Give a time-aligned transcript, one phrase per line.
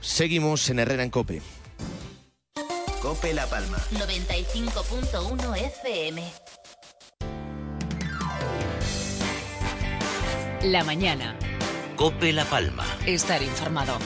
[0.00, 1.42] Seguimos en Herrera en Cope.
[3.00, 3.78] Cope La Palma.
[3.90, 6.22] 95.1 FM.
[10.62, 11.36] La mañana.
[11.96, 12.86] Cope La Palma.
[13.06, 13.98] Estar informado.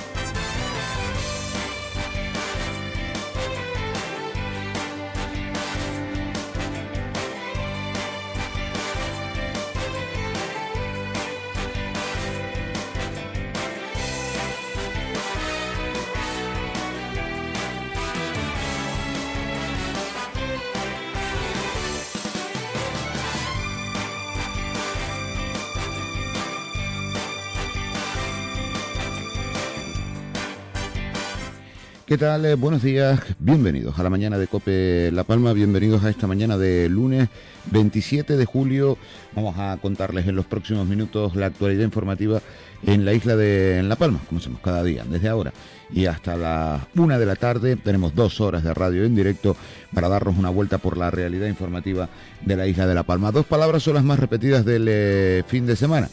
[32.16, 32.46] ¿Qué tal?
[32.46, 36.56] Eh, buenos días, bienvenidos a la mañana de Cope La Palma, bienvenidos a esta mañana
[36.56, 37.28] de lunes
[37.70, 38.96] 27 de julio.
[39.34, 42.40] Vamos a contarles en los próximos minutos la actualidad informativa
[42.86, 45.52] en la isla de La Palma, como hacemos cada día, desde ahora
[45.92, 47.76] y hasta las una de la tarde.
[47.76, 49.54] Tenemos dos horas de radio en directo
[49.92, 52.08] para darnos una vuelta por la realidad informativa
[52.40, 53.30] de la isla de La Palma.
[53.30, 56.08] Dos palabras son las más repetidas del eh, fin de semana.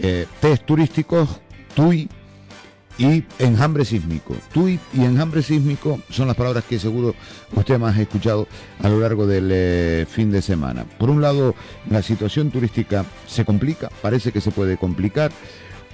[0.00, 1.40] Eh, test turísticos,
[1.74, 2.08] TUI
[2.98, 4.36] y enjambre sísmico.
[4.52, 7.14] Tuit y enjambre sísmico son las palabras que seguro
[7.54, 8.46] usted más ha escuchado
[8.82, 10.84] a lo largo del eh, fin de semana.
[10.98, 11.54] Por un lado,
[11.90, 15.32] la situación turística se complica, parece que se puede complicar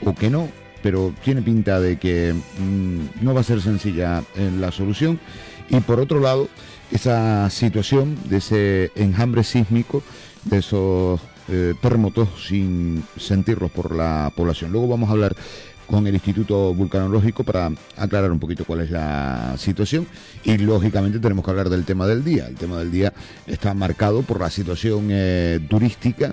[0.04, 0.48] o que no,
[0.82, 5.20] pero tiene pinta de que mm, no va a ser sencilla en eh, la solución.
[5.68, 6.48] Y por otro lado,
[6.90, 10.02] esa situación de ese enjambre sísmico,
[10.44, 14.72] de esos eh, terremotos sin sentirlos por la población.
[14.72, 15.34] Luego vamos a hablar
[15.90, 20.06] con el Instituto Vulcanológico para aclarar un poquito cuál es la situación
[20.44, 22.46] y lógicamente tenemos que hablar del tema del día.
[22.46, 23.12] El tema del día
[23.46, 26.32] está marcado por la situación eh, turística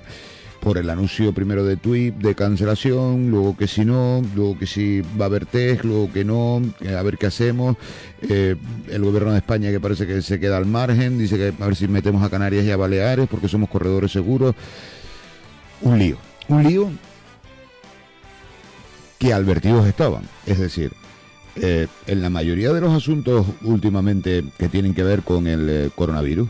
[0.60, 5.02] por el anuncio primero de tweet de cancelación, luego que si no, luego que si
[5.20, 6.62] va a haber test, luego que no,
[6.96, 7.78] a ver qué hacemos.
[8.30, 8.56] Eh,
[8.90, 11.76] el gobierno de España que parece que se queda al margen, dice que a ver
[11.76, 14.56] si metemos a Canarias y a Baleares porque somos corredores seguros.
[15.82, 16.18] Un lío,
[16.48, 16.92] un lío
[19.18, 20.24] que advertidos estaban.
[20.46, 20.92] Es decir,
[21.56, 25.90] eh, en la mayoría de los asuntos últimamente que tienen que ver con el eh,
[25.96, 26.50] coronavirus,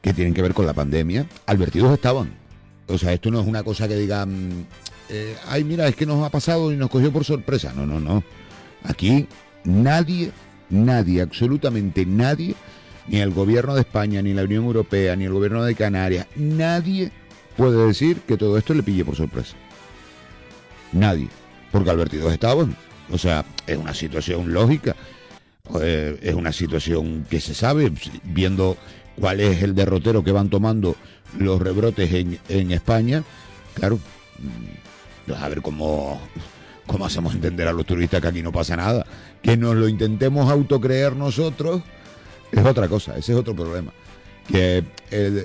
[0.00, 2.32] que tienen que ver con la pandemia, advertidos estaban.
[2.86, 4.66] O sea, esto no es una cosa que digan,
[5.08, 7.72] eh, ay, mira, es que nos ha pasado y nos cogió por sorpresa.
[7.74, 8.22] No, no, no.
[8.84, 9.26] Aquí
[9.64, 10.30] nadie,
[10.70, 12.54] nadie, absolutamente nadie,
[13.06, 17.10] ni el gobierno de España, ni la Unión Europea, ni el gobierno de Canarias, nadie
[17.56, 19.56] puede decir que todo esto le pille por sorpresa.
[20.94, 21.28] Nadie.
[21.70, 22.76] Porque advertidos estaban.
[23.10, 24.96] O sea, es una situación lógica.
[25.80, 28.76] Eh, es una situación que se sabe, viendo
[29.16, 30.96] cuál es el derrotero que van tomando
[31.38, 33.22] los rebrotes en, España.
[33.74, 33.98] Claro,
[35.26, 36.20] mm, a ver cómo,
[36.86, 39.06] cómo hacemos entender a los turistas que aquí no pasa nada.
[39.42, 41.82] Que nos lo intentemos autocreer nosotros
[42.54, 43.92] es otra cosa, ese es otro problema.
[44.46, 44.84] Que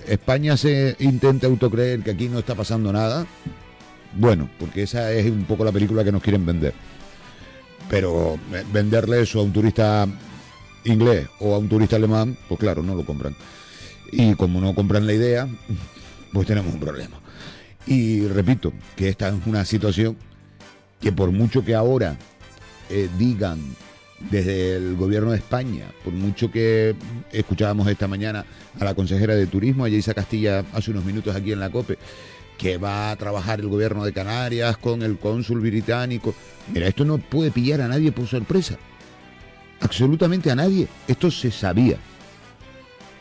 [0.08, 3.26] España se intente autocreer que aquí no está pasando nada,
[4.14, 6.74] bueno, porque esa es un poco la película que nos quieren vender.
[7.90, 10.08] Pero eh, venderle eso a un turista
[10.86, 13.36] inglés o a un turista alemán, pues claro, no lo compran.
[14.12, 15.48] Y como no compran la idea,
[16.34, 17.20] pues tenemos un problema.
[17.86, 20.18] Y repito, que esta es una situación
[21.00, 22.18] que por mucho que ahora
[22.90, 23.60] eh, digan
[24.32, 26.96] desde el gobierno de España, por mucho que
[27.32, 28.46] escuchábamos esta mañana
[28.80, 31.98] a la consejera de Turismo, a Isa Castilla, hace unos minutos aquí en la COPE,
[32.60, 36.36] que va a trabajar el gobierno de Canarias con el cónsul británico.
[36.72, 38.78] Mira, esto no puede pillar a nadie por sorpresa.
[39.80, 40.88] Absolutamente a nadie.
[41.08, 41.98] Esto se sabía.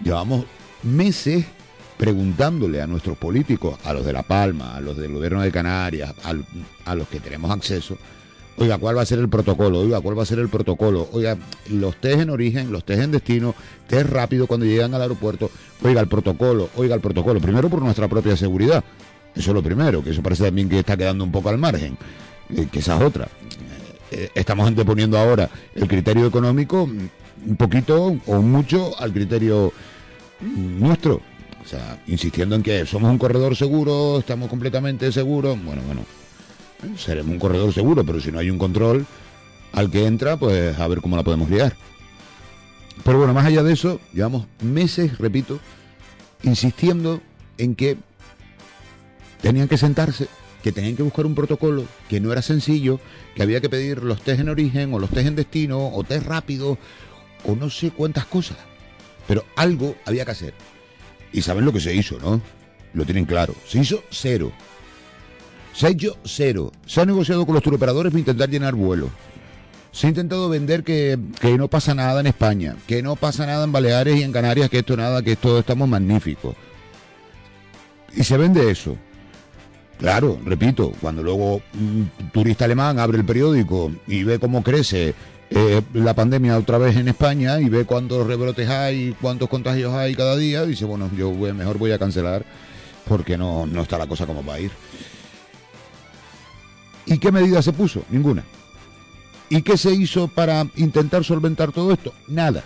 [0.02, 0.44] Llevamos
[0.82, 1.46] meses
[1.96, 6.14] preguntándole a nuestros políticos, a los de La Palma, a los del gobierno de Canarias,
[6.84, 7.96] a, los que tenemos acceso,
[8.56, 9.80] oiga, ¿cuál va a ser el protocolo?
[9.80, 11.08] Oiga, ¿cuál va a ser el protocolo?
[11.12, 11.36] Oiga,
[11.70, 13.54] los test en origen, los test en destino,
[13.88, 15.50] test rápido cuando llegan al aeropuerto,
[15.82, 18.84] oiga, el protocolo, oiga, el protocolo, primero por nuestra propia seguridad,
[19.38, 21.96] eso es lo primero, que eso parece también que está quedando un poco al margen,
[22.54, 23.28] eh, que esa es otra.
[24.10, 29.72] Eh, estamos anteponiendo ahora el criterio económico un poquito o mucho al criterio
[30.40, 31.20] nuestro.
[31.64, 35.62] O sea, insistiendo en que somos un corredor seguro, estamos completamente seguros.
[35.62, 36.00] Bueno, bueno,
[36.96, 39.06] seremos un corredor seguro, pero si no hay un control
[39.72, 41.76] al que entra, pues a ver cómo la podemos liar.
[43.04, 45.60] Pero bueno, más allá de eso, llevamos meses, repito,
[46.42, 47.20] insistiendo
[47.58, 47.98] en que
[49.40, 50.28] tenían que sentarse,
[50.62, 53.00] que tenían que buscar un protocolo, que no era sencillo,
[53.34, 56.26] que había que pedir los test en origen o los test en destino o test
[56.26, 56.78] rápido
[57.44, 58.58] o no sé cuántas cosas.
[59.26, 60.54] Pero algo había que hacer.
[61.32, 62.40] Y saben lo que se hizo, ¿no?
[62.94, 63.54] Lo tienen claro.
[63.66, 64.50] Se hizo cero.
[65.74, 66.72] Se ha hecho cero.
[66.86, 69.10] Se ha negociado con los turoperadores para intentar llenar vuelos.
[69.92, 73.64] Se ha intentado vender que, que no pasa nada en España, que no pasa nada
[73.64, 76.54] en Baleares y en Canarias, que esto nada, que esto estamos magníficos.
[78.14, 78.96] Y se vende eso.
[79.98, 85.14] Claro, repito, cuando luego un turista alemán abre el periódico y ve cómo crece
[85.50, 90.14] eh, la pandemia otra vez en España y ve cuántos rebrotes hay, cuántos contagios hay
[90.14, 92.44] cada día, dice, bueno, yo mejor voy a cancelar
[93.08, 94.70] porque no, no está la cosa como va a ir.
[97.06, 98.04] ¿Y qué medida se puso?
[98.10, 98.44] Ninguna.
[99.48, 102.12] ¿Y qué se hizo para intentar solventar todo esto?
[102.28, 102.62] Nada.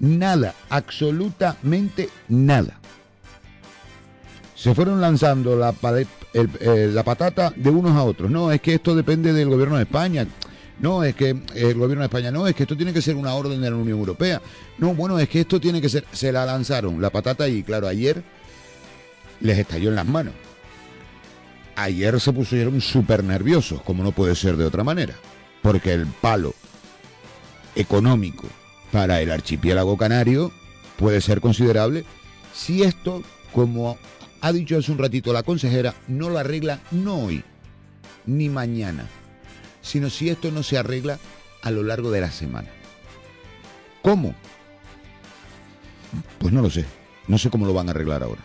[0.00, 2.78] Nada, absolutamente nada.
[4.56, 5.72] Se fueron lanzando la,
[6.34, 8.30] eh, la patata de unos a otros.
[8.30, 10.26] No, es que esto depende del gobierno de España.
[10.80, 13.34] No, es que el gobierno de España no, es que esto tiene que ser una
[13.34, 14.40] orden de la Unión Europea.
[14.78, 16.04] No, bueno, es que esto tiene que ser.
[16.12, 18.22] Se la lanzaron la patata y, claro, ayer
[19.40, 20.34] les estalló en las manos.
[21.76, 25.14] Ayer se pusieron súper nerviosos, como no puede ser de otra manera,
[25.62, 26.54] porque el palo
[27.76, 28.48] económico
[28.90, 30.50] para el archipiélago canario
[30.96, 32.04] puede ser considerable
[32.52, 33.22] si esto,
[33.52, 33.96] como
[34.40, 37.42] ha dicho hace un ratito la consejera, no lo arregla no hoy
[38.26, 39.06] ni mañana,
[39.80, 41.18] sino si esto no se arregla
[41.62, 42.68] a lo largo de la semana.
[44.02, 44.34] ¿Cómo?
[46.38, 46.84] Pues no lo sé.
[47.26, 48.40] No sé cómo lo van a arreglar ahora.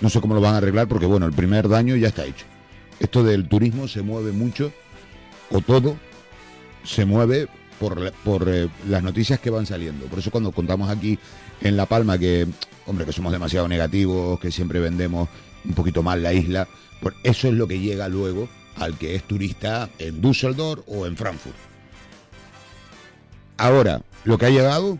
[0.00, 2.46] No sé cómo lo van a arreglar porque, bueno, el primer daño ya está hecho.
[3.00, 4.72] Esto del turismo se mueve mucho,
[5.50, 5.96] o todo,
[6.84, 7.48] se mueve
[7.78, 10.06] por, por eh, las noticias que van saliendo.
[10.06, 11.18] Por eso cuando contamos aquí
[11.60, 12.46] en La Palma que,
[12.86, 15.28] hombre, que somos demasiado negativos, que siempre vendemos
[15.64, 16.68] un poquito mal la isla,
[17.00, 21.16] pues eso es lo que llega luego al que es turista en Düsseldorf o en
[21.16, 21.56] Frankfurt.
[23.56, 24.98] Ahora, lo que ha llegado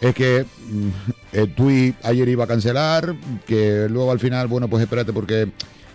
[0.00, 0.88] es que mm,
[1.32, 3.14] el TUI ayer iba a cancelar,
[3.46, 5.48] que luego al final, bueno, pues espérate porque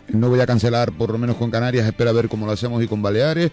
[0.07, 2.81] no voy a cancelar por lo menos con Canarias, espera a ver cómo lo hacemos
[2.83, 3.51] y con Baleares,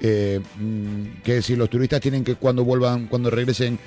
[0.00, 3.78] eh, mm, que si los turistas tienen que cuando vuelvan, cuando regresen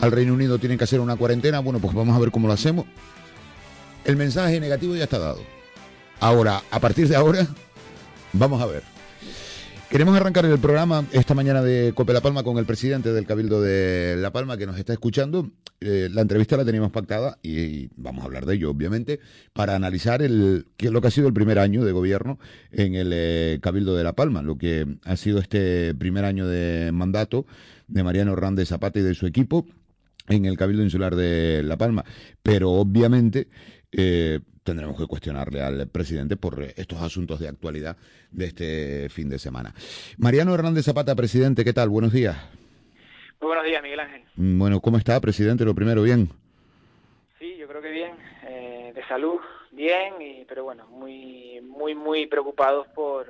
[0.00, 2.54] al Reino Unido tienen que hacer una cuarentena, bueno, pues vamos a ver cómo lo
[2.54, 2.86] hacemos.
[4.04, 5.40] El mensaje negativo ya está dado.
[6.20, 7.46] Ahora, a partir de ahora,
[8.32, 8.82] vamos a ver.
[9.90, 13.60] Queremos arrancar el programa esta mañana de Cope La Palma con el presidente del Cabildo
[13.60, 15.50] de La Palma que nos está escuchando.
[15.80, 19.18] Eh, la entrevista la teníamos pactada y, vamos a hablar de ello, obviamente,
[19.52, 22.38] para analizar el, lo que ha sido el primer año de gobierno
[22.70, 26.92] en el eh, Cabildo de La Palma, lo que ha sido este primer año de
[26.92, 27.46] mandato
[27.88, 29.66] de Mariano Hernández Zapata y de su equipo
[30.30, 32.04] en el Cabildo Insular de La Palma.
[32.42, 33.48] Pero obviamente
[33.92, 37.96] eh, tendremos que cuestionarle al presidente por eh, estos asuntos de actualidad
[38.30, 39.74] de este fin de semana.
[40.16, 41.88] Mariano Hernández Zapata, presidente, ¿qué tal?
[41.88, 42.36] Buenos días.
[43.40, 44.22] Muy buenos días, Miguel Ángel.
[44.36, 45.64] Mm, Bueno, ¿cómo está, presidente?
[45.64, 46.30] Lo primero, bien.
[47.38, 48.12] Sí, yo creo que bien,
[48.46, 49.38] eh, de salud,
[49.72, 53.26] bien, y, pero bueno, muy, muy, muy preocupados por,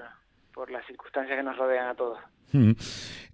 [0.60, 2.18] por las circunstancias que nos rodean a todos.
[2.52, 2.72] Mm.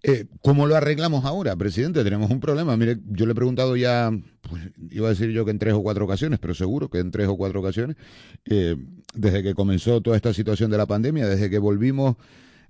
[0.05, 2.05] Eh, ¿Cómo lo arreglamos ahora, presidente?
[2.05, 2.77] Tenemos un problema.
[2.77, 4.13] Mire, yo le he preguntado ya,
[4.43, 7.11] pues, iba a decir yo que en tres o cuatro ocasiones, pero seguro que en
[7.11, 7.97] tres o cuatro ocasiones,
[8.45, 8.77] eh,
[9.13, 12.15] desde que comenzó toda esta situación de la pandemia, desde que volvimos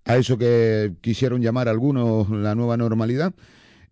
[0.06, 3.34] a eso que quisieron llamar algunos la nueva normalidad,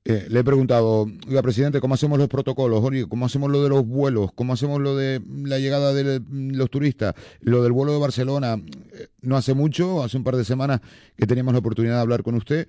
[0.07, 2.85] eh, le he preguntado, oiga, presidente, ¿cómo hacemos los protocolos?
[3.09, 4.33] ¿cómo hacemos lo de los vuelos?
[4.35, 7.15] ¿Cómo hacemos lo de la llegada de los turistas?
[7.41, 8.61] Lo del vuelo de Barcelona.
[8.93, 10.81] Eh, no hace mucho, hace un par de semanas
[11.17, 12.69] que teníamos la oportunidad de hablar con usted.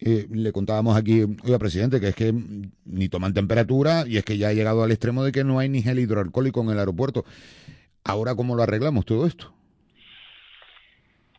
[0.00, 2.34] eh, le contábamos aquí, oiga, presidente, que es que
[2.84, 5.68] ni toman temperatura y es que ya ha llegado al extremo de que no hay
[5.70, 7.24] ni gel hidroalcohólico en el aeropuerto.
[8.04, 9.54] Ahora, ¿cómo lo arreglamos todo esto?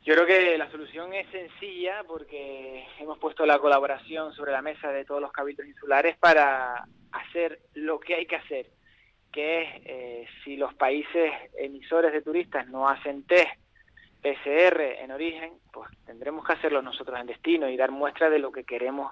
[0.05, 4.91] Yo creo que la solución es sencilla porque hemos puesto la colaboración sobre la mesa
[4.91, 8.67] de todos los cabildos insulares para hacer lo que hay que hacer,
[9.33, 13.49] que es eh, si los países emisores de turistas no hacen test
[14.21, 18.51] PCR en origen, pues tendremos que hacerlo nosotros en destino y dar muestra de lo
[18.51, 19.11] que queremos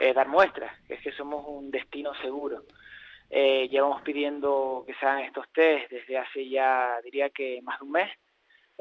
[0.00, 2.64] eh, dar muestras, que es que somos un destino seguro.
[3.30, 7.86] Eh, llevamos pidiendo que se hagan estos test desde hace ya, diría que más de
[7.86, 8.10] un mes,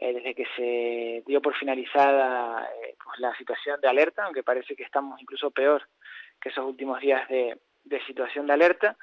[0.01, 4.75] eh, desde que se dio por finalizada eh, pues la situación de alerta, aunque parece
[4.75, 5.88] que estamos incluso peor
[6.39, 8.98] que esos últimos días de, de situación de alerta.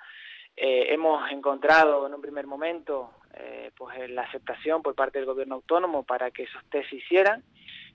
[0.57, 5.57] Eh, hemos encontrado en un primer momento eh, pues la aceptación por parte del gobierno
[5.57, 7.45] autónomo para que esos test se hicieran,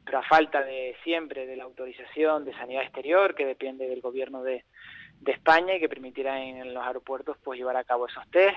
[0.05, 4.43] pero a falta de siempre de la autorización de sanidad exterior que depende del gobierno
[4.43, 4.63] de,
[5.21, 8.55] de España y que permitirá en los aeropuertos pues llevar a cabo esos test.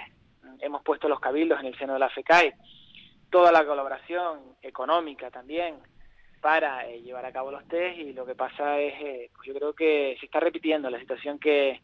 [0.61, 2.53] Hemos puesto los cabildos en el seno de la FECAI
[3.35, 5.75] toda la colaboración económica también
[6.41, 9.55] para eh, llevar a cabo los test y lo que pasa es, eh, pues yo
[9.55, 11.81] creo que se está repitiendo la situación que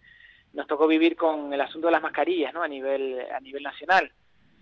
[0.53, 2.63] nos tocó vivir con el asunto de las mascarillas ¿no?
[2.63, 4.13] a nivel a nivel nacional.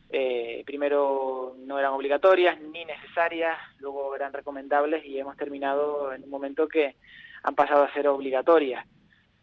[0.08, 6.30] Eh, primero no eran obligatorias ni necesarias, luego eran recomendables y hemos terminado en un
[6.30, 6.96] momento que
[7.42, 8.86] han pasado a ser obligatorias.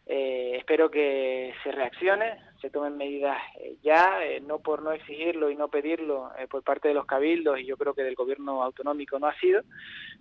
[0.07, 5.49] Eh, espero que se reaccione, se tomen medidas eh, ya, eh, no por no exigirlo
[5.49, 9.17] y no pedirlo por parte de los cabildos, y yo creo que del gobierno autonómico
[9.17, 9.63] no ha sido,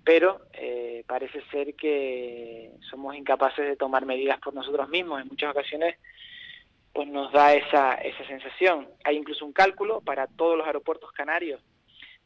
[0.04, 0.40] pero
[1.06, 5.20] parece ser que somos incapaces de tomar medidas por nosotros mismos.
[5.20, 5.96] En muchas ocasiones
[6.92, 8.88] pues nos da esa, esa sensación.
[9.02, 11.60] Hay incluso un cálculo para todos los aeropuertos canarios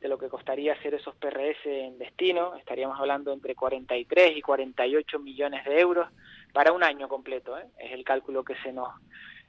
[0.01, 5.19] de lo que costaría hacer esos PRS en destino, estaríamos hablando entre 43 y 48
[5.19, 6.09] millones de euros
[6.53, 7.59] para un año completo.
[7.59, 7.67] ¿eh?
[7.79, 8.89] Es el cálculo que se nos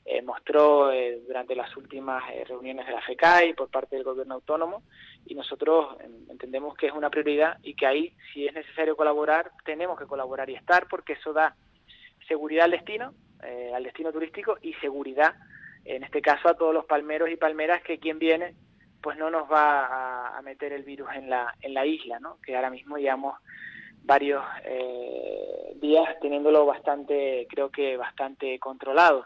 [0.06, 4.84] eh, mostró eh, durante las últimas reuniones de la FECAI por parte del gobierno autónomo
[5.26, 5.98] y nosotros
[6.30, 10.50] entendemos que es una prioridad y que ahí, si es necesario colaborar, tenemos que colaborar
[10.50, 11.56] y estar porque eso da
[12.28, 13.14] seguridad al destino,
[13.74, 15.36] al destino turístico y seguridad,
[15.86, 18.56] en este caso, a todos los palmeros y palmeras que quien viene
[19.02, 22.40] pues no nos va a, meter el virus en la, en la isla, ¿no?
[22.42, 23.36] que ahora mismo llevamos
[24.04, 29.26] varios eh, días teniéndolo bastante, creo que bastante controlado.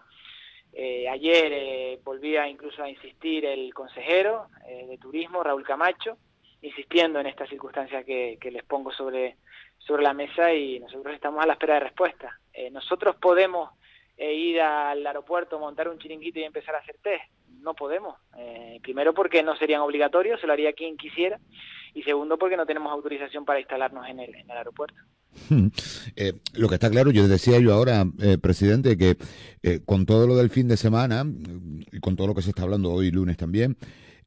[0.72, 6.18] Eh, ayer eh, volvía incluso a insistir el consejero de turismo, Raúl Camacho,
[6.62, 9.38] insistiendo en esta circunstancia que, que, les pongo sobre,
[9.78, 12.40] sobre la mesa y nosotros estamos a la espera de respuesta.
[12.72, 13.72] nosotros podemos
[14.18, 17.24] ir al aeropuerto, montar un chiringuito y empezar a hacer test
[17.64, 18.16] no podemos.
[18.38, 21.40] Eh, primero porque no serían obligatorios, se lo haría quien quisiera.
[21.94, 24.96] Y segundo porque no tenemos autorización para instalarnos en el, aeropuerto.
[26.16, 29.18] Eh, lo que está claro, yo decía yo ahora, eh, presidente, que
[29.86, 31.26] con todo lo del fin de semana
[31.92, 33.78] y con todo lo que se está hablando hoy lunes también,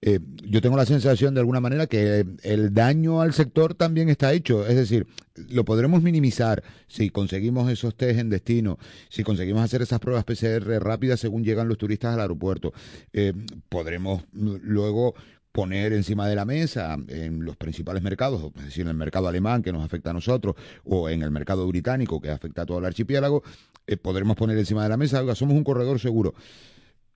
[0.02, 4.32] eh, yo tengo la sensación de alguna manera que el daño al sector también está
[4.32, 4.66] hecho.
[4.66, 5.06] Es decir,
[5.49, 10.82] lo podremos minimizar si conseguimos esos test en destino, si conseguimos hacer esas pruebas PCR
[10.82, 12.73] rápidas según llegan los turistas al aeropuerto.
[13.12, 13.32] Eh,
[13.68, 15.14] podremos luego
[15.56, 19.62] poner encima de la mesa en los principales mercados, es decir, en el mercado alemán
[19.62, 22.84] que nos afecta a nosotros, o en el mercado británico que afecta a todo el
[22.84, 23.42] archipiélago,
[23.86, 26.34] eh, podremos poner encima de la mesa, oiga, somos un corredor seguro.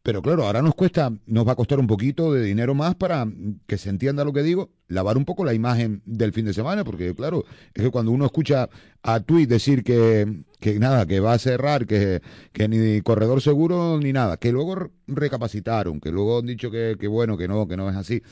[0.03, 3.27] Pero claro, ahora nos cuesta, nos va a costar un poquito de dinero más para
[3.67, 6.85] que se entienda lo que digo, lavar un poco la imagen del fin de semana,
[6.85, 8.71] porque claro, es que cuando uno escucha
[9.03, 13.99] a Tweet decir que, que nada, que va a cerrar, que, que ni corredor seguro
[14.03, 17.77] ni nada, que luego recapacitaron, que luego han dicho que, que bueno, que no, que
[17.77, 18.23] no es así.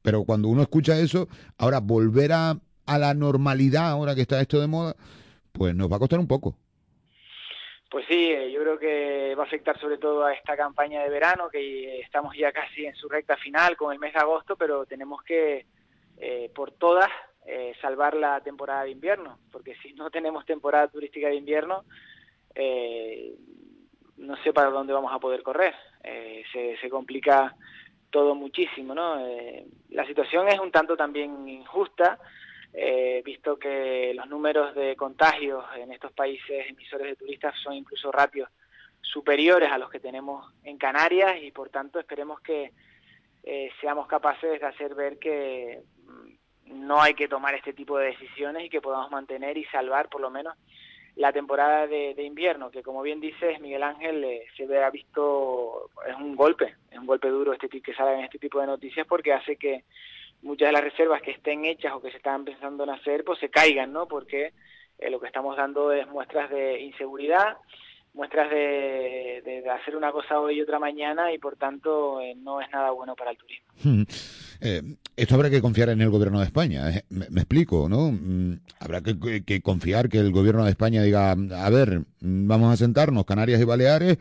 [0.00, 4.60] Pero cuando uno escucha eso, ahora volver a, a la normalidad, ahora que está esto
[4.60, 4.96] de moda,
[5.52, 6.56] pues nos va a costar un poco.
[7.90, 11.08] Pues sí, eh, yo creo que va a afectar sobre todo a esta campaña de
[11.08, 14.84] verano, que estamos ya casi en su recta final con el mes de agosto, pero
[14.84, 15.64] tenemos que,
[16.18, 17.08] eh, por todas,
[17.46, 21.84] eh, salvar la temporada de invierno, porque si no tenemos temporada turística de invierno,
[24.16, 25.74] no sé para dónde vamos a poder correr.
[26.52, 27.54] se, se complica
[28.10, 29.16] todo muchísimo, ¿no?
[29.90, 32.18] la situación es un tanto también injusta,
[32.72, 38.12] eh, visto que los números de contagios en estos países emisores de turistas son incluso
[38.12, 38.48] ratios
[39.00, 42.72] superiores a los que tenemos en Canarias y por tanto esperemos que
[43.42, 48.08] eh, seamos capaces de hacer ver que mm, no hay que tomar este tipo de
[48.08, 50.54] decisiones y que podamos mantener y salvar por lo menos
[51.16, 55.90] la temporada de, invierno, que como bien dices Miguel Ángel, eh, se ve ha visto,
[56.06, 59.04] es un golpe, es un golpe duro este que salga en este tipo de noticias
[59.04, 59.82] porque hace que
[60.42, 63.38] muchas de las reservas que estén hechas o que se están pensando en hacer, pues
[63.38, 64.06] se caigan, ¿no?
[64.06, 64.52] Porque
[64.98, 67.56] eh, lo que estamos dando es muestras de inseguridad,
[68.14, 72.60] muestras de, de, hacer una cosa hoy y otra mañana y por tanto eh, no
[72.60, 73.66] es nada bueno para el turismo.
[74.60, 74.82] Eh,
[75.14, 78.10] esto habrá que confiar en el gobierno de España, me, explico, ¿no?
[78.10, 82.76] Mm, habrá que, que, confiar que el gobierno de España diga, a ver, vamos a
[82.76, 84.18] sentarnos, Canarias y Baleares,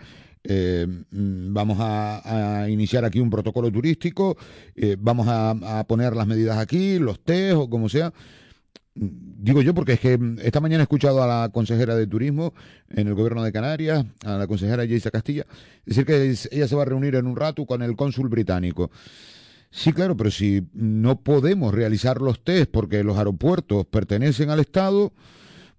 [0.49, 4.37] eh, mm, vamos a, iniciar aquí un protocolo turístico,
[4.75, 8.13] eh, vamos a, poner las medidas aquí, los test o como sea.
[8.95, 12.53] Digo yo porque es que esta mañana he escuchado a la consejera de turismo
[12.89, 15.45] en el gobierno de Canarias, a la consejera Yeisa Castilla,
[15.85, 18.89] decir que ella se va a reunir en un rato con el cónsul británico.
[19.69, 25.13] Sí, claro, pero si no podemos realizar los test porque los aeropuertos pertenecen al Estado,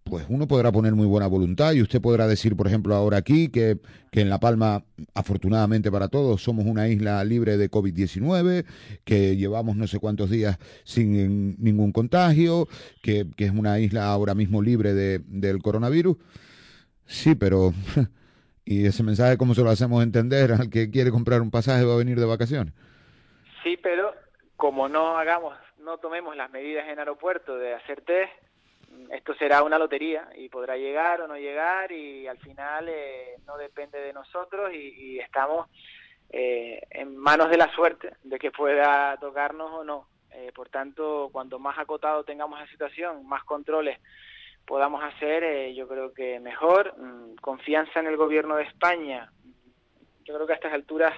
[0.09, 3.51] pues uno podrá poner muy buena voluntad y usted podrá decir, por ejemplo, ahora aquí
[3.51, 3.79] que,
[4.11, 4.83] que en La Palma,
[5.15, 8.65] afortunadamente para todos, somos una isla libre de COVID-19,
[9.05, 12.69] que llevamos no sé cuántos días sin ningún contagio,
[13.03, 16.17] que, que es una isla ahora mismo libre de, del coronavirus.
[17.07, 17.73] Sí, pero...
[18.71, 21.95] ¿Y ese mensaje cómo se lo hacemos entender al que quiere comprar un pasaje va
[21.95, 22.75] a venir de vacaciones?
[23.63, 24.13] Sí, pero
[24.57, 28.31] como no hagamos, no tomemos las medidas en aeropuerto de hacer test,
[29.11, 33.57] esto será una lotería y podrá llegar o no llegar y al final eh, no
[33.57, 35.69] depende de nosotros y, estamos
[36.31, 40.09] eh, en manos de la suerte de que pueda tocarnos o no.
[40.31, 43.99] Eh, por tanto, cuanto más acotado tengamos la situación, más controles
[44.69, 46.95] podamos hacer, eh, yo creo que mejor.
[46.99, 49.33] Mm, confianza en el gobierno de España.
[50.25, 51.15] Yo creo que a estas alturas,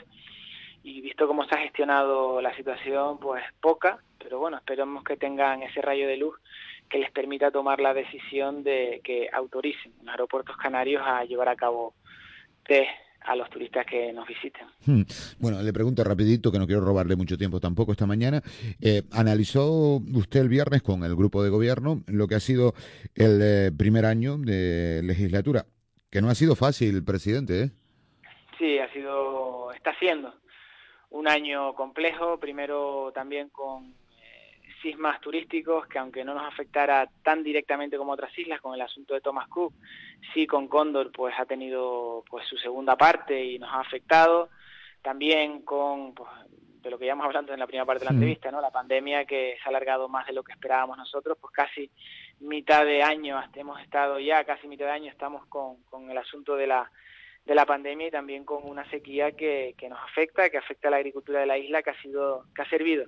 [0.84, 5.64] y visto cómo se ha gestionado la situación, pues poca, pero bueno, esperemos que tengan
[5.64, 6.40] ese rayo de luz
[6.90, 11.56] que les permita tomar la decisión de que autoricen los aeropuertos canarios a llevar a
[11.56, 11.94] cabo
[12.66, 12.90] test
[13.22, 14.66] a los turistas que nos visiten.
[14.86, 15.02] Hmm.
[15.38, 18.42] Bueno, le pregunto rapidito, que no quiero robarle mucho tiempo tampoco esta mañana.
[18.80, 22.74] Eh, ¿Analizó usted el viernes con el grupo de gobierno lo que ha sido
[23.14, 25.66] el eh, primer año de legislatura?
[26.10, 27.70] Que no ha sido fácil, presidente, ¿eh?
[28.58, 30.34] Sí, ha sido, está siendo
[31.10, 33.94] un año complejo, primero también con
[34.82, 39.14] sismas turísticos que aunque no nos afectara tan directamente como otras islas con el asunto
[39.14, 39.74] de Thomas Cook,
[40.32, 44.50] sí con Cóndor pues ha tenido pues su segunda parte y nos ha afectado.
[45.02, 46.28] También con pues,
[46.82, 48.60] de lo que ya hemos hablado en la primera parte de la entrevista, ¿no?
[48.60, 51.90] La pandemia que se ha alargado más de lo que esperábamos nosotros, pues casi
[52.40, 56.16] mitad de año, hasta hemos estado ya casi mitad de año estamos con, con el
[56.16, 56.90] asunto de la
[57.44, 60.90] de la pandemia y también con una sequía que, que nos afecta, que afecta a
[60.92, 63.06] la agricultura de la isla, que ha sido, que ha servido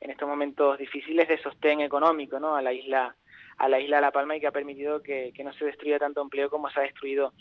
[0.00, 2.56] en estos momentos difíciles de sostén económico, ¿no?
[2.56, 3.16] A la isla,
[3.58, 5.98] a la isla de La Palma y que ha permitido que, que no se destruya
[5.98, 7.32] tanto empleo como se ha destruido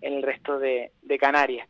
[0.00, 1.68] en el resto de, Canarias.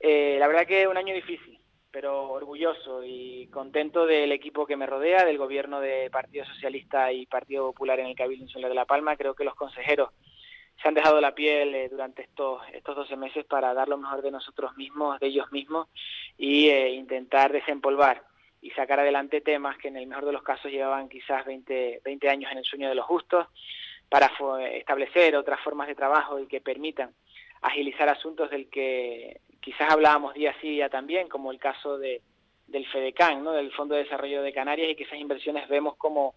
[0.00, 1.58] Eh, la verdad que es un año difícil,
[1.90, 7.26] pero orgulloso y contento del equipo que me rodea, del gobierno de Partido Socialista y
[7.26, 9.16] Partido Popular en el Cabildo Insular de La Palma.
[9.16, 10.10] Creo que los consejeros
[10.80, 14.22] se han dejado la piel eh, durante estos estos 12 meses para dar lo mejor
[14.22, 15.88] de nosotros mismos, de ellos mismos
[16.36, 18.22] y eh, intentar desempolvar
[18.60, 22.28] y sacar adelante temas que en el mejor de los casos llevaban quizás 20, 20
[22.28, 23.46] años en el sueño de los justos
[24.08, 24.30] para
[24.72, 27.14] establecer otras formas de trabajo y que permitan
[27.62, 32.20] agilizar asuntos del que quizás hablábamos día sí día también, como el caso de,
[32.66, 33.52] del FEDECAN, ¿no?
[33.52, 36.34] del Fondo de Desarrollo de Canarias, y que esas inversiones vemos como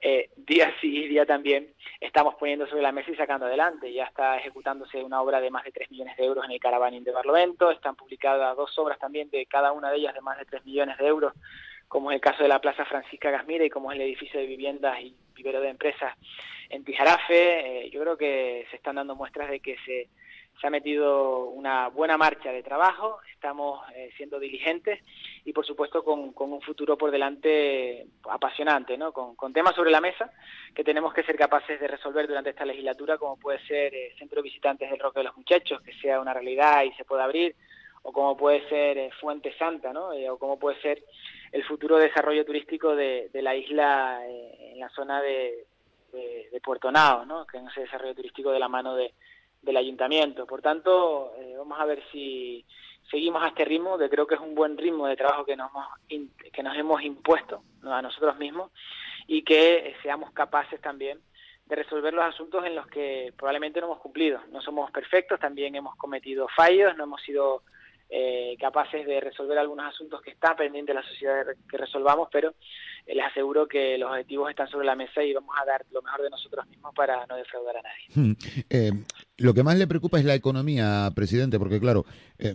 [0.00, 3.92] eh, día sí día también estamos poniendo sobre la mesa y sacando adelante.
[3.92, 7.04] Ya está ejecutándose una obra de más de 3 millones de euros en el Caravaning
[7.04, 10.44] de Barlovento, están publicadas dos obras también de cada una de ellas de más de
[10.44, 11.32] 3 millones de euros,
[11.88, 14.46] como es el caso de la Plaza Francisca Gasmira y como es el edificio de
[14.46, 16.14] viviendas y vivero de empresas
[16.68, 17.86] en Tijarafe.
[17.86, 20.08] Eh, yo creo que se están dando muestras de que se
[20.60, 25.00] se ha metido una buena marcha de trabajo, estamos eh, siendo diligentes
[25.44, 29.12] y por supuesto con, un futuro por delante apasionante, ¿no?
[29.12, 30.32] Con, temas sobre la mesa
[30.74, 34.36] que tenemos que ser capaces de resolver durante esta legislatura, como puede ser eh, Centro
[34.36, 37.54] de Visitantes del Roque de los Muchachos, que sea una realidad y se pueda abrir,
[38.02, 40.10] o como puede ser eh, Fuente Santa, ¿no?
[40.10, 41.02] o como puede ser
[41.52, 45.66] el futuro desarrollo turístico de, la isla en la zona de,
[46.12, 47.46] de, Puerto Nao, ¿no?
[47.46, 49.14] que en ese desarrollo turístico de la mano de
[49.62, 50.46] del ayuntamiento.
[50.46, 52.64] Por tanto, eh, vamos a ver si
[53.10, 55.70] seguimos a este ritmo, que creo que es un buen ritmo de trabajo que nos
[55.70, 55.86] hemos,
[56.52, 58.70] que nos hemos impuesto a nosotros mismos
[59.26, 61.20] y que seamos capaces también
[61.66, 64.40] de resolver los asuntos en los que probablemente no hemos cumplido.
[64.50, 67.62] No somos perfectos, también hemos cometido fallos, no hemos sido
[68.10, 72.54] eh, capaces de resolver algunos asuntos que están pendientes de la sociedad que resolvamos, pero
[73.04, 76.00] eh, les aseguro que los objetivos están sobre la mesa y vamos a dar lo
[76.00, 78.06] mejor de nosotros mismos para no defraudar a nadie.
[78.14, 78.32] Hmm.
[78.70, 78.92] Eh,
[79.36, 82.06] lo que más le preocupa es la economía, presidente, porque claro,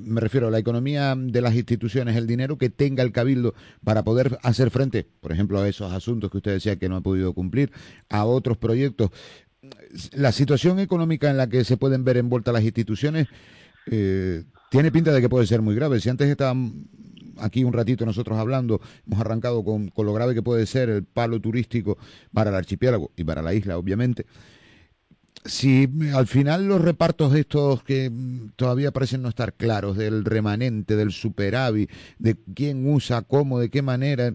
[0.02, 4.04] me refiero a la economía de las instituciones, el dinero que tenga el cabildo para
[4.04, 7.34] poder hacer frente, por ejemplo, a esos asuntos que usted decía que no ha podido
[7.34, 7.72] cumplir,
[8.10, 9.12] a otros proyectos.
[10.14, 13.28] La situación económica en la que se pueden ver envueltas las instituciones
[13.92, 16.00] eh, tiene pinta de que puede ser muy grave.
[16.00, 16.88] Si antes estaban
[17.38, 21.40] aquí un ratito nosotros hablando, hemos arrancado con, lo grave que puede ser el palo
[21.40, 22.00] turístico
[22.34, 24.26] para el archipiélago y para la isla, obviamente.
[25.46, 28.12] Si al final los repartos estos que
[28.56, 33.84] todavía parecen no estar claros, del remanente, del superávit, de quién usa, cómo, de qué
[33.84, 34.34] manera,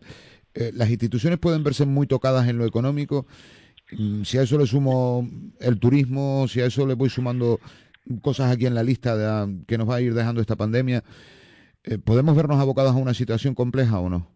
[0.55, 3.27] eh, las instituciones pueden verse muy tocadas en lo económico.
[3.91, 7.59] Mm, si a eso le sumo el turismo, si a eso le voy sumando
[8.23, 11.03] cosas aquí en la lista de, que nos va a ir dejando esta pandemia.
[11.85, 14.29] Eh, ¿Podemos vernos abocados a una situación compleja o no?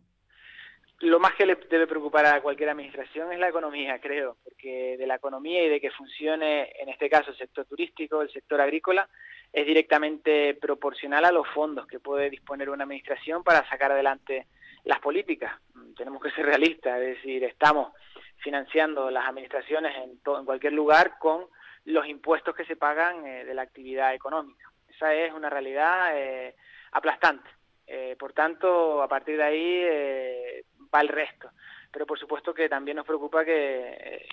[1.01, 5.07] Lo más que le debe preocupar a cualquier administración es la economía, creo, porque de
[5.07, 9.09] la economía y de que funcione, en este caso, el sector turístico, el sector agrícola,
[9.53, 14.47] es directamente proporcional a los fondos que puede disponer una administración para sacar adelante
[14.85, 15.53] las políticas.
[15.97, 17.93] Tenemos que ser realistas, es decir, estamos
[18.37, 21.47] financiando las administraciones en cualquier lugar con
[21.85, 24.71] los impuestos que se pagan eh, de la actividad económica.
[24.89, 26.55] Esa es una realidad eh,
[26.93, 27.49] aplastante.
[27.87, 30.63] Eh, por tanto, a partir de ahí
[30.95, 31.51] va el resto.
[31.91, 34.27] Pero por supuesto que también nos preocupa que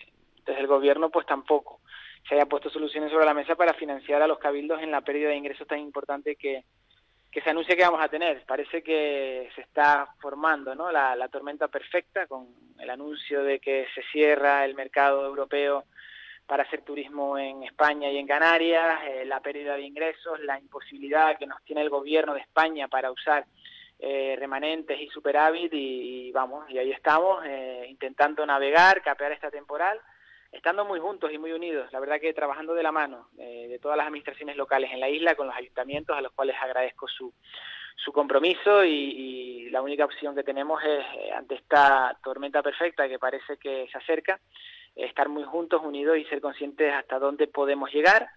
[0.45, 1.81] desde el gobierno pues tampoco
[2.27, 5.29] se haya puesto soluciones sobre la mesa para financiar a los cabildos en la pérdida
[5.29, 6.63] de ingresos tan importante que,
[7.31, 8.43] que se anuncia que vamos a tener.
[8.45, 10.91] Parece que se está formando ¿no?
[10.91, 15.85] la, la tormenta perfecta con el anuncio de que se cierra el mercado europeo
[16.49, 21.37] para hacer turismo en España y en Canarias, eh, la pérdida de ingresos, la imposibilidad
[21.37, 23.45] que nos tiene el gobierno de España para usar
[23.99, 29.99] eh, remanentes y superávit y, vamos, y ahí estamos eh, intentando navegar, capear esta temporal,
[30.51, 33.95] estando muy juntos y muy unidos, la verdad que trabajando de la mano de todas
[33.95, 37.31] las administraciones locales en la isla con los ayuntamientos a los cuales agradezco su,
[37.95, 43.19] su compromiso y, y la única opción que tenemos es ante esta tormenta perfecta que
[43.19, 44.39] parece que se acerca,
[45.05, 48.29] estar muy juntos, unidos y ser conscientes hasta dónde podemos llegar,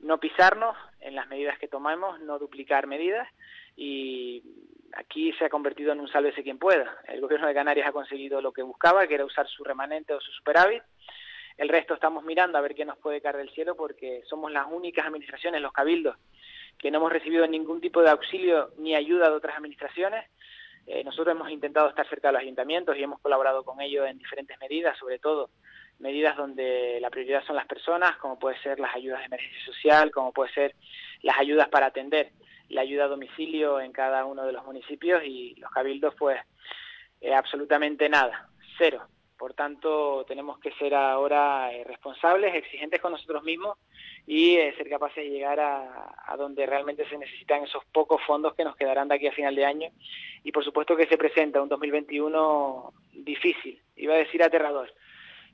[0.00, 3.28] no pisarnos en las medidas que tomamos, no duplicar medidas
[3.76, 4.42] y
[4.96, 6.98] aquí se ha convertido en un sálvese quien pueda.
[7.06, 10.20] El gobierno de Canarias ha conseguido lo que buscaba, que era usar su remanente o
[10.20, 10.82] su superávit.
[11.56, 14.66] El resto estamos mirando a ver qué nos puede caer del cielo porque somos las
[14.70, 16.16] únicas administraciones, los cabildos,
[16.78, 20.24] que no hemos recibido ningún tipo de auxilio ni ayuda de otras administraciones.
[20.86, 24.18] Eh, nosotros hemos intentado estar cerca de los ayuntamientos y hemos colaborado con ellos en
[24.18, 25.50] diferentes medidas, sobre todo
[26.00, 30.10] medidas donde la prioridad son las personas, como puede ser las ayudas de emergencia social,
[30.10, 30.74] como puede ser
[31.22, 32.32] las ayudas para atender
[32.68, 36.38] la ayuda a domicilio en cada uno de los municipios y los cabildos pues
[37.20, 39.06] eh, absolutamente nada, cero.
[39.36, 43.78] Por tanto, tenemos que ser ahora eh, responsables, exigentes con nosotros mismos
[44.26, 48.54] y eh, ser capaces de llegar a, a, donde realmente se necesitan esos pocos fondos
[48.54, 49.90] que nos quedarán de aquí a final de año.
[50.44, 54.92] Y por supuesto que se presenta un 2021 difícil, iba a decir aterrador,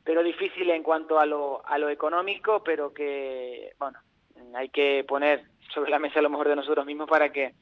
[0.06, 3.98] pero difícil en cuanto a lo, a lo económico, pero que, bueno,
[4.54, 5.42] hay que poner
[5.74, 7.54] sobre la mesa lo mejor de nosotros mismos para que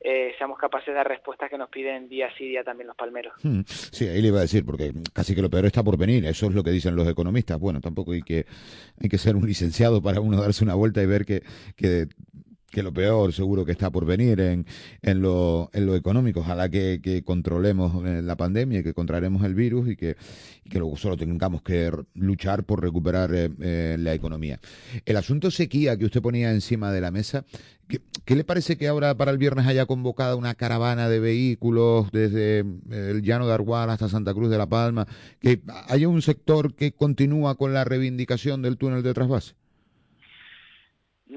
[0.00, 3.34] eh, seamos capaces de dar respuestas que nos piden día sí día también los palmeros.
[3.42, 3.62] Hmm.
[3.66, 6.46] Sí, ahí le iba a decir, porque casi que lo peor está por venir, eso
[6.46, 7.58] es lo que dicen los economistas.
[7.58, 8.46] Bueno, tampoco hay que,
[9.00, 11.42] hay que ser un licenciado para uno darse una vuelta y ver que,
[11.76, 12.06] que
[12.72, 14.66] que lo peor seguro que está por venir en,
[15.02, 16.40] en, lo, en lo económico.
[16.40, 20.16] Ojalá que, que controlemos eh, la pandemia, y que contraremos el virus y que,
[20.68, 24.58] que luego solo tengamos que luchar por recuperar eh, eh, la economía.
[25.04, 27.44] El asunto sequía que usted ponía encima de la mesa,
[27.88, 32.10] ¿qué, ¿qué, le parece que ahora para el viernes haya convocado una caravana de vehículos
[32.10, 35.06] desde el llano de Argual hasta Santa Cruz de la Palma?
[35.40, 39.61] ¿Que haya un sector que continúa con la reivindicación del túnel de trasvase?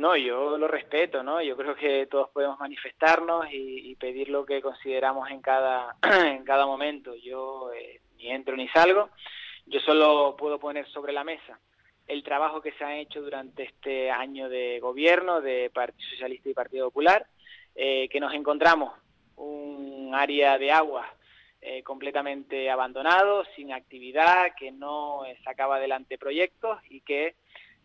[0.06, 1.42] No, yo lo respeto, ¿no?
[1.42, 6.44] Yo creo que todos podemos manifestarnos y, y pedir lo que consideramos en cada, en
[6.44, 7.16] cada momento.
[7.16, 9.10] Yo eh, ni entro ni salgo,
[9.66, 11.60] yo solo puedo poner sobre la mesa
[12.06, 16.54] el trabajo que se ha hecho durante este año de gobierno de Partido Socialista y
[16.54, 17.26] Partido Popular,
[17.74, 18.94] eh, que nos encontramos
[19.38, 21.12] un área de agua
[21.62, 27.34] eh, completamente abandonado, sin actividad, que no sacaba adelante proyectos y que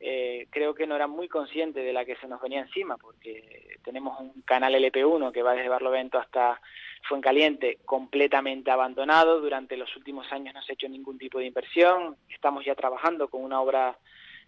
[0.03, 3.77] eh, creo que no era muy consciente de la que se nos venía encima, porque
[3.85, 6.61] tenemos un canal LP1 que va desde Barlovento hasta
[7.07, 9.41] Fuencaliente completamente abandonado.
[9.41, 12.17] Durante los últimos años no se ha hecho ningún tipo de inversión.
[12.29, 13.99] Estamos ya trabajando con una obra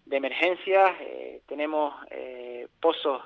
[0.05, 0.95] de emergencia.
[1.01, 3.21] Eh, tenemos eh, pozos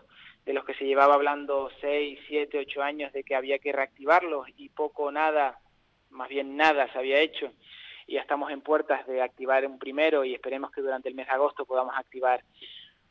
[0.46, 4.48] de los que se llevaba hablando 6, 7, 8 años de que había que reactivarlos
[4.58, 5.60] y poco o nada,
[6.10, 7.52] más bien nada se había hecho
[8.08, 11.28] y ya estamos en puertas de activar un primero y esperemos que durante el mes
[11.28, 12.42] de agosto podamos activar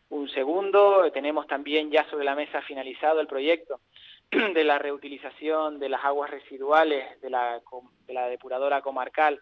[0.08, 1.10] un segundo.
[1.12, 3.80] Tenemos también ya sobre la mesa finalizado el proyecto
[4.30, 7.60] de la reutilización de las aguas residuales de la,
[8.06, 9.40] de la depuradora comarcal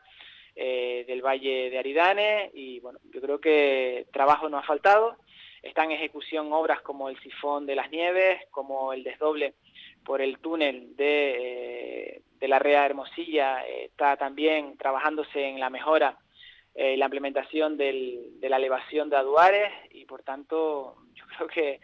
[0.56, 5.16] eh, del Valle de Aridane y bueno, yo creo que trabajo no ha faltado.
[5.62, 9.54] Están en ejecución obras como el sifón de las nieves, como el desdoble
[10.04, 15.70] por el túnel de, eh, de la Rea Hermosilla, eh, está también trabajándose en la
[15.70, 16.18] mejora
[16.74, 21.80] eh, la implementación del, de la elevación de Aduares y por tanto yo creo que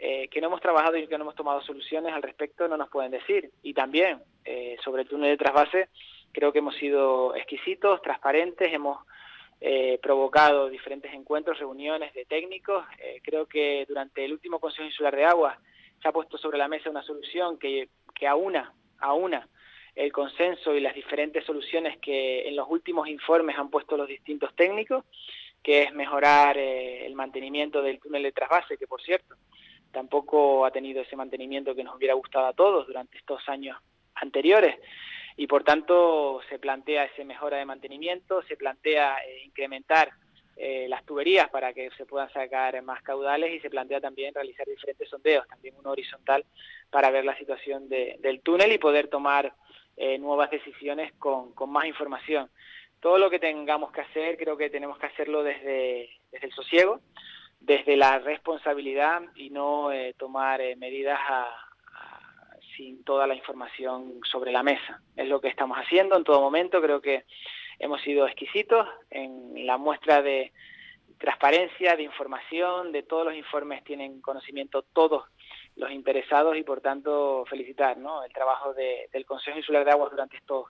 [0.00, 2.88] eh, que no hemos trabajado y que no hemos tomado soluciones al respecto no nos
[2.88, 3.52] pueden decir.
[3.62, 5.90] Y también eh, sobre el túnel de trasvase
[6.32, 8.98] creo que hemos sido exquisitos, transparentes, hemos
[9.60, 12.84] eh, provocado diferentes encuentros, reuniones de técnicos.
[12.98, 15.56] Eh, creo que durante el último Consejo Insular de Agua
[16.02, 19.46] se ha puesto sobre la mesa una solución que, que aúna, aúna
[20.00, 24.54] el consenso y las diferentes soluciones que en los últimos informes han puesto los distintos
[24.56, 25.04] técnicos,
[25.62, 29.36] que es mejorar eh, el mantenimiento del túnel de trasvase, que por cierto
[29.92, 33.76] tampoco ha tenido ese mantenimiento que nos hubiera gustado a todos durante estos años
[34.14, 34.76] anteriores.
[35.36, 40.12] Y por tanto se plantea esa mejora de mantenimiento, se plantea eh, incrementar
[40.56, 44.66] eh, las tuberías para que se puedan sacar más caudales y se plantea también realizar
[44.66, 46.46] diferentes sondeos, también uno horizontal
[46.88, 49.52] para ver la situación de, del túnel y poder tomar
[50.02, 52.48] eh, nuevas decisiones con, con, más información.
[53.00, 57.00] Todo lo que tengamos que hacer creo que tenemos que hacerlo desde, desde el sosiego,
[57.60, 64.20] desde la responsabilidad y no eh, tomar eh, medidas a, a, sin toda la información
[64.24, 65.02] sobre la mesa.
[65.16, 67.24] Es lo que estamos haciendo en todo momento, creo que
[67.78, 70.50] hemos sido exquisitos en la muestra de,
[71.20, 75.24] transparencia, de información, de todos los informes tienen conocimiento todos
[76.10, 78.24] interesados y por tanto felicitar ¿no?
[78.24, 80.66] el trabajo del Consejo Insular de Aguas durante estos,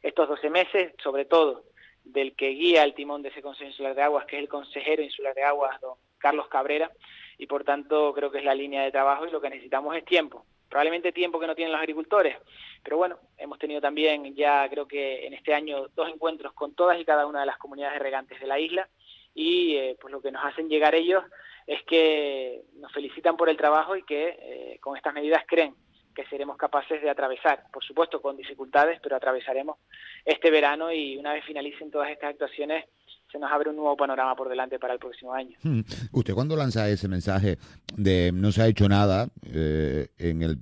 [0.00, 1.64] estos 12 meses, sobre todo
[2.04, 5.02] del que guía el timón de ese Consejo Insular de Aguas, que es el consejero
[5.02, 6.92] insular de Aguas, don Carlos Cabrera,
[7.36, 10.04] y por tanto creo que es la línea de trabajo y lo que necesitamos es
[10.04, 10.46] tiempo.
[10.68, 12.36] Probablemente tiempo que no tienen los agricultores,
[12.84, 17.00] pero bueno, hemos tenido también ya creo que en este año dos encuentros con todas
[17.00, 18.88] y cada una de las comunidades de regantes de la isla
[19.34, 21.24] y eh, pues lo que nos hacen llegar ellos
[21.66, 25.74] es que nos felicitan por el trabajo y que eh, con estas medidas creen
[26.14, 29.76] que seremos capaces de atravesar, por supuesto con dificultades, pero atravesaremos
[30.24, 32.86] este verano y una vez finalicen todas estas actuaciones
[33.30, 35.58] se nos abre un nuevo panorama por delante para el próximo año.
[35.62, 35.80] Hmm.
[36.12, 37.58] ¿Usted cuando lanza ese mensaje
[37.94, 40.58] de no se ha hecho nada eh, en el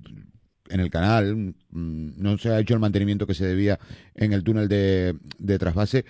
[0.70, 3.78] en el canal, mm, no se ha hecho el mantenimiento que se debía
[4.14, 6.06] en el túnel de, de trasvase,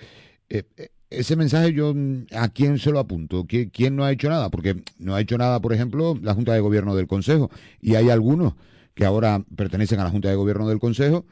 [0.49, 0.63] eh,
[1.09, 4.75] ese mensaje yo mm, a quién se lo apunto, ¿Quién, no ha hecho nada, porque
[4.99, 7.49] no ha hecho nada, por ejemplo, la Junta de Gobierno del Consejo,
[7.81, 8.53] y hay algunos
[8.93, 11.25] que ahora pertenecen a la Junta de Gobierno del Consejo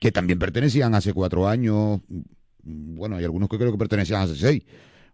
[0.00, 2.00] que también pertenecían hace cuatro años,
[2.62, 4.64] bueno, hay algunos que creo que pertenecían hace seis.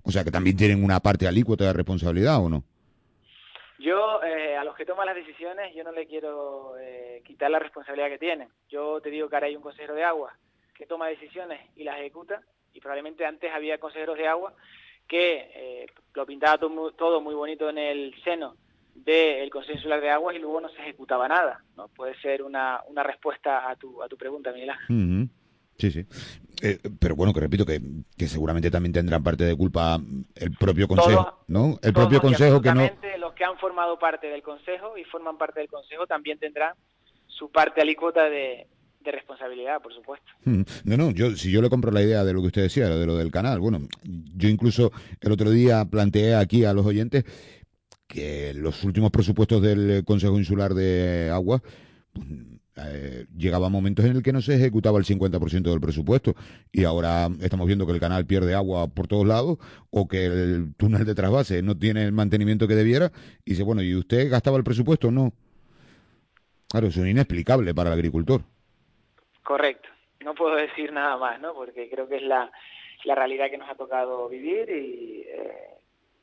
[0.02, 2.62] O sea, que también tienen una parte alícuota de responsabilidad, ¿o no?
[3.80, 7.58] Yo, eh, a los que toman las decisiones, yo no le quiero eh, quitar la
[7.58, 8.48] responsabilidad que tienen.
[8.68, 10.32] Yo te digo que ahora hay un consejero de agua
[10.74, 12.40] que toma decisiones y las ejecuta,
[12.76, 14.54] y probablemente antes había consejeros de agua
[15.08, 18.56] que eh, lo pintaba todo muy, bonito en el seno
[18.94, 21.62] del Consejo Insular de Aguas y luego no se ejecutaba nada.
[21.76, 21.88] ¿no?
[21.88, 25.28] Puede ser una, una respuesta a tu, a tu pregunta, Miguel Ángel.
[25.78, 26.06] Sí, sí.
[26.62, 27.80] Eh, pero bueno, que repito que,
[28.16, 29.98] que, seguramente también tendrán parte de culpa
[30.34, 31.78] el propio consejo, ¿no?
[31.82, 32.90] El propio consejo que no.
[33.18, 36.74] Los que han formado parte del consejo y forman parte del consejo también tendrán
[37.26, 38.66] su parte alícuota de,
[39.06, 40.26] de responsabilidad, por supuesto.
[40.44, 40.62] Hmm.
[40.84, 43.06] No, no, yo si yo le compro la idea de lo que usted decía, de
[43.06, 43.60] lo del canal.
[43.60, 47.24] Bueno, yo incluso el otro día planteé aquí a los oyentes
[48.06, 51.62] que los últimos presupuestos del Consejo Insular de Agua
[52.12, 52.26] pues,
[52.76, 53.26] eh,
[53.70, 56.34] momentos en el que no se ejecutaba el 50% del presupuesto
[56.70, 59.58] y ahora estamos viendo que el canal pierde agua por todos lados
[59.90, 63.12] o que el túnel de trasvase no tiene el mantenimiento que debiera
[63.44, 65.10] y dice, bueno, ¿y usted gastaba el presupuesto?
[65.10, 65.32] No.
[66.68, 68.42] Claro, eso es inexplicable para el agricultor.
[69.46, 69.88] Correcto.
[70.24, 71.54] No puedo decir nada más, ¿no?
[71.54, 72.50] Porque creo que es la,
[73.04, 75.68] la realidad que nos ha tocado vivir y eh,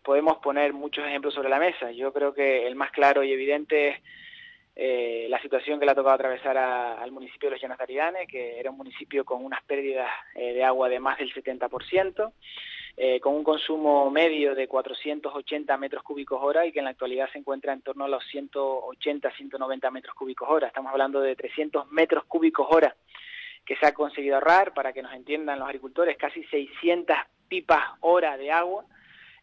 [0.04, 1.90] podemos poner muchos ejemplos sobre la mesa.
[1.92, 3.98] Yo creo que el más claro y evidente es
[4.76, 8.60] eh, la situación que le ha tocado atravesar al municipio de Los Llanos de que
[8.60, 12.34] era un municipio con unas pérdidas eh, de agua de más del 70%,
[12.96, 17.30] eh, con un consumo medio de 480 metros cúbicos hora y que en la actualidad
[17.32, 20.68] se encuentra en torno a los 180, 190 metros cúbicos hora.
[20.68, 22.96] Estamos hablando de 300 metros cúbicos hora
[23.66, 27.16] que se ha conseguido ahorrar, para que nos entiendan los agricultores, casi 600
[27.48, 28.86] pipas hora de agua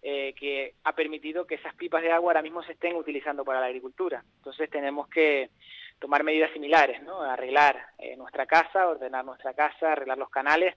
[0.02, 3.60] eh, que ha permitido que esas pipas de agua ahora mismo se estén utilizando para
[3.60, 4.24] la agricultura.
[4.36, 5.50] Entonces tenemos que
[5.98, 7.20] tomar medidas similares, ¿no?
[7.20, 10.74] Arreglar eh, nuestra casa, ordenar nuestra casa, arreglar los canales,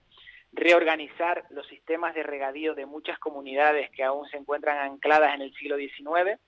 [0.54, 5.52] reorganizar los sistemas de regadío de muchas comunidades que aún se encuentran ancladas en el
[5.54, 6.40] siglo XIX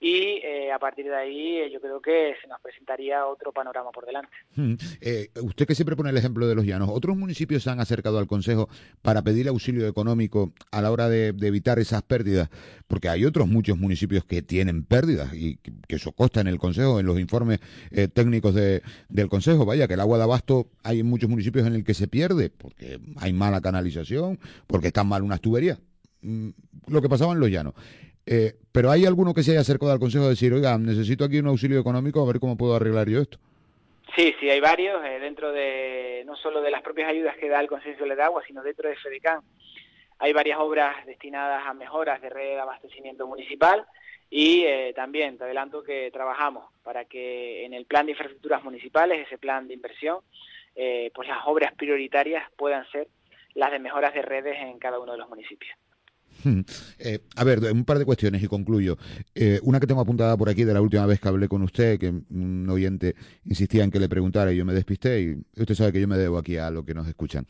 [0.00, 3.90] y eh, a partir de ahí eh, yo creo que se nos presentaría otro panorama
[3.90, 4.30] por delante.
[4.54, 4.74] Hmm.
[5.00, 8.18] Eh, usted que siempre pone el ejemplo de los llanos, ¿otros municipios se han acercado
[8.18, 8.68] al Consejo
[9.02, 12.48] para pedir auxilio económico a la hora de, evitar esas pérdidas?
[12.86, 17.00] Porque hay otros muchos municipios que tienen pérdidas y que, eso consta en el Consejo,
[17.00, 17.58] en los informes
[18.14, 19.66] técnicos de, del Consejo.
[19.66, 22.50] Vaya, que el agua de abasto hay en muchos municipios en el que se pierde
[22.50, 25.80] porque hay mala canalización, porque están mal unas tuberías.
[26.22, 26.50] Mm,
[26.88, 27.74] lo que pasaba en los llanos.
[28.30, 31.38] Eh, pero hay alguno que se haya acercado al Consejo a decir, oiga, necesito aquí
[31.38, 33.38] un auxilio económico, a ver cómo puedo arreglar yo esto.
[34.14, 37.58] Sí, sí, hay varios, eh, dentro de, no solo de las propias ayudas que da
[37.58, 39.40] el Consejo de Agua, sino dentro de FEDECAN.
[40.18, 43.86] Hay varias obras destinadas a mejoras de red de abastecimiento municipal
[44.28, 49.26] y eh, también te adelanto que trabajamos para que en el plan de infraestructuras municipales,
[49.26, 50.18] ese plan de inversión,
[50.74, 53.08] pues las obras prioritarias puedan ser
[53.54, 55.76] las de mejoras de redes en cada uno de los municipios.
[56.98, 58.98] Eh, a ver, un par de cuestiones y concluyo.
[59.34, 61.98] Eh, una que tengo apuntada por aquí de la última vez que hablé con usted,
[61.98, 65.92] que un oyente insistía en que le preguntara y yo me despisté, y usted sabe
[65.92, 67.46] que yo me debo aquí a lo que nos escuchan.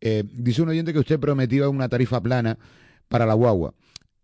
[0.00, 2.58] Eh, dice un oyente que usted prometió una tarifa plana
[3.08, 3.74] para la guagua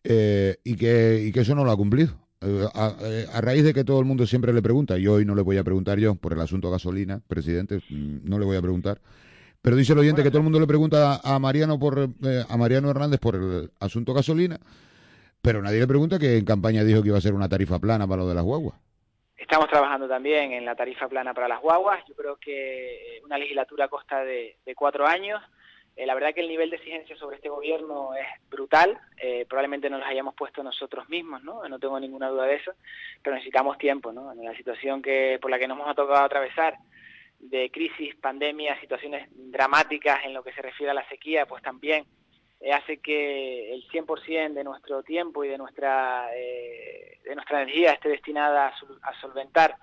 [0.05, 2.17] y, que, y que eso no lo ha cumplido.
[2.41, 2.95] A,
[3.33, 5.57] a, raíz de que todo el mundo siempre le pregunta, y hoy no le voy
[5.57, 9.01] a preguntar yo por el asunto gasolina, presidente, mm, no le voy a preguntar,
[9.63, 12.57] pero dice el oyente que todo el mundo le pregunta a Mariano por eh, a
[12.57, 14.59] Mariano Hernández por el asunto gasolina,
[15.43, 18.07] pero nadie le pregunta que en campaña dijo que iba a ser una tarifa plana
[18.07, 18.77] para lo de las guaguas.
[19.37, 22.05] Estamos trabajando también en la tarifa plana para las guaguas.
[22.07, 25.41] Yo creo que una legislatura consta de, cuatro años.
[25.97, 29.89] Eh, la verdad que el nivel de exigencia sobre este gobierno es brutal, eh, probablemente
[29.89, 31.67] nos los hayamos puesto nosotros mismos, ¿no?
[31.69, 32.73] No tengo ninguna duda de eso,
[33.23, 34.33] pero necesitamos tiempo, ¿no?
[34.33, 36.77] En la situación que por la que nos hemos tocado atravesar,
[37.39, 42.05] de crisis, pandemia, situaciones dramáticas en lo que se refiere a la sequía, pues también
[42.61, 48.09] eh, hace que el 100% de nuestro tiempo y de nuestra, de nuestra energía esté
[48.09, 48.73] destinada
[49.03, 49.77] a solventar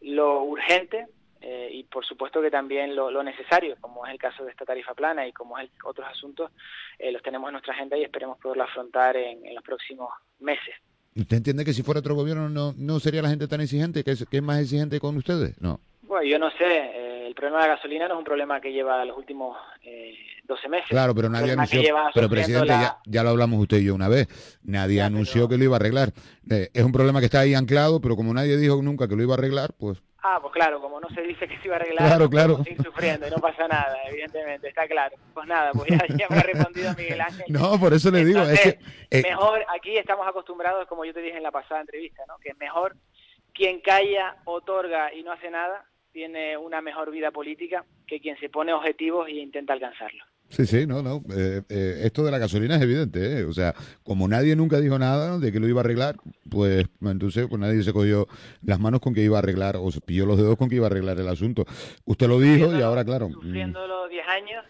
[0.00, 1.06] lo urgente,
[1.42, 4.94] eh, y por supuesto que también lo, necesario, como es el caso de esta tarifa
[4.94, 6.50] plana y como es otros asuntos,
[6.98, 10.74] eh, los tenemos en nuestra agenda y esperemos poderlo afrontar en, los próximos meses.
[11.16, 14.12] ¿Usted entiende que si fuera otro gobierno no, no sería la gente tan exigente, que
[14.12, 15.60] es, que es más exigente con ustedes?
[15.60, 15.80] No.
[16.10, 18.72] Bueno, yo no sé, eh, el problema de la gasolina no es un problema que
[18.72, 20.88] lleva los últimos eh, 12 meses.
[20.88, 21.80] Claro, pero nadie anunció.
[22.12, 24.26] Pero presidente, ya, ya, lo hablamos usted y yo una vez.
[24.64, 26.08] Nadie anunció que lo iba a arreglar.
[26.48, 29.34] es un problema que está ahí anclado, pero como nadie dijo nunca que lo iba
[29.34, 32.08] a arreglar, pues Ah, pues claro, como no se dice que se iba a arreglar,
[32.08, 32.64] claro, claro.
[32.64, 35.16] seguir sufriendo y no pasa nada, evidentemente, está claro.
[35.32, 37.46] Pues nada, pues ya, me ha respondido Miguel Ángel.
[37.48, 38.78] No, por eso le digo, es que...
[39.10, 42.36] Eh, mejor, aquí estamos acostumbrados, como yo te dije en la pasada entrevista, ¿no?
[42.38, 42.96] que es mejor
[43.54, 48.48] quien calla, otorga y no hace nada, tiene una mejor vida política que quien se
[48.48, 50.26] pone objetivos e intenta alcanzarlos.
[50.50, 51.22] Sí, sí, no, no.
[51.32, 53.44] Eh, eh, esto de la gasolina es evidente, ¿eh?
[53.44, 56.16] O sea, como nadie nunca dijo nada de que lo iba a arreglar,
[56.50, 58.26] pues entonces pues nadie se cogió
[58.62, 60.86] las manos con que iba a arreglar, o se pilló los dedos con que iba
[60.86, 61.64] a arreglar el asunto.
[62.04, 63.28] Usted lo dijo y ahora, claro.
[63.28, 64.64] Sufriendo los 10 años,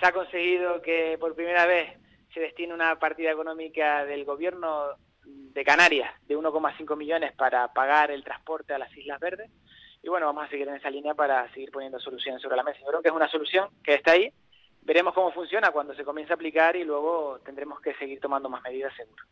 [0.00, 1.90] se ha conseguido que por primera vez
[2.34, 4.86] se destine una partida económica del gobierno
[5.24, 9.50] de Canarias de 1,5 millones para pagar el transporte a las Islas Verdes.
[10.02, 12.80] Y bueno, vamos a seguir en esa línea para seguir poniendo soluciones sobre la mesa.
[12.80, 14.32] Yo creo que es una solución que está ahí
[14.84, 18.62] veremos cómo funciona cuando se comience a aplicar y luego tendremos que seguir tomando más
[18.62, 19.24] medidas seguro.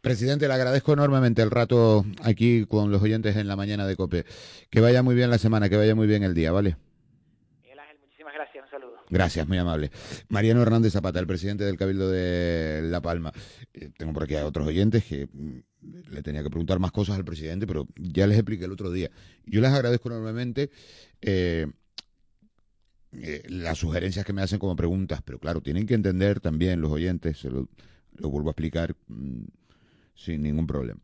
[0.00, 4.24] Presidente, le agradezco enormemente el rato aquí con los oyentes en la mañana de COPE.
[4.70, 6.76] Que vaya muy bien la semana, que vaya muy bien el día, ¿vale?
[9.08, 9.90] Gracias, muy amable.
[10.28, 13.32] Mariano Hernández Zapata, el presidente del Cabildo de La Palma.
[13.72, 17.16] Eh, tengo por aquí a otros oyentes que mm, le tenía que preguntar más cosas
[17.16, 19.10] al presidente, pero ya les expliqué el otro día.
[19.44, 20.70] Yo les agradezco enormemente.
[21.20, 21.66] Eh,
[23.12, 26.90] eh, las sugerencias que me hacen como preguntas, pero claro, tienen que entender también los
[26.90, 27.68] oyentes, se lo,
[28.18, 29.44] vuelvo a explicar mm,
[30.14, 31.00] sin ningún problema,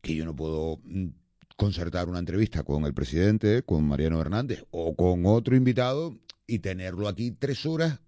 [0.00, 1.08] que yo no puedo mm,
[1.56, 6.16] concertar una entrevista con el presidente, con Mariano Hernández o con otro invitado
[6.52, 7.98] y tenerlo aquí tres horas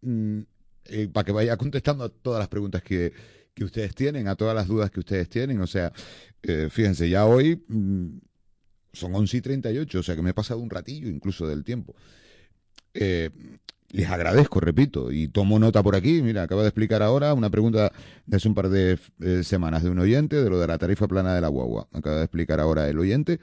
[0.00, 0.40] mm,
[0.86, 3.12] eh, para que vaya contestando a todas las preguntas que,
[3.54, 5.60] que, ustedes tienen, a todas las dudas que ustedes tienen.
[5.60, 5.92] O sea,
[6.42, 7.62] eh, fíjense, ya hoy
[8.92, 11.94] son 11 y 38, o sea que me he pasado un ratillo incluso del tiempo.
[12.94, 13.28] Eh,
[13.90, 16.22] les agradezco, repito, y tomo nota por aquí.
[16.22, 17.92] Mira, acaba de explicar ahora una pregunta
[18.24, 21.06] de hace un par de eh, semanas de un oyente de lo de la tarifa
[21.06, 21.88] plana de la guagua.
[21.92, 23.38] Acaba de explicar ahora el oyente,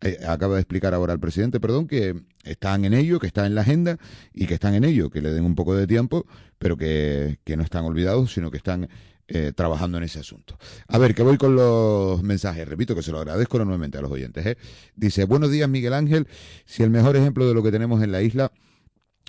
[0.00, 3.54] eh, acaba de explicar ahora el presidente, perdón, que están en ello, que está en
[3.54, 3.98] la agenda
[4.32, 6.26] y que están en ello, que le den un poco de tiempo,
[6.58, 8.88] pero que, no están olvidados, sino que están
[9.28, 10.58] eh, trabajando en ese asunto.
[10.88, 12.68] A ver, que voy con los mensajes.
[12.68, 14.44] Repito que se lo agradezco enormemente a los oyentes.
[14.44, 14.58] ¿eh?
[14.94, 16.28] Dice, buenos días Miguel Ángel.
[16.66, 18.52] Si el mejor ejemplo de lo que tenemos en la isla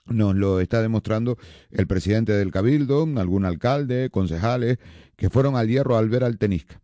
[0.08, 1.38] nos lo está demostrando
[1.72, 4.78] el presidente del Cabildo, algún alcalde, concejales,
[5.16, 6.80] que fueron al hierro al ver al tenisca.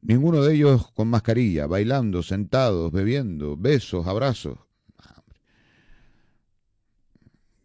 [0.00, 4.58] Ninguno de ellos con mascarilla, bailando, sentados, bebiendo, besos, abrazos.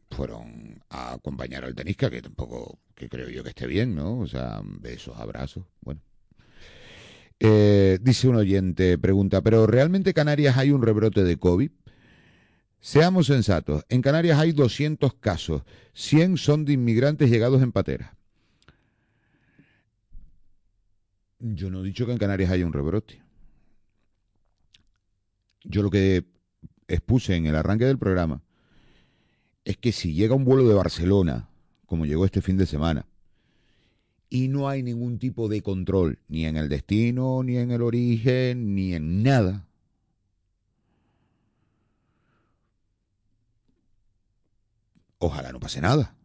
[0.10, 4.20] Fueron a acompañar al tenisca, que tampoco que creo yo que esté bien, ¿no?
[4.20, 6.02] O sea, besos, abrazos, bueno.
[7.40, 11.72] Eh, dice un oyente, pregunta, ¿pero realmente Canarias hay un rebrote de COVID?
[12.80, 18.16] Seamos sensatos, en Canarias hay 200 casos, 100 son de inmigrantes llegados en patera.
[21.46, 23.22] Yo no he dicho que en Canarias haya un rebrote.
[25.66, 26.26] Yo lo que
[26.88, 28.42] expuse en el arranque del programa
[29.66, 31.50] es que si llega un vuelo de Barcelona
[31.86, 33.06] como llegó este fin de semana.
[34.30, 38.74] Y no hay ningún tipo de control, ni en el destino, ni en el origen,
[38.74, 39.68] ni en nada.
[45.20, 46.16] Ojalá no pase nada.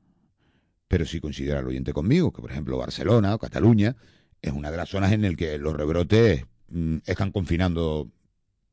[0.86, 3.94] Pero si considera el oyente conmigo, que por ejemplo Barcelona o Cataluña
[4.42, 8.10] es una de las zonas en las que los rebrotes mm, están confinando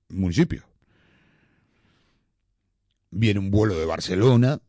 [0.09, 0.63] municipios.
[3.11, 4.59] Viene un vuelo de Barcelona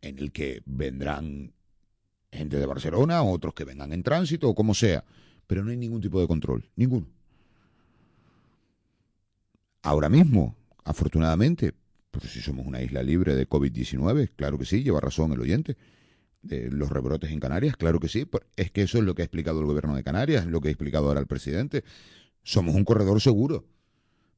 [0.00, 1.52] en el que vendrán
[2.32, 5.04] gente de Barcelona, otros que vengan en tránsito o como sea,
[5.46, 7.06] pero no hay ningún tipo de control, ninguno.
[9.82, 11.74] Ahora mismo, afortunadamente,
[12.10, 15.76] pues si somos una isla libre de COVID-19, claro que sí, lleva razón el oyente.
[16.44, 18.26] De los rebrotes en Canarias, claro que sí.
[18.56, 20.70] Es que eso es lo que ha explicado el gobierno de Canarias, lo que ha
[20.70, 21.84] explicado ahora el presidente.
[22.42, 23.64] Somos un corredor seguro.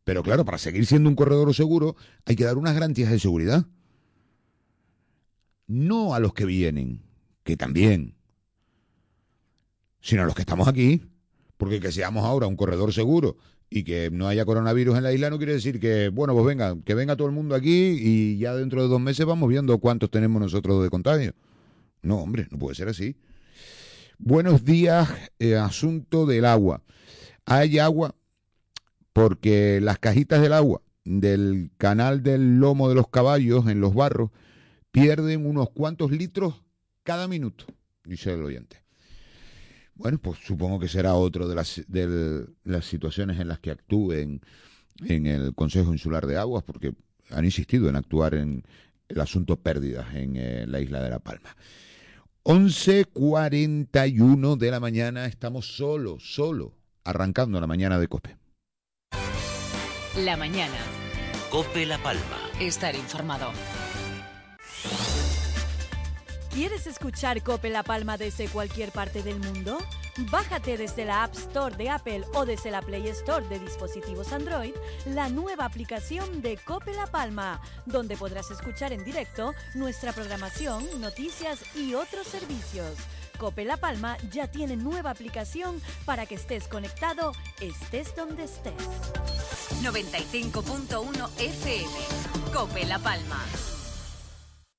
[0.04, 3.66] Pero claro, para seguir siendo un corredor seguro hay que dar unas garantías de seguridad
[5.66, 7.02] no a los que vienen,
[7.42, 8.14] que también,
[10.00, 11.02] sino a los que estamos aquí,
[11.56, 13.36] porque que seamos ahora un corredor seguro
[13.68, 16.76] y que no haya coronavirus en la isla no quiere decir que, bueno, pues venga,
[16.84, 20.10] que venga todo el mundo aquí y ya dentro de dos meses vamos viendo cuántos
[20.10, 21.32] tenemos nosotros de contagio.
[22.06, 23.16] No, hombre, no puede ser así.
[24.16, 26.84] Buenos días, eh, asunto del agua.
[27.44, 28.14] Hay agua
[29.12, 34.30] porque las cajitas del agua del canal del lomo de los caballos en los barros
[34.92, 36.62] pierden unos cuantos litros
[37.02, 37.64] cada minuto,
[38.04, 38.82] dice el oyente.
[39.96, 44.42] Bueno, pues supongo que será otro de las, de las situaciones en las que actúen
[45.04, 46.94] en el Consejo Insular de Aguas, porque
[47.30, 48.62] han insistido en actuar en
[49.08, 51.56] el asunto pérdidas en eh, la isla de La Palma.
[52.46, 58.36] 11.41 de la mañana, estamos solo, solo, arrancando la mañana de COPE.
[60.18, 60.76] La mañana.
[61.50, 62.38] Cope La Palma.
[62.60, 63.50] Estar informado.
[66.54, 69.78] ¿Quieres escuchar Cope La Palma desde cualquier parte del mundo?
[70.18, 74.74] Bájate desde la App Store de Apple o desde la Play Store de dispositivos Android
[75.06, 81.60] la nueva aplicación de Cope La Palma, donde podrás escuchar en directo nuestra programación, noticias
[81.76, 82.96] y otros servicios.
[83.38, 88.72] Cope La Palma ya tiene nueva aplicación para que estés conectado, estés donde estés.
[89.82, 91.90] 95.1 FM.
[92.54, 93.44] Cope La Palma.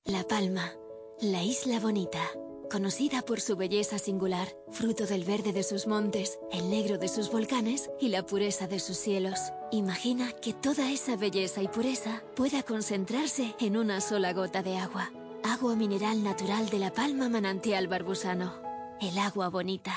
[0.04, 0.72] La Palma,
[1.20, 2.22] la isla bonita,
[2.68, 7.30] conocida por su belleza singular, fruto del verde de sus montes, el negro de sus
[7.30, 9.38] volcanes y la pureza de sus cielos.
[9.72, 15.10] Imagina que toda esa belleza y pureza pueda concentrarse en una sola gota de agua.
[15.44, 18.54] Agua mineral natural de La Palma Manantial Barbusano.
[19.00, 19.94] El agua bonita.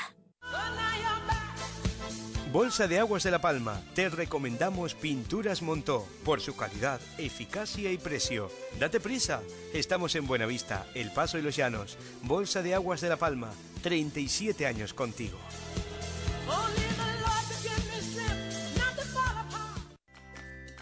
[2.51, 3.81] Bolsa de Aguas de La Palma.
[3.95, 8.51] Te recomendamos Pinturas Montó por su calidad, eficacia y precio.
[8.77, 9.41] Date prisa.
[9.73, 11.97] Estamos en Buenavista, El Paso y Los Llanos.
[12.23, 13.51] Bolsa de Aguas de La Palma.
[13.83, 15.37] 37 años contigo.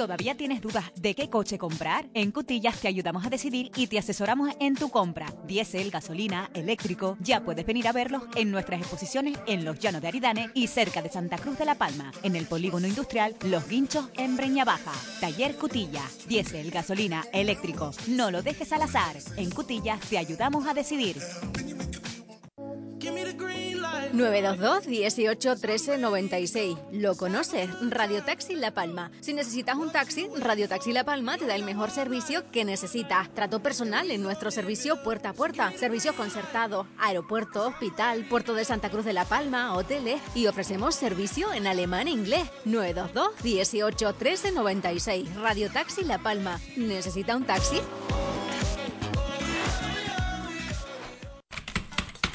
[0.00, 2.08] ¿Todavía tienes dudas de qué coche comprar?
[2.14, 5.26] En Cutillas te ayudamos a decidir y te asesoramos en tu compra.
[5.46, 7.18] Diésel, gasolina, eléctrico.
[7.20, 11.02] Ya puedes venir a verlos en nuestras exposiciones en Los Llanos de Aridane y cerca
[11.02, 14.92] de Santa Cruz de la Palma, en el polígono industrial Los Guinchos en Breña Baja.
[15.20, 16.26] Taller Cutillas.
[16.26, 17.90] Diésel, gasolina, eléctrico.
[18.06, 19.18] No lo dejes al azar.
[19.36, 21.18] En Cutillas te ayudamos a decidir.
[24.12, 26.76] 922 18 13 96.
[26.92, 27.68] ¿Lo conoces?
[27.90, 29.10] Radio Taxi La Palma.
[29.20, 33.32] Si necesitas un taxi, Radio Taxi La Palma te da el mejor servicio que necesitas.
[33.34, 35.72] Trato personal en nuestro servicio puerta a puerta.
[35.76, 41.52] Servicios concertados, aeropuerto, hospital, puerto de Santa Cruz de La Palma, hoteles y ofrecemos servicio
[41.52, 42.48] en alemán e inglés.
[42.64, 45.34] 922 18 13 96.
[45.36, 46.60] Radio Taxi La Palma.
[46.76, 47.80] ¿Necesita un taxi?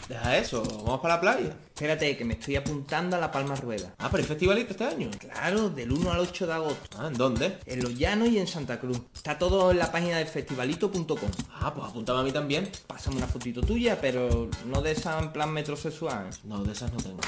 [0.08, 1.58] Deja eso, vamos para la playa.
[1.74, 3.96] Espérate, que me estoy apuntando a la Palma Rueda.
[3.98, 5.10] Ah, pero hay festivalito este año.
[5.18, 6.98] Claro, del 1 al 8 de agosto.
[7.00, 7.58] Ah, ¿en dónde?
[7.66, 9.02] En Los Llanos y en Santa Cruz.
[9.14, 11.18] Está todo en la página de festivalito.com.
[11.56, 12.70] Ah, pues apuntame a mí también.
[12.86, 16.30] Pásame una fotito tuya, pero no de esa en plan metrosexual.
[16.44, 17.20] No, de esas no tengo.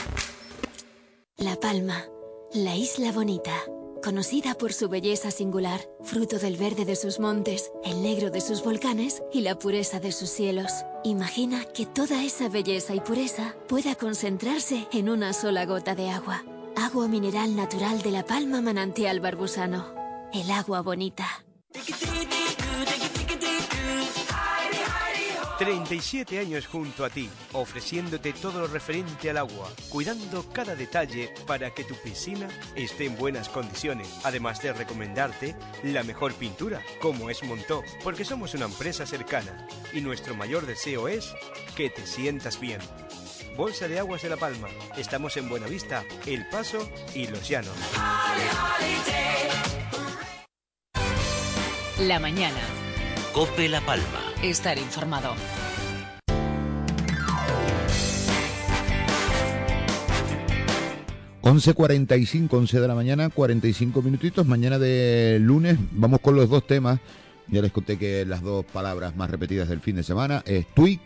[1.38, 2.06] La Palma,
[2.54, 3.56] la isla bonita,
[4.04, 8.64] conocida por su belleza singular, fruto del verde de sus montes, el negro de sus
[8.64, 10.72] volcanes y la pureza de sus cielos.
[11.08, 16.44] Imagina que toda esa belleza y pureza pueda concentrarse en una sola gota de agua.
[16.76, 19.86] Agua mineral natural de La Palma Manantial Barbusano.
[20.34, 21.26] El agua bonita.
[25.58, 31.74] 37 años junto a ti, ofreciéndote todo lo referente al agua, cuidando cada detalle para
[31.74, 37.44] que tu piscina esté en buenas condiciones, además de recomendarte la mejor pintura, como es
[37.44, 41.34] Montó, porque somos una empresa cercana y nuestro mayor deseo es
[41.76, 42.80] que te sientas bien.
[43.56, 47.74] Bolsa de Aguas de La Palma, estamos en Buenavista, El Paso y Los Llanos.
[52.00, 52.77] La mañana.
[53.38, 54.34] Cope La Palma.
[54.42, 55.36] Estar informado.
[61.44, 64.48] ...11.45, 11 de la mañana, 45 minutitos...
[64.48, 67.00] ...mañana de lunes, vamos con los dos temas...
[67.48, 70.42] ...ya les conté que las dos palabras más repetidas del fin de semana...
[70.48, 71.00] ...es TUI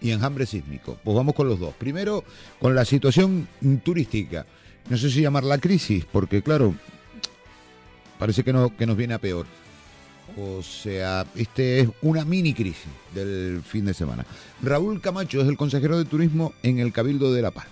[0.00, 0.98] y enjambre sísmico...
[1.04, 1.72] ...pues vamos con los dos...
[1.74, 2.24] ...primero,
[2.58, 3.46] con la situación
[3.84, 4.44] turística...
[4.88, 6.74] ...no sé si llamarla crisis, porque claro...
[8.18, 9.46] parece que, no, que nos viene a peor.
[10.36, 14.24] O sea, este es una mini crisis del fin de semana.
[14.62, 17.70] Raúl Camacho es el consejero de turismo en el Cabildo de La Palma.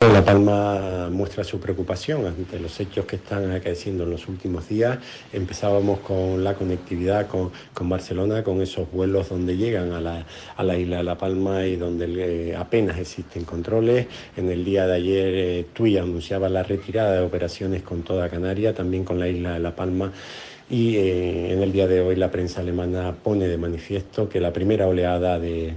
[0.00, 4.98] La Palma muestra su preocupación ante los hechos que están acaeciendo en los últimos días.
[5.32, 7.50] Empezábamos con la conectividad con,
[7.88, 10.26] Barcelona, con esos vuelos donde llegan a la,
[10.56, 14.06] a la isla de La Palma y donde eh, apenas existen controles.
[14.36, 18.74] En el día de ayer eh, TUI anunciaba la retirada de operaciones con toda Canaria,
[18.74, 20.12] también con la isla de La Palma.
[20.70, 24.52] Y eh, en el día de hoy la prensa alemana pone de manifiesto que la
[24.52, 25.74] primera oleada de,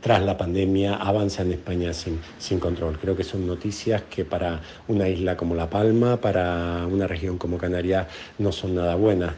[0.00, 2.98] tras la pandemia avanza en España sin, sin, control.
[2.98, 7.58] Creo que son noticias que para una isla como La Palma, para una región como
[7.58, 8.08] Canarias,
[8.38, 9.34] no son nada buenas.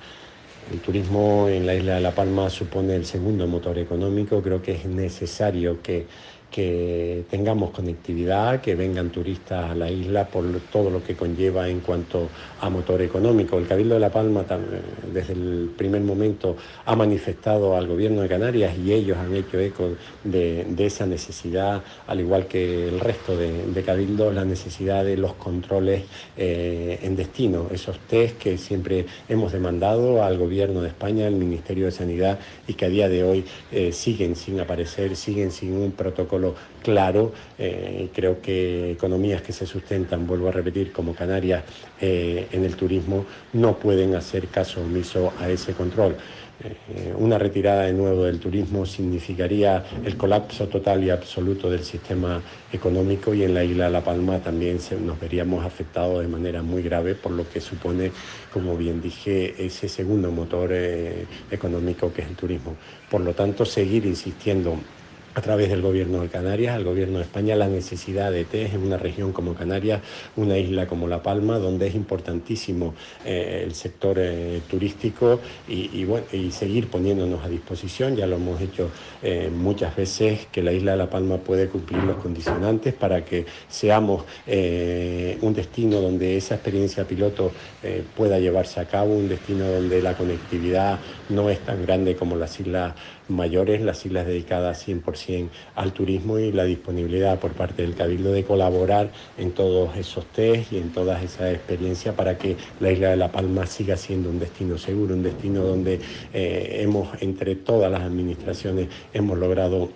[0.72, 4.42] El turismo en la isla de La Palma supone el segundo motor económico.
[4.42, 6.06] Creo que es necesario que
[6.52, 11.80] que tengamos conectividad, que vengan turistas a la isla por todo lo que conlleva en
[11.80, 12.28] cuanto
[12.62, 13.58] a motor económico.
[13.58, 14.44] El Cabildo de La Palma
[15.12, 16.56] desde el primer momento
[16.86, 19.90] ha manifestado al Gobierno de Canarias y ellos han hecho eco
[20.22, 25.34] de, esa necesidad, al igual que el resto de, de cabildos, la necesidad de los
[25.34, 26.04] controles
[26.36, 31.86] eh, en destino, esos test que siempre hemos demandado al Gobierno de España, al Ministerio
[31.86, 32.38] de Sanidad
[32.68, 37.32] y que a día de hoy eh, siguen sin aparecer, siguen sin un protocolo claro.
[37.58, 41.62] Eh, creo que economías que se sustentan, vuelvo a repetir, como Canarias
[42.00, 46.16] eh, en el turismo, no pueden hacer caso omiso a ese control.
[46.64, 52.40] Eh, una retirada de nuevo del turismo significaría el colapso total y absoluto del sistema
[52.72, 56.82] económico y en la isla de La Palma también nos veríamos afectados de manera muy
[56.82, 58.12] grave por lo que supone,
[58.52, 60.72] como bien dije, ese segundo motor
[61.50, 62.76] económico que es el turismo.
[63.10, 64.78] Por lo tanto, seguir insistiendo
[65.34, 68.82] a través del gobierno de Canarias, al gobierno de España, la necesidad de test en
[68.82, 70.02] una región como Canarias,
[70.36, 76.06] una isla como La Palma, donde es importantísimo eh, el sector eh, turístico y,
[76.50, 78.90] seguir poniéndonos a disposición, ya lo hemos hecho
[79.22, 83.46] eh, muchas veces, que la isla de La Palma puede cumplir los condicionantes para que
[83.68, 87.52] seamos un destino donde esa experiencia piloto
[88.16, 92.58] pueda llevarse a cabo, un destino donde la conectividad no es tan grande como las
[92.60, 92.94] islas
[93.32, 98.44] mayores, las islas dedicadas 100% al turismo y la disponibilidad por parte del Cabildo de
[98.44, 103.16] colaborar en todos esos test y en todas esas experiencias para que la isla de
[103.16, 106.00] La Palma siga siendo un destino seguro, un destino donde
[106.32, 109.90] eh, hemos, entre todas las administraciones, hemos logrado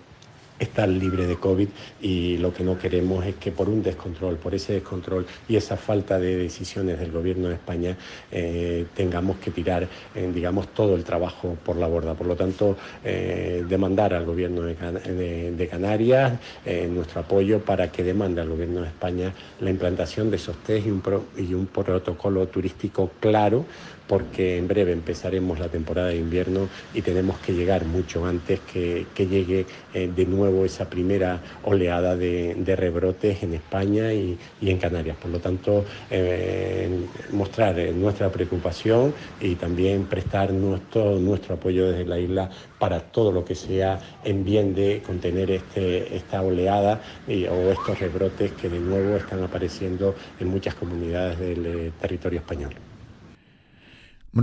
[0.58, 1.68] estar libre de COVID
[2.00, 5.76] y lo que no queremos es que por un descontrol, por ese descontrol y esa
[5.76, 7.96] falta de decisiones del Gobierno de España
[8.30, 12.14] eh, tengamos que tirar, eh, digamos, todo el trabajo por la borda.
[12.14, 16.38] Por lo tanto, eh, demandar al Gobierno de, Canarias
[16.90, 20.90] nuestro apoyo para que demande al Gobierno de España la implantación de esos test y
[20.90, 21.02] un,
[21.36, 23.64] y un protocolo turístico claro
[24.06, 29.06] porque en breve empezaremos la temporada de invierno y tenemos que llegar mucho antes que,
[29.16, 35.16] llegue eh, de nuevo esa primera oleada de, rebrotes en España y, en Canarias.
[35.16, 36.88] Por lo tanto, eh,
[37.32, 43.32] mostrar eh, nuestra preocupación y también prestar nuestro, nuestro apoyo desde la isla para todo
[43.32, 48.78] lo que sea en bien de contener este, esta oleada o estos rebrotes que de
[48.78, 52.74] nuevo están apareciendo en muchas comunidades del territorio español.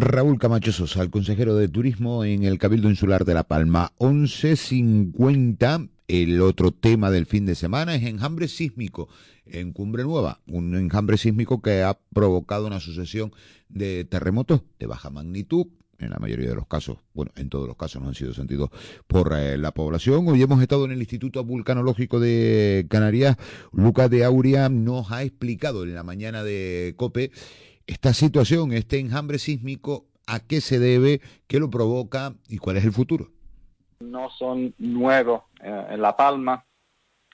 [0.02, 3.92] Raúl Camacho Sosa, el consejero de turismo en el Cabildo Insular de La Palma.
[4.00, 5.90] 11.50.
[6.08, 9.08] El otro tema del fin de semana es enjambre sísmico
[9.46, 10.40] en Cumbre Nueva.
[10.48, 13.34] Un enjambre sísmico que ha provocado una sucesión
[13.70, 15.68] de terremotos de baja magnitud.
[16.00, 18.72] En la mayoría de los casos, bueno, en todos los casos no han sido sentidos
[19.06, 20.28] por eh, la población.
[20.28, 23.38] Hoy hemos estado en el Instituto Vulcanológico de Canarias.
[23.72, 27.32] Lucas de Auria nos ha explicado en la mañana de COPE
[27.88, 32.86] esta situación, este enjambre sísmico, a qué se debe, qué lo provoca y cuál es
[32.86, 33.28] el futuro.
[34.00, 36.66] No son nuevos eh, en La Palma,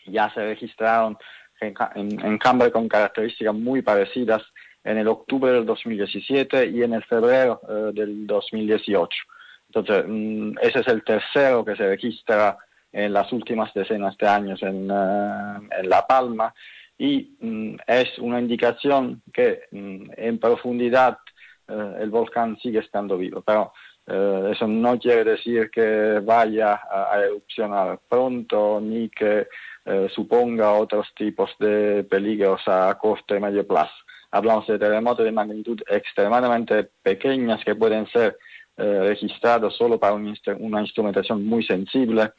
[0.06, 1.18] ya se registraron
[1.62, 4.42] enjambres con características muy parecidas
[4.84, 9.10] en el octubre del 2017 y en el febrero eh, del 2018.
[9.68, 12.58] Entonces, mm, ese es el tercero que se registra
[12.92, 16.54] en las últimas decenas de años en, eh, en La Palma
[17.00, 21.18] y mm, es una indicación que mm, en profundidad
[21.68, 23.42] eh, el volcán sigue estando vivo.
[23.42, 23.72] Pero
[24.06, 29.48] eh, eso no quiere decir que vaya a, erupcionar pronto ni que
[29.86, 33.94] eh, suponga otros tipos de peligros a corto y medio plazo.
[34.32, 38.38] Hablamos de terremotos de magnitud extremadamente pequeñas que pueden ser
[38.78, 42.32] registrados solo para una instrumentación muy sensible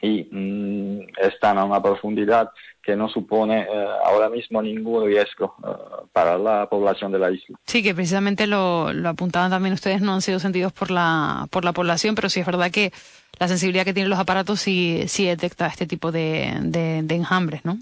[0.00, 2.50] y mm, están a una profundidad
[2.82, 7.58] que no supone eh, ahora mismo ningún riesgo eh, para la población de la isla.
[7.66, 11.64] Sí, que precisamente lo, lo, apuntaban también ustedes, no han sido sentidos por la, por
[11.64, 12.92] la población, pero sí es verdad que
[13.38, 17.64] la sensibilidad que tienen los aparatos sí, sí detecta este tipo de, de, de enjambres,
[17.64, 17.78] ¿no?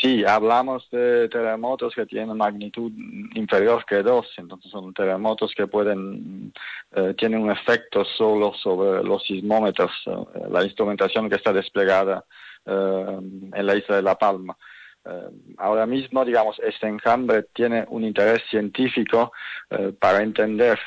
[0.00, 2.92] Sí, hablamos de terremotos que tienen magnitud
[3.34, 6.52] inferior que dos, entonces son terremotos que pueden,
[6.94, 10.12] eh, tienen un efecto solo sobre los sismómetros, eh,
[10.50, 12.24] la instrumentación que está desplegada
[12.66, 13.18] eh,
[13.54, 14.56] en la isla de La Palma.
[15.04, 19.32] Eh, ahora mismo, digamos, este enjambre tiene un interés científico
[19.70, 20.78] eh, para entender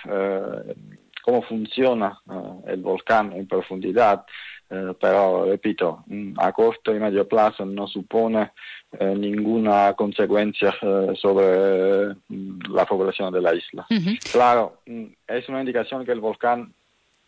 [1.24, 2.20] cómo funciona
[2.68, 4.26] el volcán en profundidad
[4.72, 8.51] eh, pero repito, mm, a corto y medio plazo no supone
[8.91, 13.88] eh, ninguna consecuencia eh, sobre mm, la población de la isla.
[14.32, 16.72] Claro, mm, es una indicación que el volcán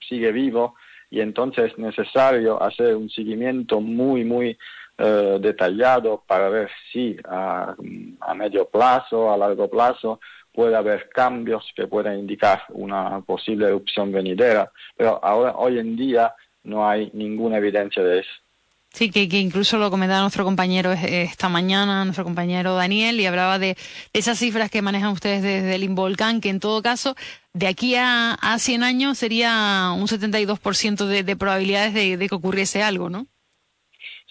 [0.08, 0.76] sigue vivo
[1.10, 4.58] y entonces es necesario hacer un seguimiento muy, muy
[4.98, 7.74] detallado para ver si a,
[8.20, 10.20] a medio plazo, a largo plazo,
[10.54, 14.72] puede haber cambios que puedan indicar una posible erupción venidera.
[14.96, 18.32] Pero ahora, hoy en día, no hay ninguna evidencia de eso.
[18.94, 23.58] Sí, que, que, incluso lo comentaba nuestro compañero esta mañana, nuestro compañero Daniel, y hablaba
[23.58, 23.78] de
[24.12, 27.16] esas cifras que manejan ustedes desde el Involcán, que en todo caso,
[27.54, 32.36] de aquí a, a 100 años sería un 72% de, de probabilidades de, de, que
[32.36, 33.28] ocurriese algo, ¿no?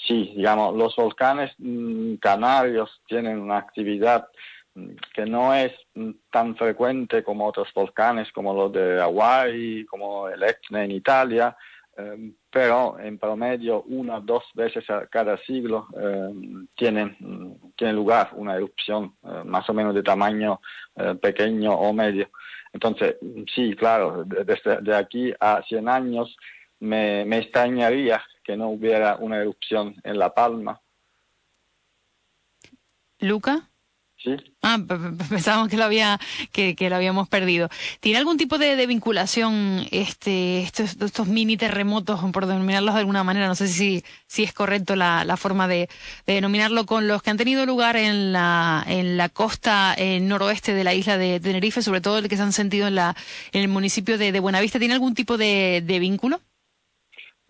[0.06, 4.28] Sí, digamos, los volcanes mmm, canarios tienen una actividad
[4.74, 10.28] mm, que no es mm, tan frecuente como otros volcanes, como los de Hawái, como
[10.28, 11.56] el Etna en Italia,
[12.00, 17.16] eh, pero en promedio una o dos veces a cada siglo eh, tiene,
[17.76, 20.60] tiene lugar una erupción eh, más o menos de tamaño
[20.96, 22.28] eh, pequeño o medio.
[22.72, 23.16] Entonces,
[23.54, 26.36] sí, claro, desde de aquí a 100 años
[26.80, 30.80] me, me extrañaría que no hubiera una erupción en La Palma.
[33.20, 33.68] Luca?
[34.22, 34.36] Sí.
[34.60, 34.78] Ah,
[35.30, 36.20] pensábamos que lo había
[36.52, 37.70] que, que, lo habíamos perdido.
[38.00, 43.24] ¿Tiene algún tipo de, de vinculación este estos, estos, mini terremotos, por denominarlos de alguna
[43.24, 43.46] manera?
[43.46, 45.88] No sé si, si es correcto la, la forma de,
[46.26, 50.74] de, denominarlo con los que han tenido lugar en la en la costa eh, noroeste
[50.74, 53.16] de la isla de Tenerife, sobre todo el que se han sentido en la
[53.52, 54.78] en el municipio de, de Buenavista.
[54.78, 56.42] ¿Tiene algún tipo de, de vínculo?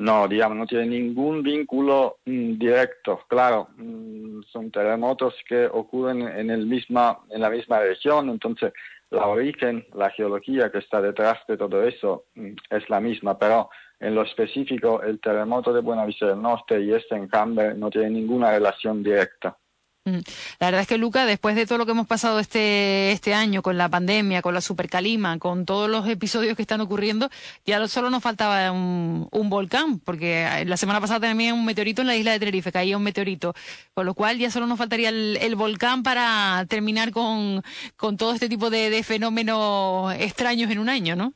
[0.00, 3.20] No, digamos, no tiene ningún vínculo mm, directo.
[3.28, 8.72] Claro, mm, son terremotos que ocurren en, el misma, en la misma región, entonces
[9.10, 13.68] la origen, la geología que está detrás de todo eso mm, es la misma, pero
[13.98, 18.52] en lo específico el terremoto de Buenavista del Norte y este enjambre no tiene ninguna
[18.52, 19.58] relación directa.
[20.04, 23.62] La verdad es que, Luca, después de todo lo que hemos pasado este, este año,
[23.62, 27.28] con la pandemia, con la supercalima, con todos los episodios que están ocurriendo,
[27.66, 32.08] ya solo nos faltaba un, un volcán, porque la semana pasada también un meteorito en
[32.08, 33.54] la isla de Tenerife, caía un meteorito,
[33.94, 37.62] con lo cual ya solo nos faltaría el, el volcán para terminar con,
[37.96, 41.34] con todo este tipo de, de fenómenos extraños en un año, ¿no?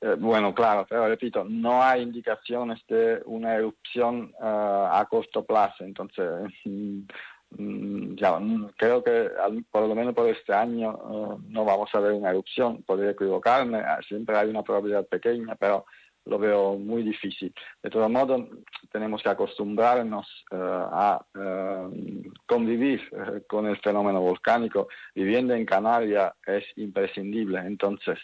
[0.00, 5.84] Eh, bueno, claro, pero repito, no hay indicaciones de una erupción uh, a corto plazo,
[5.84, 8.38] entonces mm, ya,
[8.76, 12.30] creo que al, por lo menos por este año uh, no vamos a ver una
[12.30, 15.86] erupción, podría equivocarme, ah, siempre hay una probabilidad pequeña, pero
[16.26, 17.54] lo veo muy difícil.
[17.82, 18.48] De todo modo,
[18.90, 21.26] tenemos que acostumbrarnos uh, a
[22.46, 23.00] convivir
[23.46, 24.88] con el fenómeno volcánico.
[25.14, 28.18] Viviendo en Canarias es imprescindible, entonces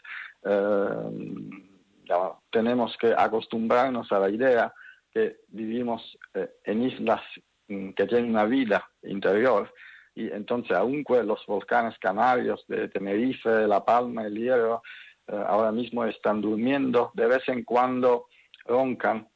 [0.45, 4.74] ya, tenemos que acostumbrarnos a la idea
[5.12, 7.20] que vivimos eh, en islas
[7.68, 9.72] mm, que tienen una vida interior
[10.14, 14.82] y entonces aunque los volcanes canarios de Tenerife, La Palma, El Hierro
[15.26, 18.26] eh, ahora mismo están durmiendo, de vez en cuando
[18.64, 19.28] roncan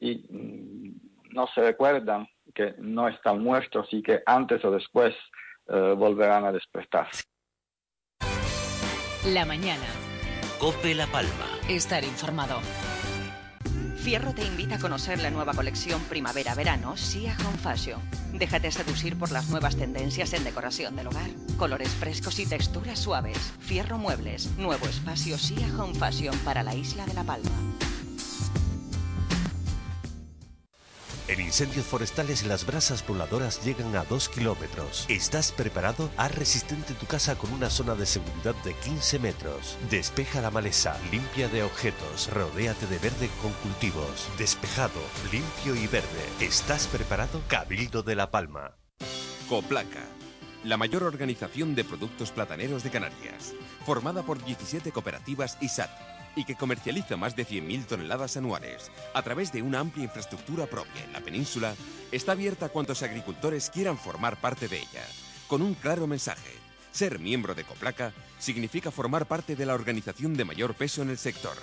[0.00, 5.14] y mm, no se recuerdan que no están muertos y que antes o después
[5.66, 7.08] eh, volverán a despertar.
[9.32, 10.03] La mañana.
[10.58, 11.46] Cope La Palma.
[11.68, 12.60] Estar informado.
[13.96, 18.00] Fierro te invita a conocer la nueva colección primavera-verano Sia Home Fashion.
[18.32, 21.30] Déjate seducir por las nuevas tendencias en decoración del hogar.
[21.58, 23.38] Colores frescos y texturas suaves.
[23.60, 24.50] Fierro Muebles.
[24.56, 27.50] Nuevo espacio Sia Home Fashion para la isla de La Palma.
[31.26, 35.06] En incendios forestales las brasas voladoras llegan a 2 kilómetros.
[35.08, 36.10] ¿Estás preparado?
[36.18, 39.78] Haz resistente tu casa con una zona de seguridad de 15 metros.
[39.88, 44.28] Despeja la maleza, limpia de objetos, rodéate de verde con cultivos.
[44.36, 45.00] Despejado,
[45.32, 46.28] limpio y verde.
[46.40, 47.40] ¿Estás preparado?
[47.48, 48.76] Cabildo de La Palma.
[49.48, 50.04] Coplaca,
[50.62, 53.54] la mayor organización de productos plataneros de Canarias,
[53.86, 58.90] formada por 17 cooperativas y SAT y que comercializa más de 100.000 toneladas anuales.
[59.14, 61.74] A través de una amplia infraestructura propia en la península,
[62.12, 65.04] está abierta a cuantos agricultores quieran formar parte de ella,
[65.46, 66.50] con un claro mensaje.
[66.92, 71.18] Ser miembro de Coplaca significa formar parte de la organización de mayor peso en el
[71.18, 71.56] sector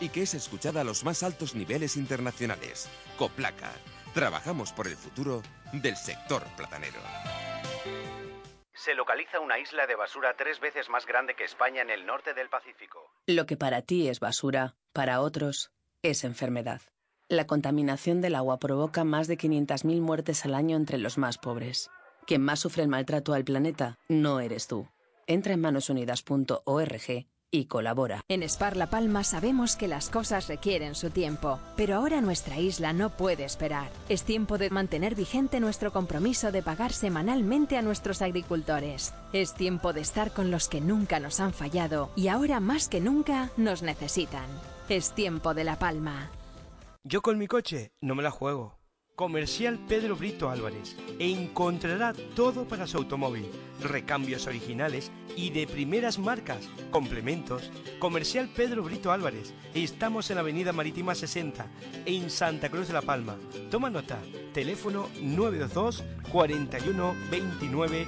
[0.00, 2.88] y que es escuchada a los más altos niveles internacionales.
[3.16, 3.72] Coplaca.
[4.14, 7.00] Trabajamos por el futuro del sector platanero.
[8.76, 12.34] Se localiza una isla de basura tres veces más grande que España en el norte
[12.34, 13.10] del Pacífico.
[13.26, 15.72] Lo que para ti es basura, para otros
[16.02, 16.82] es enfermedad.
[17.28, 21.90] La contaminación del agua provoca más de 500.000 muertes al año entre los más pobres.
[22.26, 24.86] Quien más sufre el maltrato al planeta no eres tú.
[25.26, 27.26] Entra en manosunidas.org
[27.56, 28.20] y colabora.
[28.28, 32.92] En Spar La Palma sabemos que las cosas requieren su tiempo, pero ahora nuestra isla
[32.92, 33.90] no puede esperar.
[34.08, 39.14] Es tiempo de mantener vigente nuestro compromiso de pagar semanalmente a nuestros agricultores.
[39.32, 43.00] Es tiempo de estar con los que nunca nos han fallado y ahora más que
[43.00, 44.46] nunca nos necesitan.
[44.88, 46.30] Es tiempo de La Palma.
[47.02, 48.75] Yo con mi coche no me la juego.
[49.16, 53.46] Comercial Pedro Brito Álvarez e encontrará todo para su automóvil,
[53.80, 57.70] recambios originales y de primeras marcas, complementos.
[57.98, 61.66] Comercial Pedro Brito Álvarez, estamos en la Avenida Marítima 60,
[62.04, 63.36] en Santa Cruz de la Palma.
[63.70, 64.18] Toma nota,
[64.52, 68.06] teléfono 922 41 29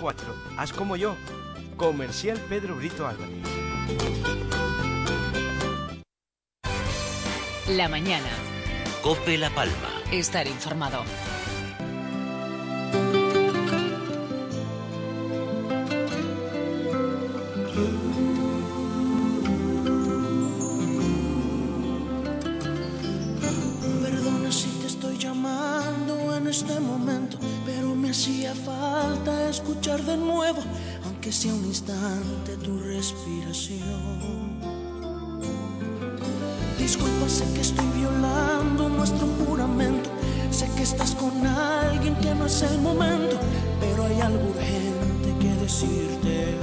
[0.00, 0.34] 04.
[0.56, 1.16] Haz como yo,
[1.76, 3.36] Comercial Pedro Brito Álvarez.
[7.68, 8.30] La mañana.
[9.02, 9.99] Cope La Palma.
[10.12, 11.04] Estar informado.
[24.02, 30.60] Perdona si te estoy llamando en este momento, pero me hacía falta escuchar de nuevo,
[31.04, 34.58] aunque sea un instante, tu respiración.
[36.76, 38.29] Disculpa, sé que estoy violando
[42.20, 43.36] que no es el momento,
[43.80, 46.56] pero hay algo urgente que decirte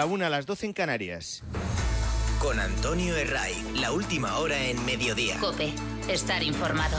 [0.00, 1.42] la una a las 12 en Canarias.
[2.38, 5.36] Con Antonio Herray, la última hora en mediodía.
[5.38, 5.74] Cope,
[6.08, 6.96] estar informado.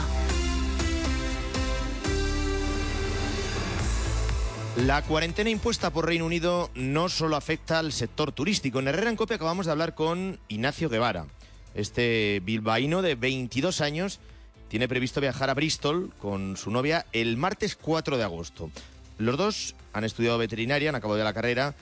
[4.76, 8.78] La cuarentena impuesta por Reino Unido no solo afecta al sector turístico.
[8.78, 11.26] En Herrera en Copia acabamos de hablar con Ignacio Guevara.
[11.74, 14.20] Este bilbaíno de 22 años
[14.68, 18.70] tiene previsto viajar a Bristol con su novia el martes 4 de agosto.
[19.18, 21.74] Los dos han estudiado veterinaria, han acabado de la carrera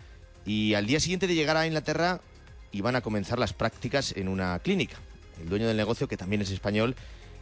[0.45, 2.21] y al día siguiente de llegar a Inglaterra
[2.73, 4.97] iban a comenzar las prácticas en una clínica.
[5.41, 6.95] El dueño del negocio, que también es español,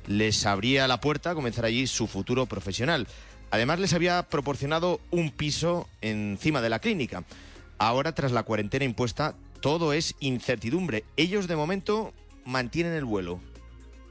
[0.06, 3.06] les abría la puerta a comenzar allí su futuro profesional.
[3.50, 7.24] Además, les había proporcionado un piso encima de la clínica.
[7.78, 11.04] Ahora, tras la cuarentena impuesta, todo es incertidumbre.
[11.16, 12.12] Ellos, de momento,
[12.44, 13.40] mantienen el vuelo.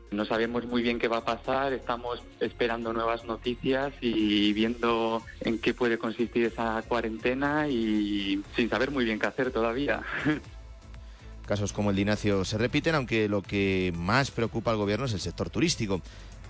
[0.10, 5.60] No sabemos muy bien qué va a pasar, estamos esperando nuevas noticias y viendo en
[5.60, 10.02] qué puede consistir esa cuarentena y sin saber muy bien qué hacer todavía.
[11.46, 15.14] Casos como el de Ignacio se repiten, aunque lo que más preocupa al gobierno es
[15.14, 16.02] el sector turístico.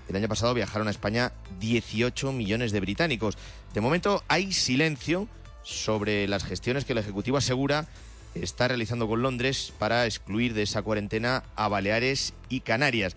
[0.08, 3.36] El año pasado viajaron a España 18 millones de británicos.
[3.74, 5.28] De momento hay silencio
[5.62, 7.86] sobre las gestiones que el Ejecutivo asegura
[8.34, 13.16] está realizando con Londres para excluir de esa cuarentena a Baleares y Canarias.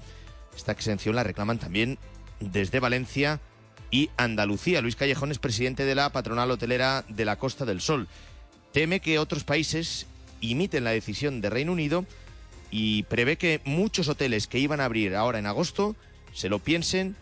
[0.55, 1.97] Esta exención la reclaman también
[2.39, 3.39] desde Valencia
[3.89, 4.81] y Andalucía.
[4.81, 8.07] Luis Callejón es presidente de la patronal hotelera de la Costa del Sol.
[8.71, 10.07] Teme que otros países
[10.39, 12.05] imiten la decisión de Reino Unido
[12.71, 15.95] y prevé que muchos hoteles que iban a abrir ahora en agosto
[16.33, 17.15] se lo piensen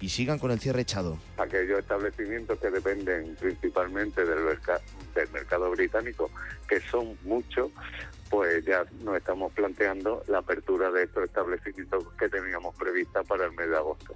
[0.00, 1.18] y sigan con el cierre echado.
[1.38, 4.58] Aquellos establecimientos que dependen principalmente del,
[5.14, 6.30] del mercado británico,
[6.68, 7.70] que son muchos,
[8.34, 13.52] pues ya nos estamos planteando la apertura de estos establecimientos que teníamos prevista para el
[13.52, 14.12] mes de agosto.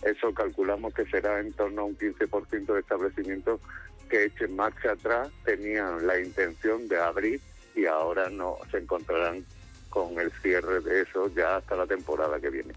[0.00, 3.60] Eso calculamos que será en torno a un 15% de establecimientos
[4.08, 7.40] que echen marcha atrás tenían la intención de abrir
[7.74, 9.44] y ahora no se encontrarán
[9.90, 12.74] con el cierre de eso ya hasta la temporada que viene.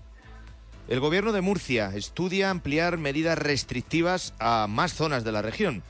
[0.87, 5.83] El gobierno de Murcia estudia ampliar medidas restrictivas a más zonas de la región.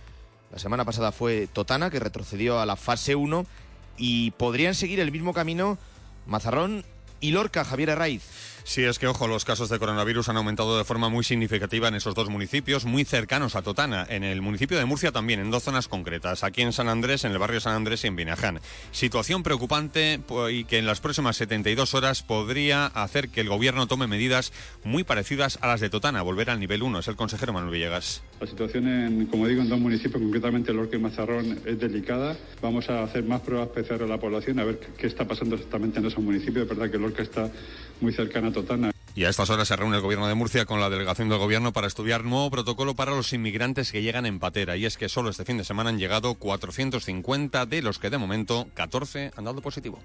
[0.51, 3.45] La semana pasada fue Totana, que retrocedió a la fase 1,
[3.97, 5.77] y podrían seguir el mismo camino
[6.25, 6.85] Mazarrón
[7.19, 8.23] y Lorca, Javier Arraiz.
[8.63, 11.95] Sí, es que, ojo, los casos de coronavirus han aumentado de forma muy significativa en
[11.95, 15.63] esos dos municipios, muy cercanos a Totana, en el municipio de Murcia también, en dos
[15.63, 18.59] zonas concretas, aquí en San Andrés, en el barrio San Andrés y en Binaján.
[18.91, 20.19] Situación preocupante
[20.51, 25.03] y que en las próximas 72 horas podría hacer que el gobierno tome medidas muy
[25.03, 26.99] parecidas a las de Totana, volver al nivel 1.
[26.99, 28.21] Es el consejero Manuel Villegas.
[28.41, 32.35] La situación, en, como digo, en dos municipios, concretamente Lorca y Mazarrón, es delicada.
[32.59, 35.53] Vamos a hacer más pruebas PCR a la población, a ver qué- qué está pasando
[35.55, 36.63] exactamente en esos municipios.
[36.63, 37.51] Es verdad que Lorca está
[38.01, 38.91] muy cercana a Totana.
[39.13, 41.71] Y a estas horas se reúne el gobierno de Murcia con la delegación del gobierno
[41.71, 44.75] para estudiar nuevo protocolo para los inmigrantes que llegan en patera.
[44.75, 48.17] Y es que solo este fin de semana han llegado 450, de los que de
[48.17, 49.99] momento 14 han dado positivo.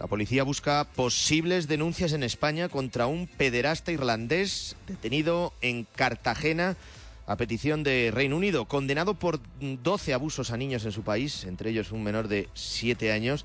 [0.00, 6.76] La policía busca posibles denuncias en España contra un pederasta irlandés detenido en Cartagena
[7.28, 11.68] a petición de Reino Unido, condenado por 12 abusos a niños en su país, entre
[11.68, 13.44] ellos un menor de 7 años.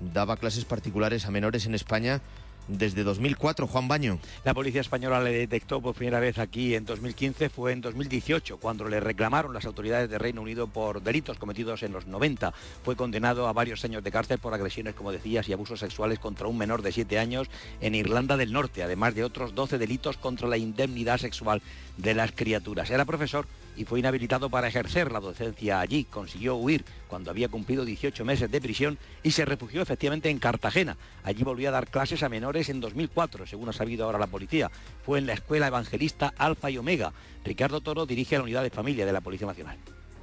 [0.00, 2.22] Daba clases particulares a menores en España
[2.70, 3.66] desde 2004.
[3.66, 4.18] Juan Baño.
[4.44, 8.88] La policía española le detectó por primera vez aquí en 2015, fue en 2018, cuando
[8.88, 12.52] le reclamaron las autoridades de Reino Unido por delitos cometidos en los 90.
[12.84, 16.46] Fue condenado a varios años de cárcel por agresiones, como decías, y abusos sexuales contra
[16.46, 17.48] un menor de 7 años
[17.80, 21.62] en Irlanda del Norte, además de otros 12 delitos contra la indemnidad sexual
[21.96, 22.90] de las criaturas.
[22.90, 23.46] Era profesor
[23.76, 26.04] y fue inhabilitado para ejercer la docencia allí.
[26.04, 30.96] Consiguió huir cuando había cumplido 18 meses de prisión y se refugió efectivamente en Cartagena.
[31.24, 34.70] Allí volvió a dar clases a menores en 2004, según ha sabido ahora la policía.
[35.04, 37.12] Fue en la escuela evangelista Alfa y Omega.
[37.44, 39.78] Ricardo Toro dirige la unidad de familia de la Policía Nacional.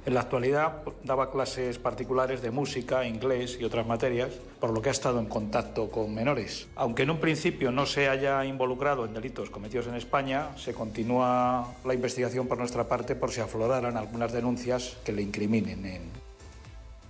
[0.08, 4.88] En la actualidad daba clases particulares de música, inglés y otras materias, por lo que
[4.88, 6.66] ha estado en contacto con menores.
[6.76, 11.74] Aunque en un principio no se haya involucrado en delitos cometidos en España, se continúa
[11.84, 16.02] la investigación por nuestra parte por si afloraran algunas denuncias que le incriminen en,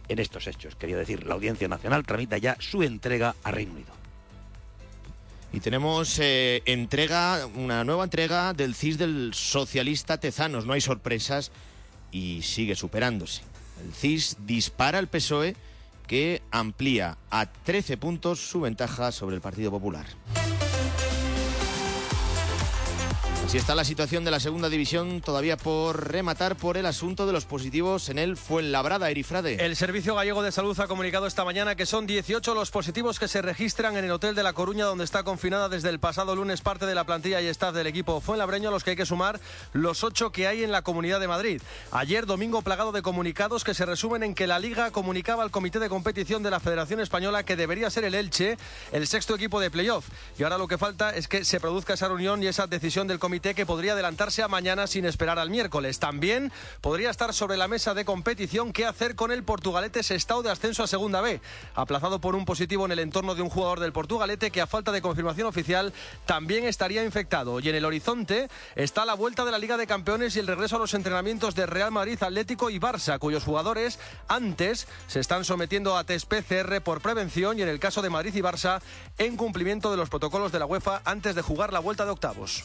[0.08, 3.92] En estos hechos, quería decir, la Audiencia Nacional tramita ya su entrega a Reino Unido.
[5.52, 10.66] Y tenemos eh, entrega, una nueva entrega del CIS del socialista Tezanos.
[10.66, 11.52] No hay sorpresas
[12.10, 13.42] y sigue superándose.
[13.84, 15.56] El CIS dispara al PSOE
[16.06, 20.06] que amplía a 13 puntos su ventaja sobre el Partido Popular.
[23.48, 27.32] Así está la situación de la segunda división, todavía por rematar por el asunto de
[27.32, 29.64] los positivos en el Fuenlabrada, Erifrade.
[29.64, 33.26] El Servicio Gallego de Salud ha comunicado esta mañana que son 18 los positivos que
[33.26, 36.60] se registran en el Hotel de La Coruña, donde está confinada desde el pasado lunes
[36.60, 39.40] parte de la plantilla y staff del equipo Fuenlabreño, a los que hay que sumar
[39.72, 41.62] los 8 que hay en la Comunidad de Madrid.
[41.90, 45.78] Ayer, domingo, plagado de comunicados que se resumen en que la Liga comunicaba al Comité
[45.78, 48.58] de Competición de la Federación Española que debería ser el Elche
[48.92, 50.06] el sexto equipo de playoff.
[50.38, 53.18] Y ahora lo que falta es que se produzca esa reunión y esa decisión del
[53.18, 56.00] Comité que podría adelantarse a mañana sin esperar al miércoles.
[56.00, 60.50] También podría estar sobre la mesa de competición qué hacer con el Portugalete Sestao de
[60.50, 61.40] ascenso a Segunda B,
[61.76, 64.90] aplazado por un positivo en el entorno de un jugador del Portugalete que a falta
[64.90, 65.92] de confirmación oficial
[66.26, 67.60] también estaría infectado.
[67.60, 70.76] Y en el horizonte está la vuelta de la Liga de Campeones y el regreso
[70.76, 75.96] a los entrenamientos de Real Madrid, Atlético y Barça, cuyos jugadores antes se están sometiendo
[75.96, 78.80] a test PCR por prevención y en el caso de Madrid y Barça
[79.16, 82.64] en cumplimiento de los protocolos de la UEFA antes de jugar la vuelta de octavos.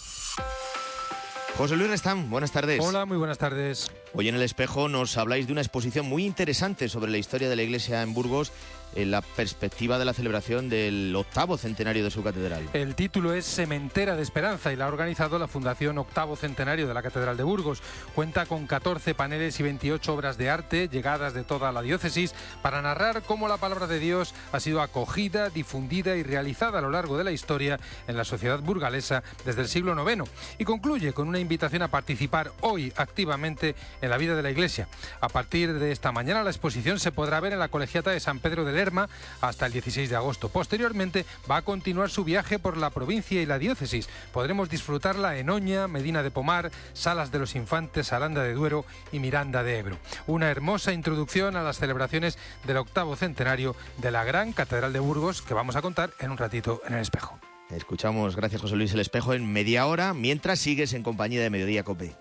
[1.57, 2.79] José Luis Restán, buenas tardes.
[2.83, 3.91] Hola, muy buenas tardes.
[4.13, 7.55] Hoy en el espejo nos habláis de una exposición muy interesante sobre la historia de
[7.55, 8.51] la iglesia en Burgos
[8.95, 12.67] en la perspectiva de la celebración del octavo centenario de su catedral.
[12.73, 16.93] El título es Sementera de Esperanza y la ha organizado la Fundación Octavo Centenario de
[16.93, 17.81] la Catedral de Burgos.
[18.15, 22.81] Cuenta con 14 paneles y 28 obras de arte llegadas de toda la diócesis para
[22.81, 27.17] narrar cómo la palabra de Dios ha sido acogida, difundida y realizada a lo largo
[27.17, 30.29] de la historia en la sociedad burgalesa desde el siglo IX.
[30.57, 34.87] Y concluye con una invitación a participar hoy activamente en la vida de la Iglesia.
[35.21, 38.39] A partir de esta mañana la exposición se podrá ver en la Colegiata de San
[38.39, 39.07] Pedro de Lerma
[39.39, 40.49] hasta el 16 de agosto.
[40.49, 44.09] Posteriormente va a continuar su viaje por la provincia y la diócesis.
[44.33, 49.19] Podremos disfrutarla en Oña, Medina de Pomar, Salas de los Infantes, Aranda de Duero y
[49.19, 49.97] Miranda de Ebro.
[50.27, 55.41] Una hermosa introducción a las celebraciones del octavo centenario de la gran Catedral de Burgos
[55.41, 57.39] que vamos a contar en un ratito en el espejo.
[57.69, 61.83] Escuchamos, gracias José Luis, el espejo en media hora mientras sigues en compañía de Mediodía
[61.83, 62.15] Cope.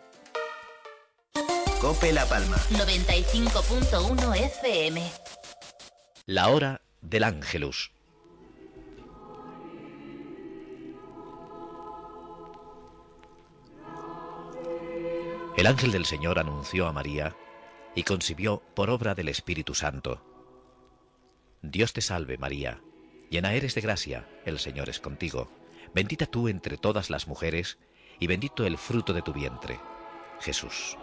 [1.83, 2.57] Cope La Palma.
[2.71, 5.03] 95.1 FM.
[6.35, 7.93] La hora del Ángelus.
[15.59, 17.37] El ángel del Señor anunció a María
[17.95, 20.25] y concibió por obra del Espíritu Santo.
[21.61, 22.81] Dios te salve María,
[23.29, 25.51] llena eres de gracia, el Señor es contigo.
[25.95, 27.79] Bendita tú entre todas las mujeres
[28.19, 29.79] y bendito el fruto de tu vientre,
[30.41, 30.97] Jesús.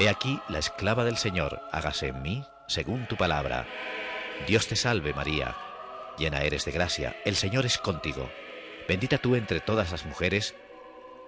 [0.00, 3.66] He aquí la esclava del Señor, hágase en mí según tu palabra.
[4.46, 5.54] Dios te salve María,
[6.16, 8.30] llena eres de gracia, el Señor es contigo.
[8.88, 10.54] Bendita tú entre todas las mujeres,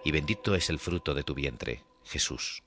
[0.06, 2.62] y bendito es el fruto de tu vientre, Jesús.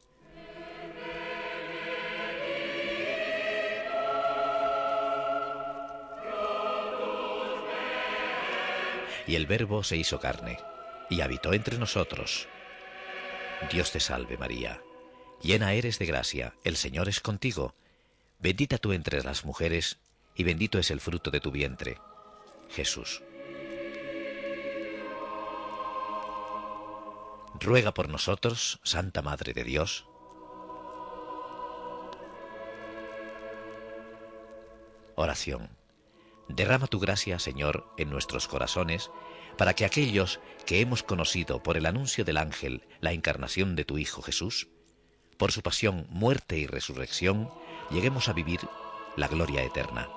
[9.25, 10.59] Y el Verbo se hizo carne,
[11.09, 12.47] y habitó entre nosotros.
[13.71, 14.84] Dios te salve María,
[15.41, 17.75] llena eres de gracia, el Señor es contigo.
[18.39, 19.97] Bendita tú entre las mujeres,
[20.35, 21.97] y bendito es el fruto de tu vientre,
[22.69, 23.23] Jesús.
[27.59, 30.05] Ruega por nosotros, Santa Madre de Dios.
[35.15, 35.69] Oración.
[36.49, 39.09] Derrama tu gracia, Señor, en nuestros corazones,
[39.57, 43.97] para que aquellos que hemos conocido por el anuncio del ángel la encarnación de tu
[43.97, 44.67] Hijo Jesús,
[45.37, 47.49] por su pasión, muerte y resurrección,
[47.91, 48.61] lleguemos a vivir
[49.15, 50.09] la gloria eterna.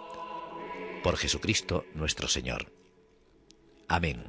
[1.02, 2.72] Por Jesucristo nuestro Señor.
[3.88, 4.24] Amén.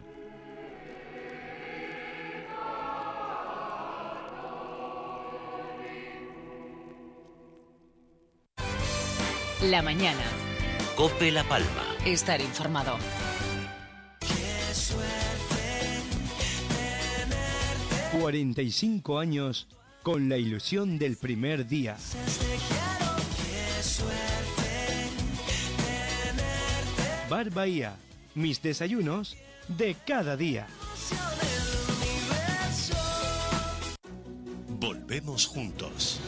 [9.63, 10.23] La mañana.
[10.95, 11.95] Cope La Palma.
[12.05, 12.97] Estar informado.
[18.19, 19.67] 45 años
[20.03, 21.97] con la ilusión del primer día.
[27.29, 27.95] Bar Bahía,
[28.35, 29.37] mis desayunos
[29.67, 30.67] de cada día.
[34.67, 36.19] Volvemos juntos.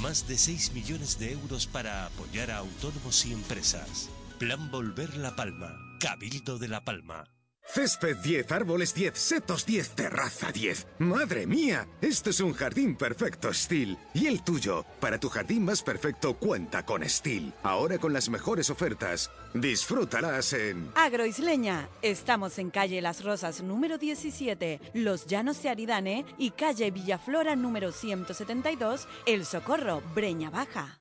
[0.00, 4.08] Más de 6 millones de euros para apoyar a autónomos y empresas.
[4.38, 5.76] Plan Volver La Palma.
[6.00, 7.24] Cabildo de La Palma.
[7.72, 10.88] Césped 10, árboles 10, setos 10, terraza 10.
[10.98, 11.86] ¡Madre mía!
[12.00, 13.96] Esto es un jardín perfecto Steel.
[14.12, 14.84] ¿Y el tuyo?
[14.98, 17.52] Para tu jardín más perfecto cuenta con Steel.
[17.62, 19.30] Ahora con las mejores ofertas.
[19.54, 20.90] Disfrútalas en...
[20.96, 21.88] Agroisleña.
[22.02, 27.92] Estamos en calle Las Rosas número 17, Los Llanos de Aridane y calle Villaflora número
[27.92, 30.98] 172, El Socorro, Breña Baja.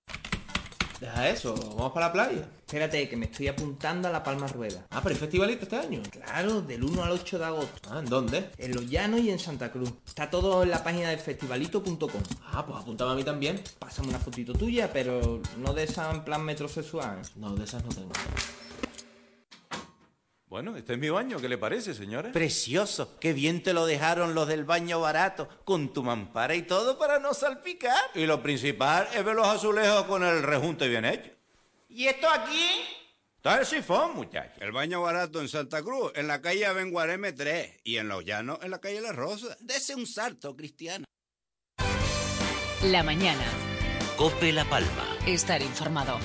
[1.00, 2.50] Deja eso, vamos para la playa.
[2.66, 4.86] Espérate, que me estoy apuntando a la Palma Rueda.
[4.90, 6.02] Ah, pero hay festivalito este año.
[6.12, 7.90] Claro, del 1 al 8 de agosto.
[7.90, 8.50] Ah, ¿en dónde?
[8.58, 9.92] En Los Llanos y en Santa Cruz.
[10.06, 12.22] Está todo en la página de festivalito.com.
[12.52, 13.62] Ah, pues apuntame a mí también.
[13.80, 17.22] Pásame una fotito tuya, pero no de esa en plan metrosexual.
[17.38, 18.12] No, de esas no tengo.
[20.60, 22.34] Bueno, este es mi baño, ¿qué le parece, señora?
[22.34, 26.98] Precioso, qué bien te lo dejaron los del baño barato, con tu mampara y todo
[26.98, 27.98] para no salpicar.
[28.14, 31.32] Y lo principal es ver los azulejos con el rejunte bien hecho.
[31.88, 32.62] ¿Y esto aquí?
[33.38, 34.60] Está el sifón, muchacho.
[34.60, 38.60] El baño barato en Santa Cruz, en la calle Benguareme 3 y en Los Llanos,
[38.62, 39.56] en la calle La Rosa.
[39.62, 41.06] Dese un salto, Cristiana.
[42.84, 43.46] La mañana.
[44.18, 45.08] Cope La Palma.
[45.26, 46.20] Estar informado.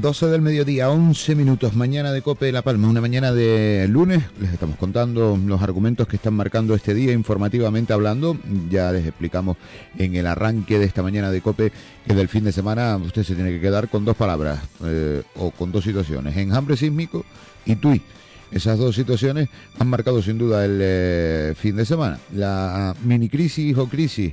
[0.00, 4.22] ...12 del mediodía, 11 minutos, mañana de Cope de La Palma, una mañana de lunes,
[4.40, 8.38] les estamos contando los argumentos que están marcando este día informativamente hablando,
[8.70, 9.56] ya les explicamos
[9.98, 11.72] en el arranque de esta mañana de Cope
[12.06, 15.50] que del fin de semana usted se tiene que quedar con dos palabras eh, o
[15.50, 17.24] con dos situaciones, enjambre sísmico
[17.66, 18.00] y tui.
[18.50, 22.18] Esas dos situaciones han marcado sin duda el eh, fin de semana.
[22.34, 24.32] La mini crisis o crisis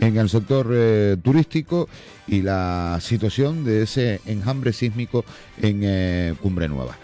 [0.00, 1.88] en el sector eh, turístico
[2.26, 5.24] y la situación de ese enjambre sísmico
[5.60, 6.96] en eh, Cumbre Nueva.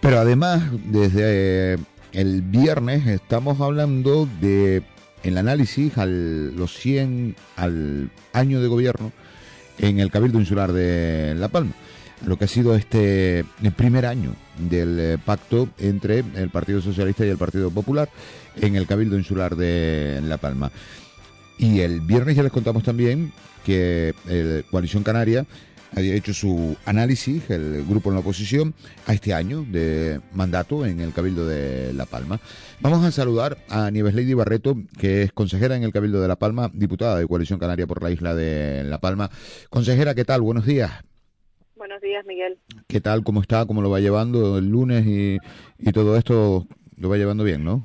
[0.00, 1.78] Pero además, desde eh,
[2.12, 4.82] el viernes estamos hablando de
[5.22, 9.12] el análisis al los 100 al año de gobierno
[9.78, 11.72] en el Cabildo Insular de La Palma,
[12.26, 17.28] lo que ha sido este el primer año del pacto entre el Partido Socialista y
[17.28, 18.08] el Partido Popular
[18.56, 20.72] en el Cabildo Insular de La Palma.
[21.60, 23.32] Y el viernes ya les contamos también
[23.66, 25.44] que el Coalición Canaria
[25.94, 28.72] había hecho su análisis, el grupo en la oposición,
[29.06, 32.40] a este año de mandato en el Cabildo de La Palma.
[32.80, 36.36] Vamos a saludar a Nieves Lady Barreto, que es consejera en el Cabildo de La
[36.36, 39.30] Palma, diputada de Coalición Canaria por la isla de La Palma.
[39.68, 40.40] Consejera, ¿qué tal?
[40.40, 40.90] Buenos días.
[41.76, 42.56] Buenos días, Miguel.
[42.86, 43.22] ¿Qué tal?
[43.22, 43.66] ¿Cómo está?
[43.66, 45.36] ¿Cómo lo va llevando el lunes y,
[45.78, 46.66] y todo esto?
[46.96, 47.84] Lo va llevando bien, ¿no?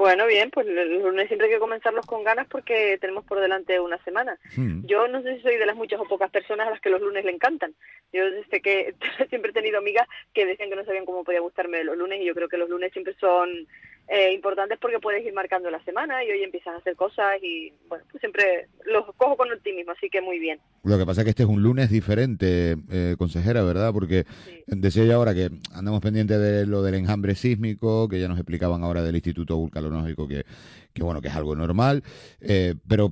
[0.00, 3.78] Bueno, bien, pues los lunes siempre hay que comenzarlos con ganas porque tenemos por delante
[3.78, 4.38] una semana.
[4.56, 4.80] Hmm.
[4.86, 7.02] Yo no sé si soy de las muchas o pocas personas a las que los
[7.02, 7.74] lunes le encantan.
[8.10, 8.94] Yo desde que
[9.28, 12.24] siempre he tenido amigas que decían que no sabían cómo podía gustarme los lunes y
[12.24, 13.68] yo creo que los lunes siempre son
[14.12, 17.72] eh, importantes porque puedes ir marcando la semana y hoy empiezas a hacer cosas y
[17.88, 20.58] bueno, pues siempre los cojo con optimismo, así que muy bien.
[20.82, 23.92] Lo que pasa es que este es un lunes diferente, eh, consejera, ¿verdad?
[23.92, 24.24] Porque
[24.66, 28.82] decía yo ahora que andamos pendientes de lo del enjambre sísmico, que ya nos explicaban
[28.82, 30.44] ahora del Instituto Vulcanológico, que,
[30.92, 32.02] que bueno, que es algo normal,
[32.40, 33.10] eh, pero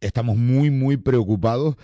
[0.00, 1.74] estamos muy, muy preocupados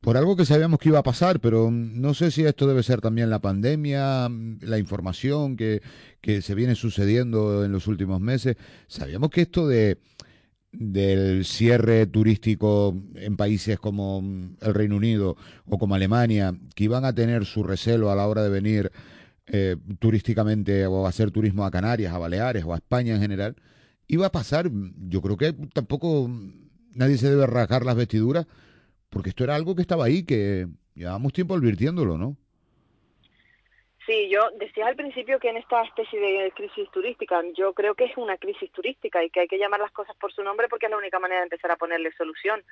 [0.00, 3.00] por algo que sabíamos que iba a pasar, pero no sé si esto debe ser
[3.00, 4.28] también la pandemia,
[4.60, 5.82] la información que,
[6.20, 8.56] que se viene sucediendo en los últimos meses.
[8.86, 9.98] Sabíamos que esto de
[10.78, 14.22] del cierre turístico en países como
[14.60, 18.42] el Reino Unido o como Alemania, que iban a tener su recelo a la hora
[18.42, 18.92] de venir
[19.46, 23.56] eh, turísticamente o hacer turismo a Canarias, a Baleares o a España en general,
[24.06, 24.70] iba a pasar.
[25.08, 26.30] Yo creo que tampoco
[26.94, 28.46] nadie se debe rasgar las vestiduras,
[29.10, 32.36] porque esto era algo que estaba ahí, que llevábamos tiempo advirtiéndolo, ¿no?
[34.06, 38.04] Sí, yo decía al principio que en esta especie de crisis turística, yo creo que
[38.04, 40.86] es una crisis turística y que hay que llamar las cosas por su nombre porque
[40.86, 42.62] es la única manera de empezar a ponerle solución.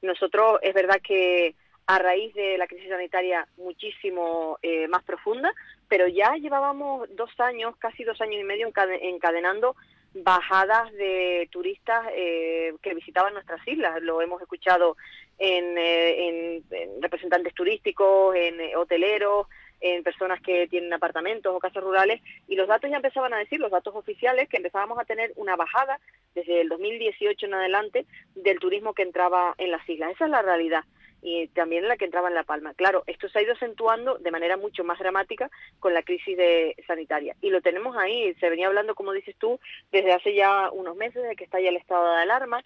[0.00, 1.54] Nosotros, es verdad que
[1.86, 5.52] a raíz de la crisis sanitaria muchísimo eh, más profunda,
[5.88, 9.76] pero ya llevábamos dos años, casi dos años y medio encade- encadenando
[10.14, 14.00] bajadas de turistas eh, que visitaban nuestras islas.
[14.02, 14.96] Lo hemos escuchado
[15.38, 19.46] en, eh, en- en representantes turísticos, en eh, hoteleros,
[19.80, 23.60] en personas que tienen apartamentos o casas rurales y los datos ya empezaban a decir,
[23.60, 26.00] los datos oficiales, que empezábamos a tener una bajada
[26.34, 28.04] desde el 2018 en adelante
[28.34, 30.10] del turismo que entraba en las islas.
[30.12, 30.82] Esa es la realidad
[31.22, 32.74] y también la que entraba en La Palma.
[32.74, 35.50] Claro, esto se ha ido acentuando de manera mucho más dramática
[35.80, 37.34] con la crisis de, sanitaria.
[37.40, 39.58] Y lo tenemos ahí, se venía hablando, como dices tú,
[39.90, 42.62] desde hace ya unos meses, de que está ya el estado de alarma,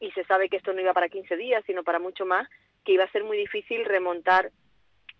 [0.00, 2.48] y se sabe que esto no iba para 15 días, sino para mucho más,
[2.84, 4.50] que iba a ser muy difícil remontar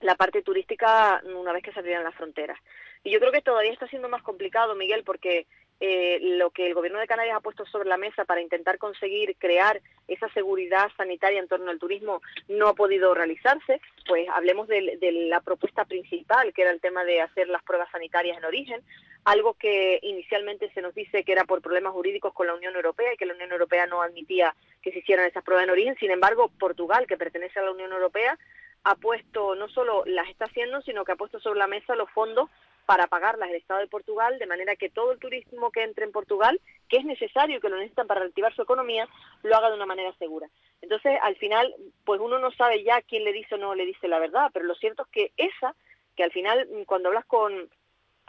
[0.01, 2.59] la parte turística una vez que se abrieran las fronteras.
[3.03, 5.47] Y yo creo que todavía está siendo más complicado, Miguel, porque
[5.81, 9.37] eh, lo que el gobierno de Canarias ha puesto sobre la mesa para intentar conseguir
[9.37, 13.81] crear esa seguridad sanitaria en torno al turismo no ha podido realizarse.
[14.07, 17.91] Pues hablemos de, de la propuesta principal, que era el tema de hacer las pruebas
[17.91, 18.83] sanitarias en origen,
[19.25, 23.13] algo que inicialmente se nos dice que era por problemas jurídicos con la Unión Europea
[23.13, 25.97] y que la Unión Europea no admitía que se hicieran esas pruebas en origen.
[25.99, 28.39] Sin embargo, Portugal, que pertenece a la Unión Europea,
[28.85, 32.11] ha puesto, no solo las está haciendo, sino que ha puesto sobre la mesa los
[32.11, 32.51] fondos
[32.87, 36.13] para pagarlas el Estado de Portugal, de manera que todo el turismo que entre en
[36.13, 39.09] Portugal, que es necesario y que lo necesitan para reactivar su economía,
[39.43, 40.49] lo haga de una manera segura.
[40.83, 41.75] Entonces, al final,
[42.05, 44.67] pues uno no sabe ya quién le dice o no le dice la verdad, pero
[44.67, 45.75] lo cierto es que esa,
[46.17, 47.69] que al final, cuando hablas con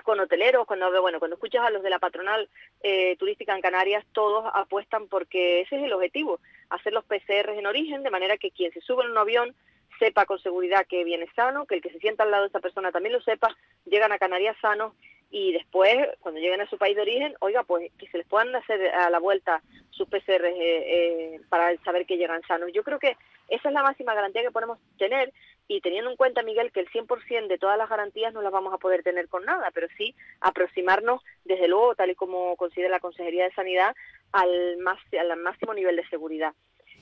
[0.03, 2.48] con hoteleros, cuando bueno, cuando escuchas a los de la patronal
[2.82, 7.65] eh, turística en Canarias, todos apuestan porque ese es el objetivo, hacer los PCR en
[7.65, 9.56] origen, de manera que quien se sube en un avión
[9.99, 12.59] sepa con seguridad que viene sano, que el que se sienta al lado de esa
[12.59, 13.55] persona también lo sepa,
[13.85, 14.93] llegan a Canarias sanos
[15.31, 18.55] y después, cuando lleguen a su país de origen, oiga, pues que se les puedan
[18.55, 22.72] hacer a la vuelta sus PCR eh, eh, para saber que llegan sanos.
[22.73, 23.17] Yo creo que
[23.49, 25.34] esa es la máxima garantía que podemos tener
[25.67, 28.73] y teniendo en cuenta, Miguel, que el 100% de todas las garantías no las vamos
[28.73, 32.99] a poder tener con nada, pero sí aproximarnos, desde luego, tal y como considera la
[32.99, 33.95] Consejería de Sanidad,
[34.31, 36.53] al, más, al máximo nivel de seguridad.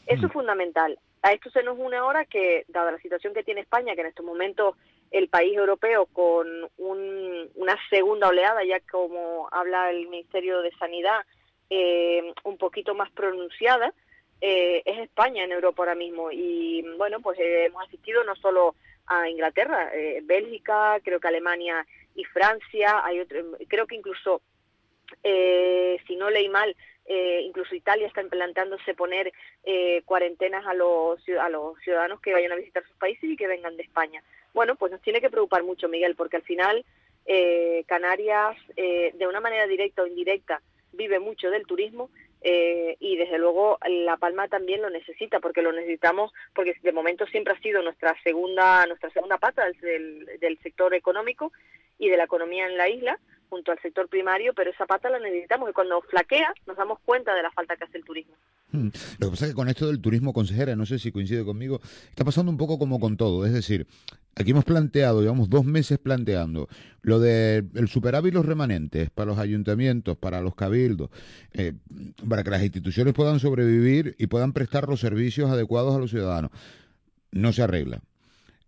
[0.06, 0.98] Eso es fundamental.
[1.22, 4.08] A esto se nos une ahora que, dada la situación que tiene España, que en
[4.08, 4.76] estos momentos
[5.10, 6.48] el país europeo con
[6.78, 11.24] una segunda oleada, ya como habla el Ministerio de Sanidad,
[11.70, 13.94] eh, un poquito más pronunciada,
[14.42, 16.30] eh, es España en Europa ahora mismo.
[16.32, 18.76] Y bueno, pues eh, hemos asistido no solo
[19.06, 19.92] a Inglaterra,
[20.24, 21.86] Bélgica, creo que Alemania
[22.16, 24.42] y Francia, hay otro, creo que incluso,
[25.22, 26.76] si no leí mal,
[27.06, 32.52] eh, incluso Italia está implantándose poner eh, cuarentenas a los, a los ciudadanos que vayan
[32.52, 34.24] a visitar sus países y que vengan de España.
[34.54, 36.86] Bueno, pues nos tiene que preocupar mucho, Miguel, porque al final
[37.26, 40.62] eh, Canarias, de una manera directa o indirecta,
[40.92, 42.10] vive mucho del turismo
[42.46, 47.54] y desde luego La Palma también lo necesita porque lo necesitamos porque de momento siempre
[47.54, 51.54] ha sido nuestra segunda nuestra segunda pata del, del sector económico
[51.98, 53.18] y de la economía en la isla
[53.54, 57.36] junto al sector primario, pero esa pata la necesitamos y cuando flaquea nos damos cuenta
[57.36, 58.34] de la falta que hace el turismo.
[58.72, 58.88] Hmm.
[59.20, 61.80] Lo que pasa es que con esto del turismo, consejera, no sé si coincide conmigo,
[62.10, 63.46] está pasando un poco como con todo.
[63.46, 63.86] Es decir,
[64.36, 66.68] aquí hemos planteado, llevamos dos meses planteando
[67.04, 71.12] lo del de superávit los remanentes para los ayuntamientos, para los cabildos,
[71.54, 71.74] eh,
[72.28, 76.50] para que las instituciones puedan sobrevivir y puedan prestar los servicios adecuados a los ciudadanos.
[77.32, 78.02] No se arregla.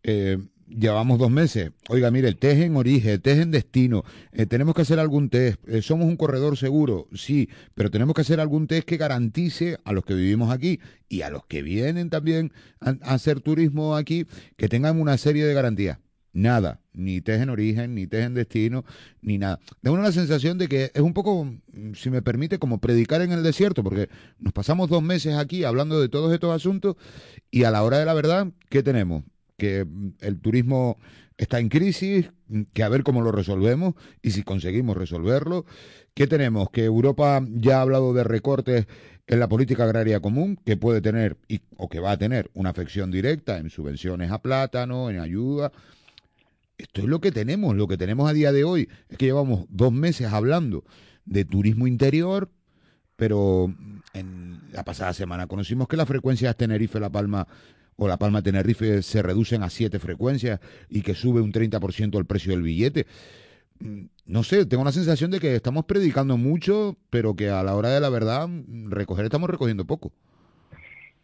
[0.04, 0.38] Eh,
[0.68, 1.72] llevamos dos meses.
[1.90, 5.60] Oiga, mire, el test en origen, test en destino, eh, tenemos que hacer algún test.
[5.68, 9.94] Eh, somos un corredor seguro, sí, pero tenemos que hacer algún test que garantice a
[9.94, 10.80] los que vivimos aquí
[11.10, 14.26] y a los que vienen también a, hacer turismo aquí,
[14.58, 16.00] que tengan una serie de garantías.
[16.34, 18.84] Nada, ni test en origen, ni test en destino,
[19.22, 19.62] ni nada.
[19.82, 21.50] Tengo una sensación de que es un poco,
[21.94, 24.10] si me permite, como predicar en el desierto, porque
[24.40, 26.98] nos pasamos dos meses aquí hablando de todos estos asuntos
[27.52, 29.24] y a la hora de la verdad, ¿qué tenemos?
[29.58, 29.86] Que
[30.20, 30.98] el turismo
[31.38, 32.32] está en crisis,
[32.74, 35.66] que a ver cómo lo resolvemos y si conseguimos resolverlo.
[36.14, 36.70] ¿Qué tenemos?
[36.70, 38.88] Que Europa ya ha hablado de recortes
[39.28, 42.70] en la política agraria común, que puede tener y, o que va a tener una
[42.70, 45.72] afección directa en subvenciones a plátano, en ayuda.
[46.78, 47.76] Esto es lo que tenemos.
[47.76, 50.84] Lo que tenemos a día de hoy es que llevamos dos meses hablando
[51.26, 52.50] de turismo interior,
[53.16, 53.74] pero
[54.14, 57.48] en la pasada semana conocimos que las frecuencias Tenerife-La Palma
[57.98, 60.60] o La Palma Tenerife se reducen a siete frecuencias
[60.90, 63.06] y que sube un 30% el precio del billete.
[63.80, 67.76] Mm, no sé, tengo la sensación de que estamos predicando mucho, pero que a la
[67.76, 70.12] hora de la verdad, mm, recoger estamos recogiendo poco.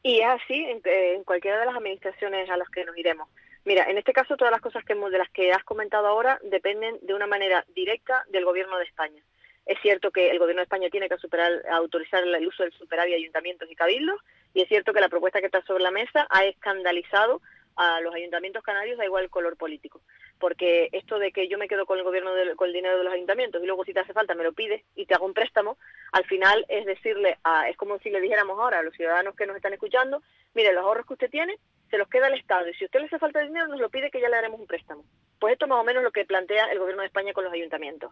[0.03, 3.27] Y es así en, en cualquiera de las administraciones a las que nos iremos.
[3.63, 6.97] Mira, en este caso todas las cosas que de las que has comentado ahora dependen
[7.03, 9.21] de una manera directa del Gobierno de España.
[9.65, 13.15] Es cierto que el Gobierno de España tiene que superar, autorizar el uso del superávit
[13.15, 14.19] ayuntamientos y cabildos,
[14.53, 17.41] y es cierto que la propuesta que está sobre la mesa ha escandalizado
[17.75, 20.01] a los ayuntamientos canarios, da igual el color político.
[20.41, 23.13] Porque esto de que yo me quedo con el gobierno con el dinero de los
[23.13, 25.77] ayuntamientos y luego si te hace falta me lo pides y te hago un préstamo,
[26.11, 29.45] al final es decirle, a, es como si le dijéramos ahora a los ciudadanos que
[29.45, 30.21] nos están escuchando,
[30.55, 31.57] mire, los ahorros que usted tiene
[31.91, 33.89] se los queda el Estado y si a usted le hace falta dinero nos lo
[33.89, 35.03] pide que ya le haremos un préstamo.
[35.39, 38.11] Pues esto más o menos lo que plantea el gobierno de España con los ayuntamientos.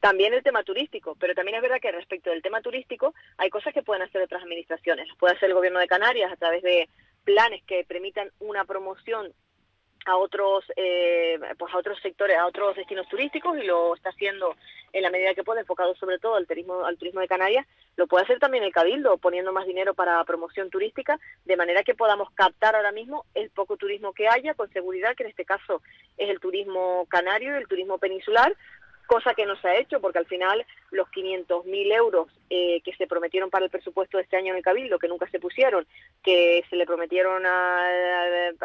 [0.00, 3.74] También el tema turístico, pero también es verdad que respecto del tema turístico hay cosas
[3.74, 5.08] que pueden hacer otras administraciones.
[5.18, 6.88] puede hacer el gobierno de Canarias a través de
[7.24, 9.34] planes que permitan una promoción
[10.06, 14.56] a otros eh, pues a otros sectores a otros destinos turísticos y lo está haciendo
[14.92, 17.66] en la medida que puede enfocado sobre todo al turismo al turismo de Canarias
[17.96, 21.94] lo puede hacer también el cabildo poniendo más dinero para promoción turística de manera que
[21.94, 25.82] podamos captar ahora mismo el poco turismo que haya con seguridad que en este caso
[26.16, 28.56] es el turismo canario y el turismo peninsular
[29.10, 33.08] cosa que no se ha hecho porque al final los 500.000 euros eh, que se
[33.08, 35.84] prometieron para el presupuesto de este año en el Cabildo, que nunca se pusieron,
[36.22, 38.56] que se le prometieron al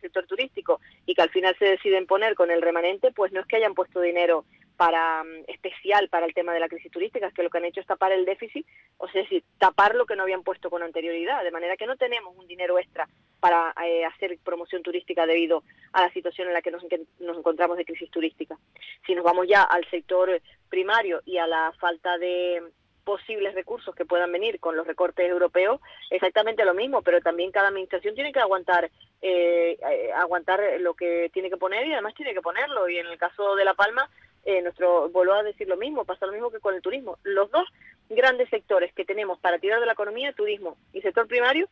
[0.00, 3.46] sector turístico y que al final se deciden poner con el remanente, pues no es
[3.46, 4.44] que hayan puesto dinero
[4.78, 7.80] para mm, especial para el tema de la crisis turística, que lo que han hecho
[7.80, 8.64] es tapar el déficit,
[8.96, 11.86] o sea, es decir, tapar lo que no habían puesto con anterioridad, de manera que
[11.86, 13.06] no tenemos un dinero extra
[13.40, 16.82] para eh, hacer promoción turística debido a la situación en la que nos,
[17.18, 18.56] nos encontramos de crisis turística.
[19.04, 22.62] Si nos vamos ya al sector primario y a la falta de
[23.02, 25.80] posibles recursos que puedan venir con los recortes europeos,
[26.10, 28.90] exactamente lo mismo, pero también cada administración tiene que aguantar
[29.20, 32.88] eh, eh, aguantar lo que tiene que poner y además tiene que ponerlo.
[32.88, 34.08] Y en el caso de La Palma,
[34.44, 37.18] eh, nuestro, vuelvo a decir lo mismo, pasa lo mismo que con el turismo.
[37.22, 37.68] Los dos
[38.08, 41.68] grandes sectores que tenemos para tirar de la economía, turismo y sector primario,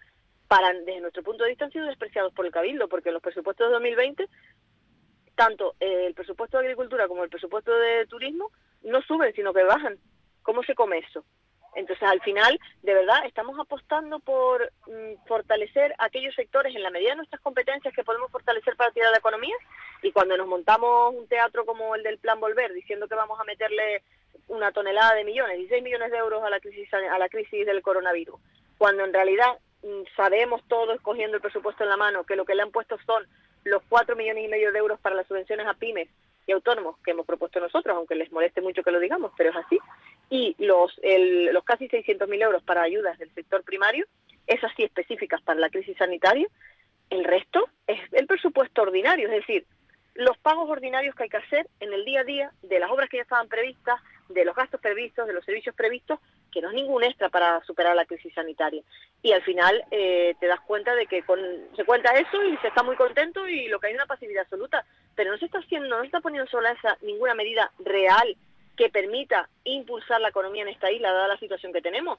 [0.49, 3.67] para, desde nuestro punto de vista han sido despreciados por el Cabildo, porque los presupuestos
[3.67, 4.29] de 2020,
[5.35, 8.51] tanto eh, el presupuesto de agricultura como el presupuesto de turismo,
[8.83, 9.99] no suben, sino que bajan.
[10.43, 11.25] ¿Cómo se come eso?
[11.77, 17.11] Entonces, al final, de verdad, estamos apostando por mm, fortalecer aquellos sectores en la medida
[17.11, 19.55] de nuestras competencias que podemos fortalecer para tirar la economía.
[20.03, 23.45] Y cuando nos montamos un teatro como el del Plan Volver, diciendo que vamos a
[23.45, 24.03] meterle
[24.49, 27.83] una tonelada de millones, 16 millones de euros a la crisis, a la crisis del
[27.83, 28.41] coronavirus,
[28.79, 32.55] cuando en realidad mm, sabemos todos, cogiendo el presupuesto en la mano, que lo que
[32.55, 33.27] le han puesto son
[33.65, 36.09] los 4 millones y medio de euros para las subvenciones a pymes
[36.47, 39.57] y autónomos que hemos propuesto nosotros, aunque les moleste mucho que lo digamos, pero es
[39.57, 39.79] así,
[40.31, 44.07] y los, el, los casi 600.000 euros para ayudas del sector primario,
[44.47, 46.47] esas sí específicas para la crisis sanitaria,
[47.11, 49.65] el resto es el presupuesto ordinario, es decir,
[50.15, 53.09] los pagos ordinarios que hay que hacer en el día a día de las obras
[53.09, 56.19] que ya estaban previstas, de los gastos previstos, de los servicios previstos,
[56.51, 58.83] que no es ningún extra para superar la crisis sanitaria.
[59.23, 61.39] Y al final eh, te das cuenta de que con,
[61.77, 64.43] se cuenta eso y se está muy contento y lo que hay es una pasividad
[64.43, 64.85] absoluta,
[65.15, 68.37] pero no se está haciendo, no se está poniendo sobre esa ninguna medida real
[68.77, 72.19] que permita impulsar la economía en esta isla, dada la situación que tenemos,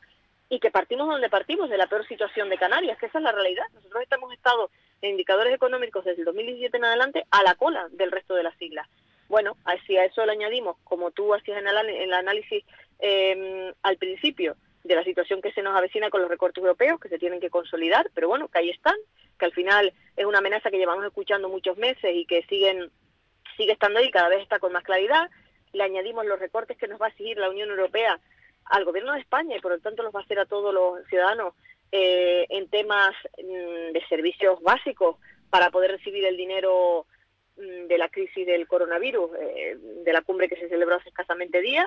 [0.49, 3.31] y que partimos donde partimos, de la peor situación de Canarias, que esa es la
[3.31, 3.65] realidad.
[3.73, 4.69] Nosotros hemos estado
[5.01, 8.59] en indicadores económicos desde el 2017 en adelante a la cola del resto de las
[8.61, 8.87] islas.
[9.27, 12.63] Bueno, si a eso le añadimos, como tú hacías en el, análisis
[12.99, 14.55] em, al principio,
[14.85, 17.49] de la situación que se nos avecina con los recortes europeos, que se tienen que
[17.49, 18.95] consolidar, pero bueno, que ahí están,
[19.37, 22.89] que al final es una amenaza que llevamos escuchando muchos meses y que siguen
[23.57, 25.29] sigue estando ahí, cada vez está con más claridad.
[25.77, 28.19] Le añadimos los recortes que nos va a seguir la Unión Europea
[28.65, 31.05] al gobierno de España y por lo tanto los va a hacer a todos los
[31.07, 31.53] ciudadanos
[31.91, 35.17] eh, en temas mm, de servicios básicos
[35.51, 37.05] para poder recibir el dinero
[37.57, 41.61] mm, de la crisis del coronavirus, eh, de la cumbre que se celebró hace escasamente
[41.61, 41.85] días,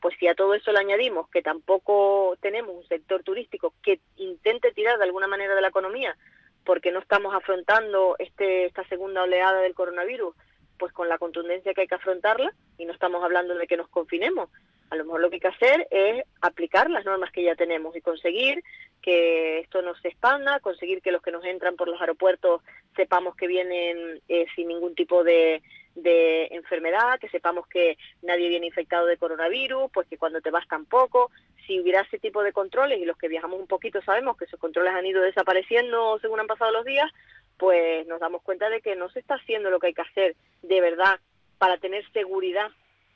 [0.00, 4.72] pues si a todo eso le añadimos que tampoco tenemos un sector turístico que intente
[4.72, 6.16] tirar de alguna manera de la economía,
[6.64, 10.34] porque no estamos afrontando este, esta segunda oleada del coronavirus,
[10.78, 13.88] pues con la contundencia que hay que afrontarla, y no estamos hablando de que nos
[13.88, 14.50] confinemos,
[14.90, 17.94] a lo mejor lo que hay que hacer es aplicar las normas que ya tenemos
[17.94, 18.62] y conseguir
[19.02, 22.62] que esto no se expanda, conseguir que los que nos entran por los aeropuertos
[22.96, 25.62] sepamos que vienen eh, sin ningún tipo de,
[25.94, 30.66] de enfermedad, que sepamos que nadie viene infectado de coronavirus, pues que cuando te vas
[30.68, 31.30] tampoco.
[31.66, 34.58] Si hubiera ese tipo de controles, y los que viajamos un poquito sabemos que esos
[34.58, 37.10] controles han ido desapareciendo según han pasado los días,
[37.58, 40.36] pues nos damos cuenta de que no se está haciendo lo que hay que hacer
[40.62, 41.18] de verdad
[41.58, 42.70] para tener seguridad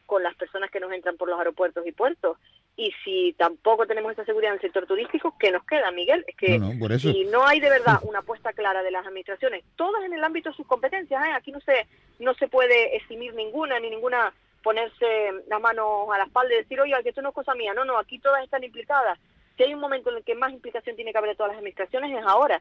[0.06, 2.36] con las personas que nos entran por los aeropuertos y puertos.
[2.76, 6.24] Y si tampoco tenemos esa seguridad en el sector turístico, ¿qué nos queda, Miguel?
[6.26, 6.58] Es que
[6.98, 10.50] si no hay de verdad una apuesta clara de las administraciones, todas en el ámbito
[10.50, 11.32] de sus competencias, ¿eh?
[11.34, 11.86] aquí no se,
[12.18, 14.32] no se puede eximir ninguna, ni ninguna
[14.62, 17.74] ponerse la mano a la espalda y decir, oye, que esto no es cosa mía.
[17.74, 19.18] No, no, aquí todas están implicadas.
[19.56, 21.58] Si hay un momento en el que más implicación tiene que haber de todas las
[21.58, 22.60] administraciones es ahora.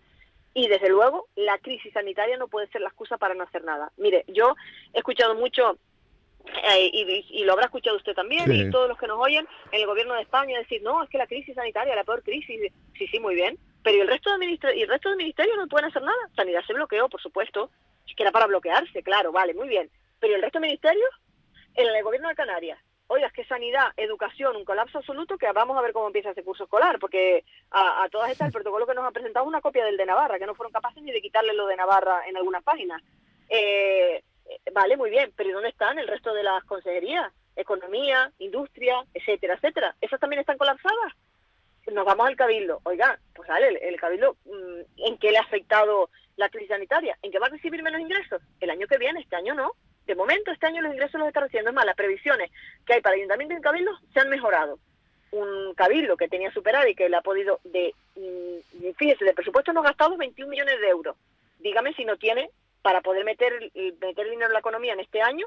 [0.53, 3.91] Y desde luego, la crisis sanitaria no puede ser la excusa para no hacer nada.
[3.97, 4.55] Mire, yo
[4.93, 5.77] he escuchado mucho
[6.45, 6.89] eh,
[7.29, 10.15] y, lo habrá escuchado usted también y todos los que nos oyen en el gobierno
[10.15, 13.35] de España decir no es que la crisis sanitaria la peor crisis sí sí muy
[13.35, 13.57] bien.
[13.83, 14.45] Pero ¿y el resto de
[14.75, 17.69] y el resto del ministerio no pueden hacer nada sanidad se bloqueó por supuesto.
[18.17, 19.89] Que era para bloquearse claro vale muy bien.
[20.19, 21.09] Pero ¿y el resto de ministerios
[21.75, 22.79] en el gobierno de Canarias
[23.11, 26.45] oiga, es que sanidad, educación, un colapso absoluto, que vamos a ver cómo empieza ese
[26.45, 29.83] curso escolar, porque a, todas estas el protocolo que nos ha presentado es una copia
[29.83, 32.63] del de Navarra, que no fueron capaces ni de quitarle lo de Navarra en algunas
[32.63, 33.01] páginas.
[33.49, 34.23] Eh,
[34.73, 37.33] vale, muy bien, pero ¿y dónde están el resto de las consejerías?
[37.57, 39.93] Economía, industria, etcétera, etcétera.
[39.99, 41.13] ¿Esas también están colapsadas?
[41.91, 42.79] Nos vamos al cabildo.
[42.83, 47.17] Oiga, pues vale, el, cabildo, mm, ¿en qué le ha afectado la crisis sanitaria?
[47.21, 48.41] ¿En qué va a recibir menos ingresos?
[48.61, 49.73] El año que viene, este año no.
[50.05, 51.69] De momento, este año los ingresos los está recibiendo.
[51.69, 52.51] Es más, las previsiones
[52.85, 54.79] que hay para el ayuntamiento y cabildo se han mejorado.
[55.31, 59.71] Un cabildo que tenía superado y que le ha podido, de, mm, fíjese, de presupuesto
[59.71, 61.15] no gastado 21 millones de euros.
[61.59, 62.49] Dígame si no tiene
[62.81, 63.71] para poder meter,
[64.01, 65.45] meter dinero en la economía en este año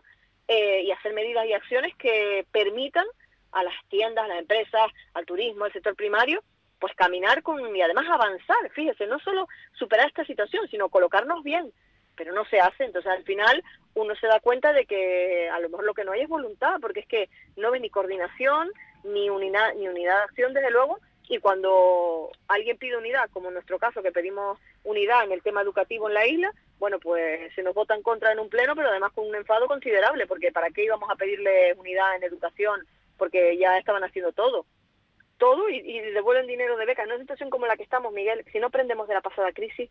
[0.49, 3.07] eh, y hacer medidas y acciones que permitan
[3.53, 6.43] a las tiendas, a las empresas, al turismo, al sector primario,
[6.79, 8.71] pues caminar con y además avanzar.
[8.75, 11.73] Fíjese, no solo superar esta situación, sino colocarnos bien.
[12.17, 13.63] Pero no se hace, entonces al final
[13.95, 16.77] uno se da cuenta de que a lo mejor lo que no hay es voluntad,
[16.81, 18.71] porque es que no ve ni coordinación,
[19.05, 23.55] ni unidad, ni unidad de acción, desde luego, y cuando alguien pide unidad, como en
[23.55, 27.63] nuestro caso que pedimos unidad en el tema educativo en la isla, bueno, pues se
[27.63, 30.71] nos vota en contra en un pleno, pero además con un enfado considerable, porque ¿para
[30.71, 32.87] qué íbamos a pedirle unidad en educación?
[33.17, 34.67] Porque ya estaban haciendo todo.
[35.39, 37.03] Todo y, devuelven dinero de beca.
[37.03, 39.91] En una situación como la que estamos, Miguel, si no aprendemos de la pasada crisis,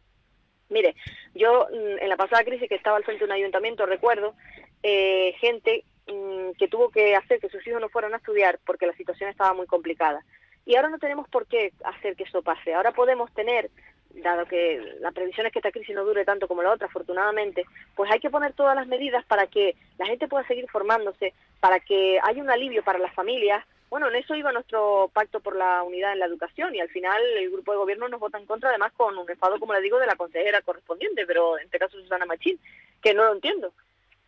[0.69, 0.95] mire,
[1.33, 4.33] yo mm, en la pasada crisis que estaba al frente de un ayuntamiento, recuerdo,
[4.81, 8.87] eh, gente mm, que tuvo que hacer que sus hijos no fueran a estudiar porque
[8.87, 10.23] la situación estaba muy complicada.
[10.65, 12.73] Y ahora no tenemos por qué hacer que eso pase.
[12.73, 13.69] Ahora podemos tener,
[14.11, 17.65] dado que la previsión es que esta crisis no dure tanto como la otra, afortunadamente,
[17.95, 21.79] pues hay que poner todas las medidas para que la gente pueda seguir formándose, para
[21.79, 23.65] que haya un alivio para las familias.
[23.93, 27.21] Bueno, en eso iba nuestro pacto por la unidad en la educación y al final
[27.37, 29.99] el grupo de gobierno nos vota en contra, además con un enfado, como le digo,
[29.99, 32.59] de la consejera correspondiente, pero en este caso Susana Machín,
[33.03, 33.71] que no lo entiendo.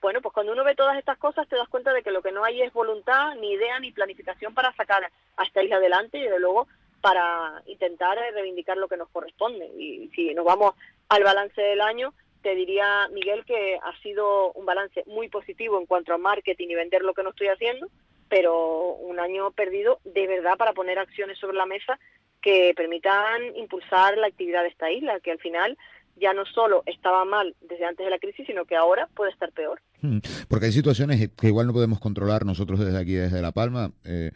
[0.01, 2.31] Bueno, pues cuando uno ve todas estas cosas te das cuenta de que lo que
[2.31, 6.25] no hay es voluntad, ni idea, ni planificación para sacar a esta isla adelante y
[6.25, 6.67] desde luego
[7.01, 9.65] para intentar reivindicar lo que nos corresponde.
[9.65, 10.75] Y si nos vamos
[11.09, 12.13] al balance del año,
[12.43, 16.75] te diría, Miguel, que ha sido un balance muy positivo en cuanto a marketing y
[16.75, 17.87] vender lo que no estoy haciendo,
[18.29, 21.99] pero un año perdido de verdad para poner acciones sobre la mesa
[22.41, 25.77] que permitan impulsar la actividad de esta isla, que al final
[26.15, 29.51] ya no solo estaba mal desde antes de la crisis, sino que ahora puede estar
[29.51, 29.81] peor.
[30.01, 30.19] Hmm.
[30.47, 33.91] Porque hay situaciones que igual no podemos controlar nosotros desde aquí, desde La Palma.
[34.05, 34.31] Eh,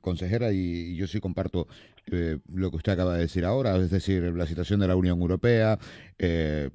[0.00, 1.66] consejera, y, yo sí comparto
[2.10, 5.20] eh, lo que usted acaba de decir ahora, es decir, la situación de la Unión
[5.20, 5.78] Europea,
[6.18, 6.70] eh,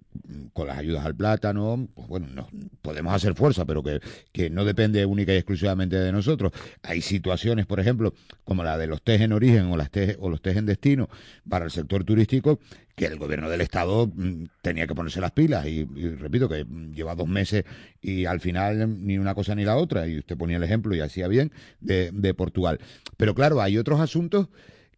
[0.54, 2.48] con las ayudas al plátano, pues bueno, no,
[2.82, 4.00] podemos hacer fuerza, pero que,
[4.32, 6.54] que no depende única y exclusivamente de nosotros.
[6.82, 8.14] Hay situaciones, por ejemplo,
[8.46, 9.90] como la de los test en origen o, las
[10.20, 11.10] o los test en destino
[11.48, 12.60] para el sector turístico,
[12.96, 15.66] que el gobierno del Estado mm, tenía que ponerse las pilas.
[15.68, 17.66] Y, repito que lleva dos meses
[18.02, 20.08] y al final ni una cosa ni la otra.
[20.08, 22.80] Y usted ponía el ejemplo y hacía bien de, de Portugal.
[23.18, 24.48] Pero claro, hay otros asuntos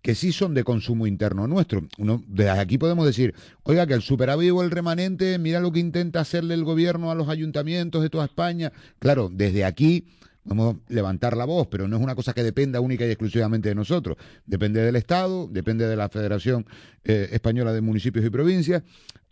[0.05, 1.81] que sí son de consumo interno nuestro.
[1.97, 3.33] Uno, desde aquí podemos decir,
[3.63, 7.15] oiga, que el superávit o el remanente, mira lo que intenta hacerle el gobierno a
[7.15, 8.71] los ayuntamientos de toda España.
[8.99, 10.05] Claro, desde aquí
[10.45, 13.69] vamos a levantar la voz, pero no es una cosa que dependa única y exclusivamente
[13.69, 14.17] de nosotros.
[14.45, 16.65] Depende del Estado, depende de la Federación
[17.03, 18.83] eh, Española de Municipios y Provincias.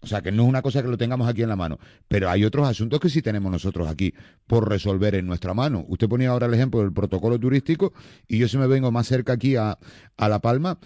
[0.01, 1.79] O sea, que no es una cosa que lo tengamos aquí en la mano.
[2.09, 4.13] Pero hay otros asuntos que sí tenemos nosotros aquí
[4.47, 5.85] por resolver en nuestra mano.
[5.87, 7.93] Usted ponía ahora el ejemplo del protocolo turístico
[8.27, 9.77] y yo si me vengo más cerca aquí a,
[10.17, 10.77] a La Palma,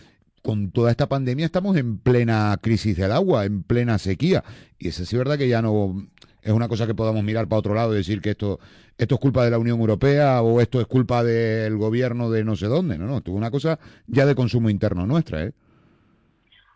[0.43, 4.43] con toda esta pandemia estamos en plena crisis del agua, en plena sequía.
[4.77, 6.07] Y eso sí es verdad que ya no
[6.47, 8.59] es una cosa que podamos mirar para otro lado y decir que esto,
[8.97, 12.55] esto es culpa de la Unión Europea o esto es culpa del gobierno de no
[12.55, 12.97] sé dónde.
[12.97, 15.51] No, no, esto es una cosa ya de consumo interno nuestra, ¿eh?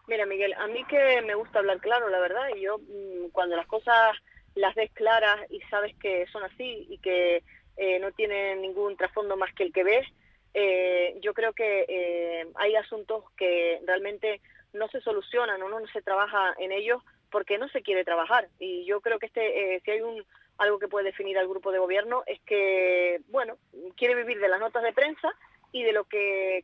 [0.07, 3.55] Mira, Miguel, a mí que me gusta hablar claro, la verdad, y yo mm, cuando
[3.55, 4.17] las cosas
[4.55, 7.41] las ves claras y sabes que son así y que
[7.77, 10.05] eh, no tienen ningún trasfondo más que el que ves,
[10.53, 14.41] eh, yo creo que eh, hay asuntos que realmente
[14.73, 17.01] no se solucionan o no, se trabaja en ellos
[17.31, 18.47] porque no se quiere trabajar.
[18.59, 20.23] Y yo creo que este, si hay un
[20.57, 23.57] algo que puede definir al grupo de gobierno es que, bueno,
[23.97, 25.29] quiere vivir de las notas de prensa
[25.71, 26.63] y de lo que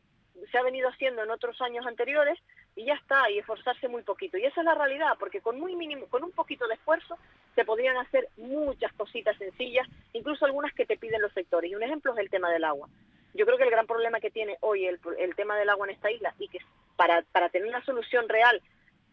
[0.52, 2.38] se ha venido haciendo en otros años anteriores
[2.76, 4.38] y ya está, y esforzarse muy poquito.
[4.38, 7.18] Y esa es la realidad, porque con muy mínimo, con un poquito de esfuerzo
[7.56, 11.70] se podrían hacer muchas cositas sencillas, incluso algunas que te piden los sectores.
[11.70, 12.88] Y un ejemplo es el tema del agua.
[13.34, 15.94] Yo creo que el gran problema que tiene hoy el, el tema del agua en
[15.94, 16.58] esta isla y que
[16.94, 18.62] para, para tener una solución real,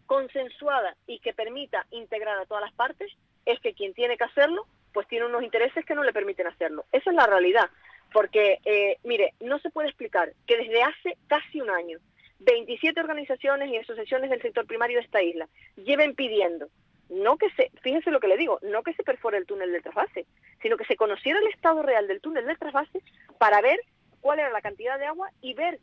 [0.05, 3.11] consensuada y que permita integrar a todas las partes,
[3.45, 6.85] es que quien tiene que hacerlo, pues tiene unos intereses que no le permiten hacerlo.
[6.91, 7.69] Esa es la realidad.
[8.13, 11.99] Porque, eh, mire, no se puede explicar que desde hace casi un año
[12.39, 16.69] 27 organizaciones y asociaciones del sector primario de esta isla lleven pidiendo,
[17.09, 19.81] no que se, fíjense lo que le digo, no que se perfore el túnel de
[19.81, 20.25] trasvase,
[20.61, 23.01] sino que se conociera el estado real del túnel de trasvase
[23.37, 23.79] para ver
[24.21, 25.79] cuál era la cantidad de agua y ver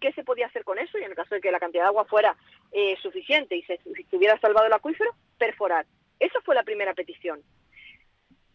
[0.00, 1.88] qué se podía hacer con eso y en el caso de que la cantidad de
[1.88, 2.36] agua fuera
[2.72, 3.78] eh, suficiente y se,
[4.12, 5.86] hubiera salvado el acuífero, perforar.
[6.18, 7.42] Esa fue la primera petición.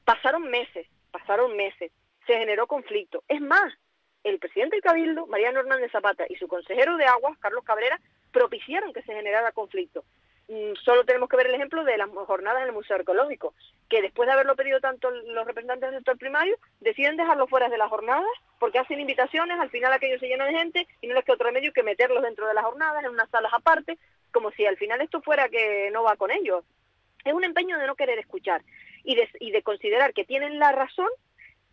[0.06, 1.92] Pasaron meses, pasaron meses,
[2.28, 3.24] se generó conflicto.
[3.28, 3.74] Es más,
[4.24, 8.00] el presidente del Cabildo, Mariano Hernández Zapata, y su consejero de aguas, Carlos Cabrera,
[8.32, 10.04] propiciaron que se generara conflicto.
[10.50, 13.54] Mm, solo tenemos que ver el ejemplo de las jornadas en el Museo Arqueológico,
[13.90, 17.78] que después de haberlo pedido tanto los representantes del sector primario, deciden dejarlo fuera de
[17.78, 18.28] las jornadas
[18.60, 21.48] porque hacen invitaciones, al final aquello se llena de gente y no les queda otro
[21.48, 23.98] remedio que meterlos dentro de las jornadas, en unas salas aparte,
[24.32, 26.66] como si al final esto fuera que no va con ellos.
[27.24, 28.64] Es un empeño de no querer escuchar
[29.04, 31.10] y de, y de considerar que tienen la razón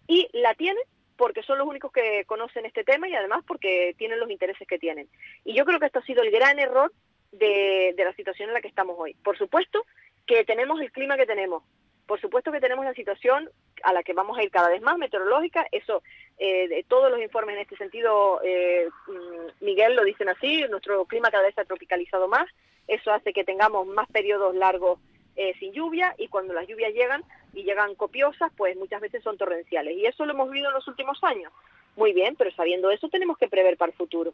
[0.07, 0.83] y la tienen
[1.17, 4.79] porque son los únicos que conocen este tema y además porque tienen los intereses que
[4.79, 5.09] tienen.
[5.45, 6.93] Y yo creo que esto ha sido el gran error
[7.33, 9.15] de, la situación en la que estamos hoy.
[9.23, 9.85] Por supuesto
[10.27, 11.63] que tenemos el clima que tenemos,
[12.07, 13.49] por supuesto que tenemos la situación
[13.83, 16.03] a la que vamos a ir cada vez más meteorológica, eso,
[16.39, 21.05] eh, de todos los informes en este sentido, eh, mm, Miguel lo dicen así, nuestro
[21.07, 22.49] clima cada vez se ha tropicalizado más,
[22.89, 24.99] eso hace que tengamos más periodos largos
[25.37, 27.23] eh, sin lluvia y cuando las lluvias llegan
[27.55, 29.97] y llegan copiosas, pues muchas veces son torrenciales.
[29.97, 31.53] Y eso lo hemos vivido en los últimos años.
[31.97, 34.33] Muy bien, pero sabiendo eso tenemos que prever para el futuro.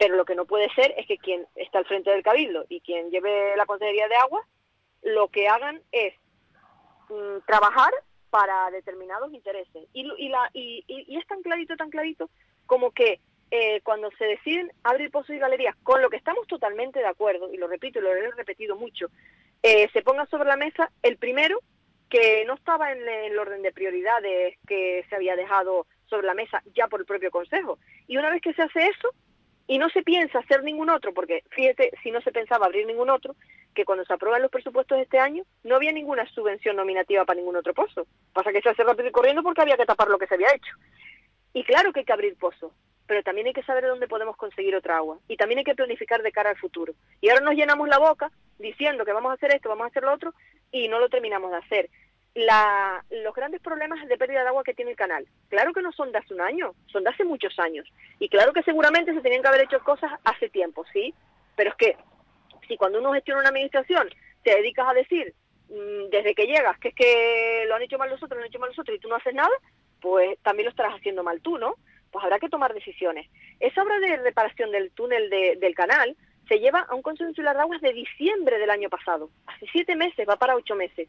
[0.00, 2.80] Pero lo que no puede ser es que quien está al frente del cabildo y
[2.80, 4.42] quien lleve la Consejería de Agua,
[5.02, 6.14] lo que hagan es
[7.10, 7.92] mm, trabajar
[8.30, 9.86] para determinados intereses.
[9.92, 12.30] Y, y, la, y, y, es tan clarito, tan clarito,
[12.64, 13.20] como que
[13.50, 17.52] eh, cuando se deciden abrir pozos y galerías, con lo que estamos totalmente de acuerdo,
[17.52, 19.08] y lo repito y lo he repetido mucho,
[19.62, 21.60] eh, se ponga sobre la mesa el primero
[22.08, 26.62] que no estaba en el orden de prioridades que se había dejado sobre la mesa
[26.74, 27.78] ya por el propio Consejo.
[28.06, 29.10] Y una vez que se hace eso,
[29.70, 33.08] y no se piensa hacer ningún otro, porque fíjate, si no se pensaba abrir ningún
[33.08, 33.36] otro,
[33.72, 37.38] que cuando se aprueban los presupuestos de este año no había ninguna subvención nominativa para
[37.38, 38.04] ningún otro pozo.
[38.32, 40.52] Pasa que se hace rápido y corriendo porque había que tapar lo que se había
[40.52, 40.74] hecho.
[41.54, 42.72] Y claro que hay que abrir pozos,
[43.06, 45.20] pero también hay que saber dónde podemos conseguir otra agua.
[45.28, 46.92] Y también hay que planificar de cara al futuro.
[47.20, 50.02] Y ahora nos llenamos la boca diciendo que vamos a hacer esto, vamos a hacer
[50.02, 50.34] lo otro,
[50.72, 51.90] y no lo terminamos de hacer
[52.34, 55.26] la, los grandes problemas de pérdida de agua que tiene el canal.
[55.48, 57.88] Claro que no son de hace un año, son de hace muchos años.
[58.18, 61.12] Y claro que seguramente se tenían que haber hecho cosas hace tiempo, ¿sí?
[61.56, 61.96] Pero es que
[62.68, 64.08] si cuando uno gestiona una administración
[64.44, 65.34] te dedicas a decir
[65.68, 68.48] mm, desde que llegas que es que lo han hecho mal los otros, lo han
[68.48, 69.50] hecho mal los otros y tú no haces nada,
[70.00, 71.74] pues también lo estarás haciendo mal tú, ¿no?
[72.12, 73.28] Pues habrá que tomar decisiones.
[73.58, 76.16] Esa obra de reparación del túnel del canal
[76.48, 79.30] se lleva a un Consejo Insular de Aguas de diciembre del año pasado.
[79.46, 81.08] Hace siete meses, va para ocho meses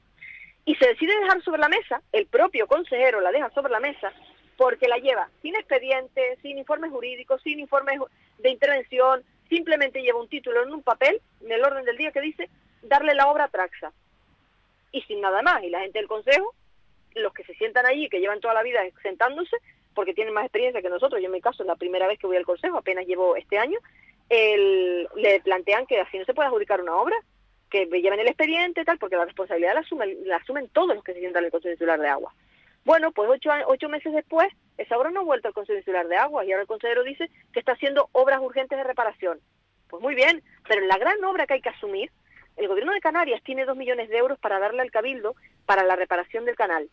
[0.66, 4.14] y se decide dejar sobre la mesa, el propio consejero la deja sobre la mesa,
[4.58, 8.00] porque la lleva sin expediente, sin informes jurídicos, sin informes
[8.38, 12.22] de intervención, simplemente lleva un título en un papel, en el orden del día que
[12.22, 12.50] dice,
[12.84, 13.92] darle la obra a Traxa.
[14.92, 15.64] Y sin nada más.
[15.64, 16.54] Y la gente del consejo,
[17.16, 19.58] los que se sientan allí, que llevan toda la vida sentándose,
[19.94, 22.28] porque tienen más experiencia que nosotros, yo en mi caso es la primera vez que
[22.28, 23.80] voy al consejo, apenas llevo este año,
[24.30, 27.16] le plantean que así no se puede adjudicar una obra,
[27.72, 31.42] que lleven el expediente, tal, porque la responsabilidad la, asumen, todos los que se sientan
[31.42, 32.34] en el Consejo Insular de Agua.
[32.84, 36.18] Bueno, pues ocho, ocho meses después, esa obra no ha vuelto al Consejo Insular de
[36.18, 39.40] Agua y ahora el consejero dice que está haciendo obras urgentes de reparación.
[39.88, 42.12] Pues muy bien, pero la gran obra que hay que asumir,
[42.58, 45.36] el gobierno de Canarias tiene dos millones de euros para darle al Cabildo
[45.66, 46.90] para la reparación del canal.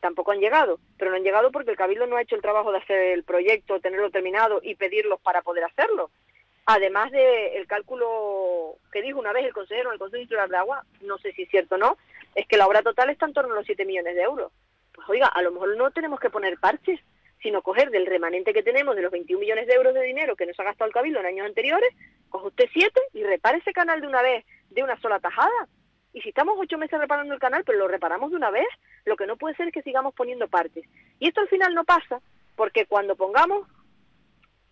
[0.00, 2.72] Tampoco han llegado, pero no han llegado porque el Cabildo no ha hecho el trabajo
[2.72, 6.10] de hacer el proyecto, tenerlo terminado y pedirlos para poder hacerlo
[6.74, 10.84] además del cálculo que dijo una vez el consejero en el Consejo Insular de Agua,
[11.02, 11.96] no sé si es cierto o no,
[12.34, 14.52] es que la obra total está en torno a los 7 millones de euros.
[14.92, 17.00] Pues oiga, a lo mejor no tenemos que poner parches,
[17.42, 20.46] sino coger del remanente que tenemos de los 21 millones de euros de dinero que
[20.46, 21.90] nos ha gastado el Cabildo en años anteriores,
[22.28, 25.68] coge usted 7 y repare ese canal de una vez, de una sola tajada.
[26.12, 28.66] Y si estamos ocho meses reparando el canal, pero lo reparamos de una vez,
[29.04, 30.84] lo que no puede ser es que sigamos poniendo parches.
[31.18, 32.20] Y esto al final no pasa,
[32.56, 33.66] porque cuando pongamos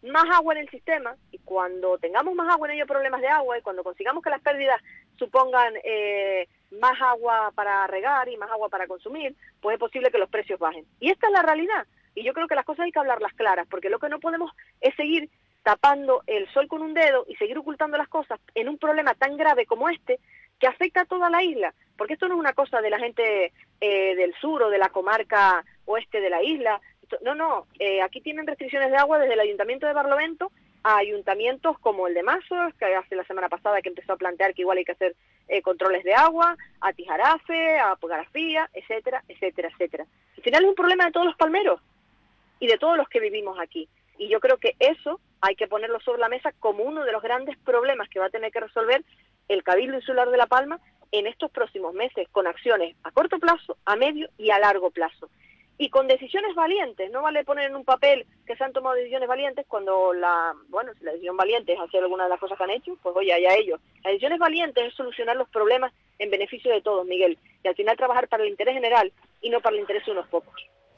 [0.03, 3.59] más agua en el sistema y cuando tengamos más agua no haya problemas de agua
[3.59, 4.81] y cuando consigamos que las pérdidas
[5.19, 6.49] supongan eh,
[6.81, 10.61] más agua para regar y más agua para consumir, pues es posible que los precios
[10.61, 10.85] bajen.
[11.01, 11.87] Y esta es la realidad.
[12.15, 14.53] Y yo creo que las cosas hay que hablarlas claras, porque lo que no podemos
[14.81, 15.31] es seguir
[15.63, 19.37] tapando el sol con un dedo y seguir ocultando las cosas en un problema tan
[19.37, 20.19] grave como este
[20.59, 21.75] que afecta a toda la isla.
[21.97, 24.89] Porque esto no es una cosa de la gente eh, del sur o de la
[24.89, 26.81] comarca oeste de la isla,
[27.23, 30.51] no, no, eh, aquí tienen restricciones de agua desde el Ayuntamiento de Barlovento
[30.83, 34.55] a ayuntamientos como el de Mazos, que hace la semana pasada que empezó a plantear
[34.55, 35.17] que igual hay que hacer
[35.49, 40.07] eh, controles de agua, a Tijarafe, a Garafía, etcétera, etcétera, etcétera.
[40.37, 41.81] Al final es un problema de todos los palmeros
[42.61, 43.89] y de todos los que vivimos aquí.
[44.19, 47.23] Y yo creo que eso hay que ponerlo sobre la mesa como uno de los
[47.23, 49.05] grandes problemas que va a tener que resolver
[49.49, 50.81] el Cabildo Insular de La Palma
[51.11, 55.29] en estos próximos meses, con acciones a corto plazo, a medio y a largo plazo
[55.79, 57.11] y con decisiones valientes.
[57.13, 60.93] No vale poner en un papel que se han tomado decisiones valientes cuando la, bueno,
[60.99, 63.33] si la decisión valiente es hacer alguna de las cosas que han hecho, pues oye,
[63.33, 63.81] allá ellos.
[64.03, 67.97] Las decisiones valientes es solucionar los problemas en beneficio de todos, Miguel, y al final
[67.97, 70.55] trabajar para el interés general y no para el interés de unos pocos.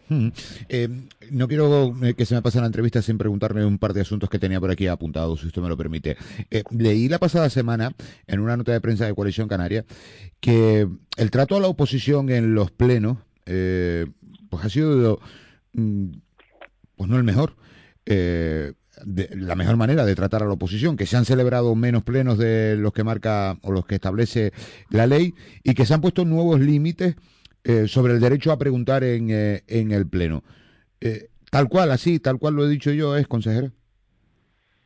[0.08, 0.30] Hmm.
[0.68, 0.88] Eh,
[1.30, 4.28] no quiero eh, que se me pase la entrevista sin preguntarme un par de asuntos
[4.28, 6.16] que tenía por aquí apuntados, si usted me lo permite.
[6.50, 7.92] Eh, leí la pasada semana
[8.26, 9.84] en una nota de prensa de Coalición Canaria
[10.40, 13.18] que el trato a la oposición en los plenos
[14.50, 15.20] pues ha sido
[15.72, 16.10] mm,
[16.96, 17.54] pues no el mejor.
[18.04, 18.74] Eh,
[19.06, 22.76] la mejor manera de tratar a la oposición, que se han celebrado menos plenos de
[22.76, 24.52] los que marca o los que establece
[24.90, 25.32] la ley
[25.62, 27.16] y que se han puesto nuevos límites
[27.64, 30.42] eh, sobre el derecho a preguntar en, eh, en el pleno.
[31.50, 33.70] tal cual, así, tal cual lo he dicho yo, es consejera.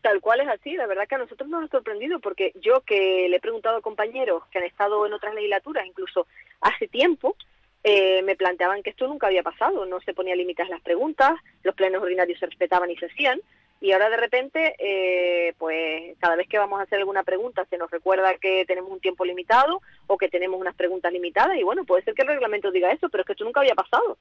[0.00, 3.26] Tal cual es así, la verdad que a nosotros nos ha sorprendido porque yo que
[3.28, 6.28] le he preguntado a compañeros que han estado en otras legislaturas, incluso
[6.60, 7.36] hace tiempo,
[7.86, 11.32] eh, me planteaban que esto nunca había pasado, no se ponía límites a las preguntas,
[11.62, 13.38] los plenos ordinarios se respetaban y se hacían,
[13.78, 17.76] y ahora de repente, eh, pues cada vez que vamos a hacer alguna pregunta se
[17.76, 21.84] nos recuerda que tenemos un tiempo limitado o que tenemos unas preguntas limitadas, y bueno,
[21.84, 24.16] puede ser que el reglamento diga eso, pero es que esto nunca había pasado.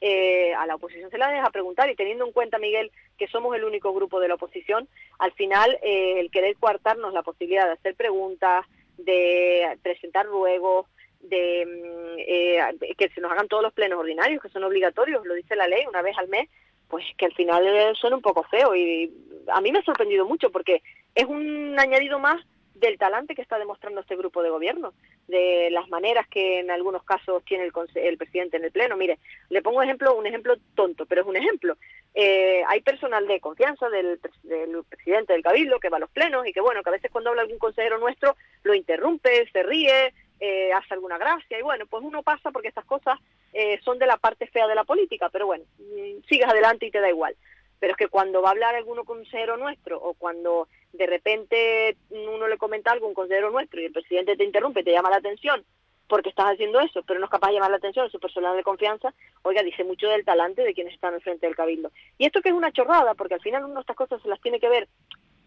[0.00, 3.56] Eh, a la oposición se la deja preguntar y teniendo en cuenta, Miguel, que somos
[3.56, 4.88] el único grupo de la oposición,
[5.18, 8.64] al final el querer coartarnos la posibilidad de hacer preguntas,
[8.96, 10.86] de presentar ruegos,
[11.20, 15.34] de mm, eh, que se nos hagan todos los plenos ordinarios, que son obligatorios, lo
[15.34, 16.48] dice la ley, una vez al mes,
[16.88, 19.12] pues que al final eh, suena un poco feo y
[19.48, 20.82] a mí me ha sorprendido mucho porque
[21.14, 22.44] es un añadido más
[22.78, 24.92] del talante que está demostrando este grupo de gobierno,
[25.26, 28.96] de las maneras que en algunos casos tiene el, el presidente en el pleno.
[28.96, 29.18] Mire,
[29.50, 31.76] le pongo ejemplo, un ejemplo tonto, pero es un ejemplo.
[32.14, 36.46] Eh, hay personal de confianza del, del presidente del cabildo que va a los plenos
[36.46, 40.14] y que bueno, que a veces cuando habla algún consejero nuestro lo interrumpe, se ríe,
[40.40, 43.18] eh, hace alguna gracia y bueno, pues uno pasa porque estas cosas
[43.52, 46.90] eh, son de la parte fea de la política, pero bueno, mm, sigues adelante y
[46.90, 47.34] te da igual.
[47.80, 52.48] Pero es que cuando va a hablar alguno consejero nuestro o cuando de repente uno
[52.48, 55.16] le comenta algo a un consejero nuestro y el presidente te interrumpe, te llama la
[55.16, 55.64] atención
[56.08, 58.56] porque estás haciendo eso, pero no es capaz de llamar la atención a su personal
[58.56, 59.12] de confianza,
[59.42, 61.92] oiga, dice mucho del talante de quienes están al frente del cabildo.
[62.16, 64.40] Y esto que es una chorrada, porque al final uno de estas cosas se las
[64.40, 64.88] tiene que ver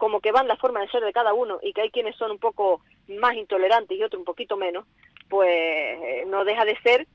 [0.01, 2.31] como que van la forma de ser de cada uno y que hay quienes son
[2.31, 4.87] un poco más intolerantes y otros un poquito menos,
[5.29, 7.07] pues eh, no deja de ser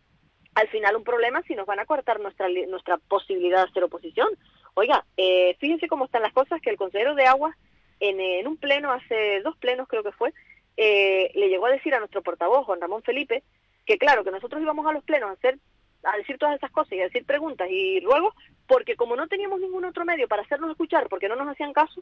[0.55, 4.29] al final un problema si nos van a cortar nuestra nuestra posibilidad de hacer oposición.
[4.75, 7.57] Oiga, eh, fíjense cómo están las cosas que el consejero de Aguas
[7.99, 10.33] en, en un pleno, hace dos plenos creo que fue,
[10.77, 13.43] eh, le llegó a decir a nuestro portavoz, Juan Ramón Felipe,
[13.85, 15.59] que claro, que nosotros íbamos a los plenos a hacer
[16.05, 18.33] a decir todas esas cosas y a decir preguntas y ruegos,
[18.69, 22.01] porque como no teníamos ningún otro medio para hacernos escuchar, porque no nos hacían caso,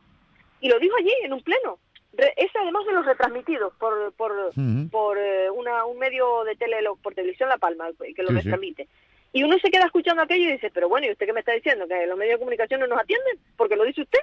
[0.64, 1.78] y lo dijo allí en un pleno.
[2.14, 4.32] Re- ese además de los retransmitidos por por,
[4.90, 8.40] por eh, una, un medio de tele por televisión La Palma que lo Sí, sí.
[8.42, 8.88] retransmite.
[9.32, 11.52] Y uno se queda escuchando aquello y dice, pero bueno, ¿y usted qué me está
[11.52, 11.86] diciendo?
[11.88, 13.38] ¿Que los medios de comunicación no nos atienden?
[13.56, 14.20] Porque lo dice usted.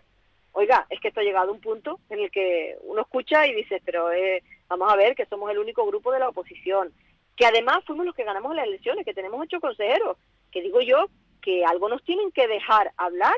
[0.54, 3.54] Oiga, es que esto ha llegado a un punto en el que uno escucha y
[3.54, 6.92] dice, pero eh, vamos a ver que somos el único grupo de la oposición,
[7.38, 10.18] que además fuimos los que ganamos las elecciones, que tenemos ocho consejeros,
[10.52, 11.06] que digo yo
[11.42, 13.36] que algo nos tienen que dejar hablar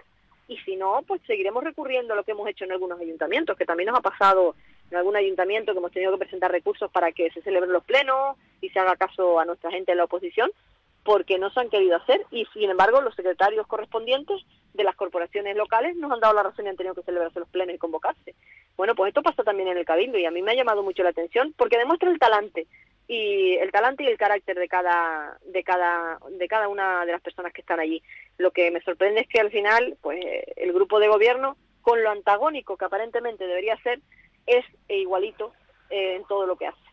[0.48, 3.66] y si no, pues seguiremos recurriendo a lo que hemos hecho en algunos ayuntamientos, que
[3.66, 4.56] también nos ha pasado
[4.92, 8.38] en algún ayuntamiento que hemos tenido que presentar recursos para que se celebren los plenos
[8.62, 10.52] y se haga caso a nuestra gente de la oposición,
[11.04, 14.42] porque no se han querido hacer y sin embargo los secretarios correspondientes
[14.74, 17.50] de las corporaciones locales nos han dado la razón y han tenido que celebrarse los
[17.50, 18.36] plenos y convocarse.
[18.76, 21.04] Bueno, pues esto pasa también en el Cabildo y a mí me ha llamado mucho
[21.04, 22.68] la atención porque demuestra el talante
[23.08, 27.22] y el talante y el carácter de cada de cada de cada una de las
[27.22, 28.02] personas que están allí.
[28.38, 30.24] Lo que me sorprende es que al final, pues
[30.56, 34.00] el grupo de gobierno con lo antagónico que aparentemente debería ser
[34.48, 35.54] es igualito
[35.90, 36.93] eh, en todo lo que hace.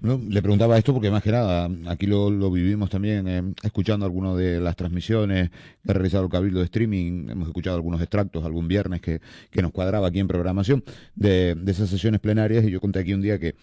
[0.00, 4.36] Le preguntaba esto porque más que nada, aquí lo, lo vivimos también eh, escuchando algunas
[4.36, 8.66] de las transmisiones que ha realizado el Cabildo de Streaming, hemos escuchado algunos extractos algún
[8.66, 9.20] viernes que,
[9.50, 10.82] que nos cuadraba aquí en programación
[11.14, 13.54] de, de esas sesiones plenarias y yo conté aquí un día que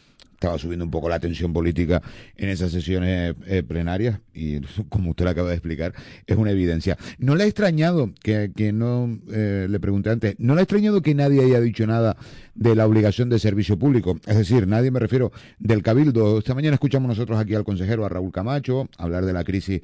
[0.46, 2.02] estaba subiendo un poco la tensión política
[2.38, 4.60] en esas sesiones eh, plenarias y
[4.90, 5.94] como usted lo acaba de explicar
[6.28, 6.98] es una evidencia.
[7.18, 11.02] ¿No le ha extrañado que, que no, eh, le pregunté antes, ¿no le ha extrañado
[11.02, 12.16] que nadie haya dicho nada
[12.54, 14.20] de la obligación de servicio público?
[14.28, 16.38] Es decir, nadie me refiero del Cabildo.
[16.38, 19.82] Esta mañana escuchamos nosotros aquí al consejero, a Raúl Camacho, hablar de la crisis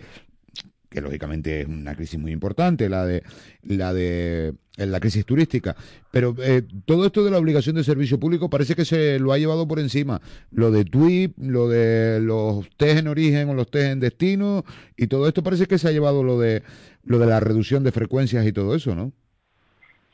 [0.92, 3.24] que lógicamente es una crisis muy importante, la de
[3.64, 5.76] la de eh, la crisis turística,
[6.12, 9.38] pero eh, todo esto de la obligación de servicio público parece que se lo ha
[9.38, 13.94] llevado por encima, lo de TWIP, lo de los test en origen o los test
[13.94, 14.66] en destino
[14.98, 16.62] y todo esto parece que se ha llevado lo de
[17.06, 19.14] lo de la reducción de frecuencias y todo eso, ¿no?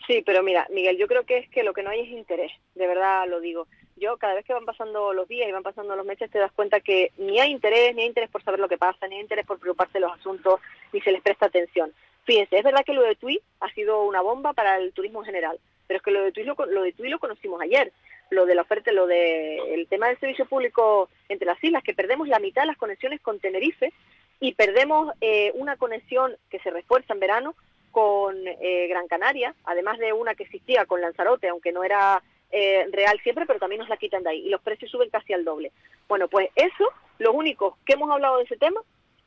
[0.05, 2.51] Sí, pero mira, Miguel, yo creo que es que lo que no hay es interés,
[2.75, 3.67] de verdad lo digo.
[3.99, 6.51] Yo cada vez que van pasando los días y van pasando los meses te das
[6.51, 9.21] cuenta que ni hay interés, ni hay interés por saber lo que pasa, ni hay
[9.21, 10.59] interés por preocuparse de los asuntos,
[10.93, 11.91] ni se les presta atención.
[12.23, 15.25] Fíjense, es verdad que lo de TUI ha sido una bomba para el turismo en
[15.25, 17.91] general, pero es que lo de TUI lo, lo, de TUI lo conocimos ayer.
[18.29, 21.93] Lo de la oferta, lo de el tema del servicio público entre las islas, que
[21.93, 23.93] perdemos la mitad de las conexiones con Tenerife
[24.41, 27.55] y perdemos eh, una conexión que se refuerza en verano
[27.91, 32.21] con eh, Gran Canaria, además de una que existía con Lanzarote, aunque no era
[32.51, 35.33] eh, real siempre, pero también nos la quitan de ahí y los precios suben casi
[35.33, 35.71] al doble.
[36.07, 36.85] Bueno, pues eso,
[37.19, 38.81] lo único que hemos hablado de ese tema,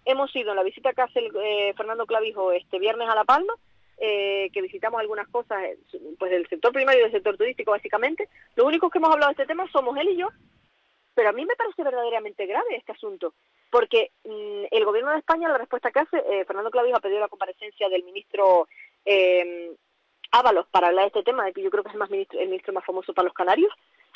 [0.05, 3.25] hemos ido en la visita que hace el, eh, Fernando Clavijo este viernes a La
[3.25, 3.55] Palma,
[3.99, 5.63] eh, que visitamos algunas cosas
[6.19, 9.43] pues del sector primario y del sector turístico básicamente, lo único que hemos hablado de
[9.43, 10.29] este tema somos él y yo,
[11.15, 13.35] pero a mí me parece verdaderamente grave este asunto,
[13.71, 17.21] porque mmm, el gobierno de España, la respuesta que hace, eh, Fernando Clavijo ha pedido
[17.21, 18.69] la comparecencia del ministro
[19.05, 19.75] eh,
[20.33, 22.49] Ábalos para hablar de este tema, que yo creo que es el, más ministro, el
[22.49, 23.73] ministro más famoso para los canarios,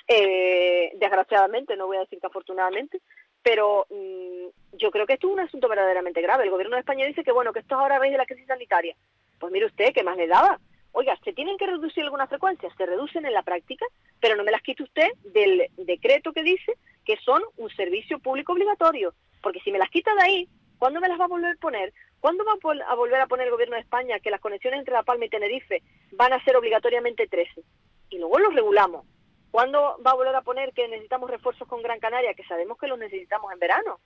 [0.07, 3.01] eh, desgraciadamente, no voy a decir que afortunadamente,
[3.43, 6.45] pero mmm, yo creo que esto es un asunto verdaderamente grave.
[6.45, 8.47] El gobierno de España dice que bueno, que esto es ahora raíz de la crisis
[8.47, 8.95] sanitaria.
[9.39, 10.59] Pues mire usted, ¿qué más le daba?
[10.93, 12.73] Oiga, ¿se tienen que reducir algunas frecuencias?
[12.77, 13.85] Se reducen en la práctica,
[14.21, 16.75] pero no me las quite usted del decreto que dice
[17.05, 19.13] que son un servicio público obligatorio.
[19.43, 21.93] Porque si me las quita de ahí, ¿cuándo me las va a volver a poner?
[22.25, 22.55] ¿Cuándo va
[22.89, 25.29] a volver a poner el gobierno de España que las conexiones entre La Palma y
[25.29, 25.83] Tenerife
[26.13, 27.61] van a ser obligatoriamente 13?
[28.09, 29.05] Y luego los regulamos.
[29.51, 32.33] ¿Cuándo va a volver a poner que necesitamos refuerzos con Gran Canaria?
[32.33, 34.01] Que sabemos que los necesitamos en verano.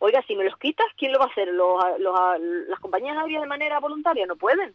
[0.00, 1.46] Oiga, si me los quitas, ¿quién lo va a hacer?
[1.46, 4.74] ¿Los, los- las compañías aéreas de manera voluntaria no pueden.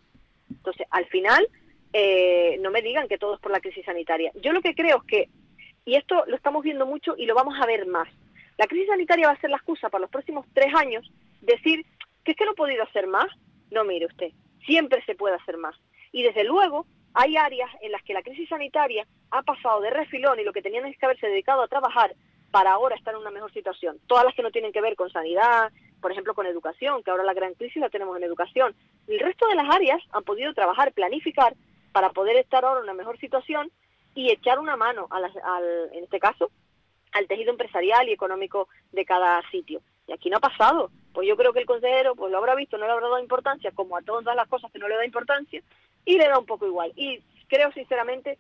[0.50, 1.50] Entonces, al final,
[1.92, 4.32] eh, no me digan que todo es por la crisis sanitaria.
[4.36, 5.30] Yo lo que creo es que,
[5.84, 8.08] y esto lo estamos viendo mucho y lo vamos a ver más,
[8.58, 11.12] la crisis sanitaria va a ser la excusa para los próximos tres años
[11.42, 11.86] decir
[12.24, 13.28] que es que no he podido hacer más.
[13.72, 14.32] No, mire usted,
[14.66, 15.76] siempre se puede hacer más.
[16.12, 20.40] Y desde luego, hay áreas en las que la crisis sanitaria ha pasado de refilón
[20.40, 22.16] y lo que tenían es que haberse dedicado a trabajar
[22.52, 24.00] para ahora estar en una mejor situación.
[24.08, 25.72] Todas las que no tienen que ver con sanidad,
[26.02, 28.76] por ejemplo con educación, que ahora la gran crisis la tenemos en educación.
[29.08, 31.54] El resto de las áreas han podido trabajar, planificar
[31.92, 33.72] para poder estar ahora en una mejor situación
[34.16, 36.50] y echar una mano, a las- al, en este caso,
[37.12, 39.82] al tejido empresarial y económico de cada sitio.
[40.10, 40.90] Y aquí no ha pasado.
[41.14, 43.72] Pues yo creo que el consejero pues lo habrá visto, no le habrá dado importancia,
[43.72, 45.62] como a todas las cosas que no le da importancia,
[46.04, 46.92] y le da un poco igual.
[46.96, 48.40] Y creo sinceramente,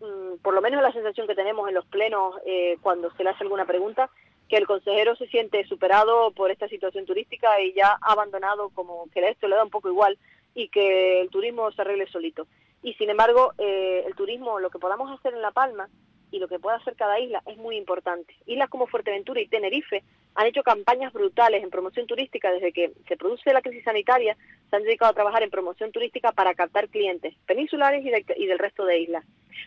[0.00, 3.30] mm, por lo menos la sensación que tenemos en los plenos eh, cuando se le
[3.30, 4.10] hace alguna pregunta,
[4.48, 9.26] que el consejero se siente superado por esta situación turística y ya abandonado como que
[9.26, 10.18] esto le da un poco igual
[10.54, 12.46] y que el turismo se arregle solito.
[12.82, 15.88] Y sin embargo, eh, el turismo, lo que podamos hacer en La Palma
[16.32, 18.34] y lo que pueda hacer cada isla es muy importante.
[18.46, 20.02] Islas como Fuerteventura y Tenerife
[20.34, 24.36] han hecho campañas brutales en promoción turística desde que se produce la crisis sanitaria,
[24.70, 28.46] se han dedicado a trabajar en promoción turística para captar clientes peninsulares y, de- y
[28.46, 29.24] del resto de islas.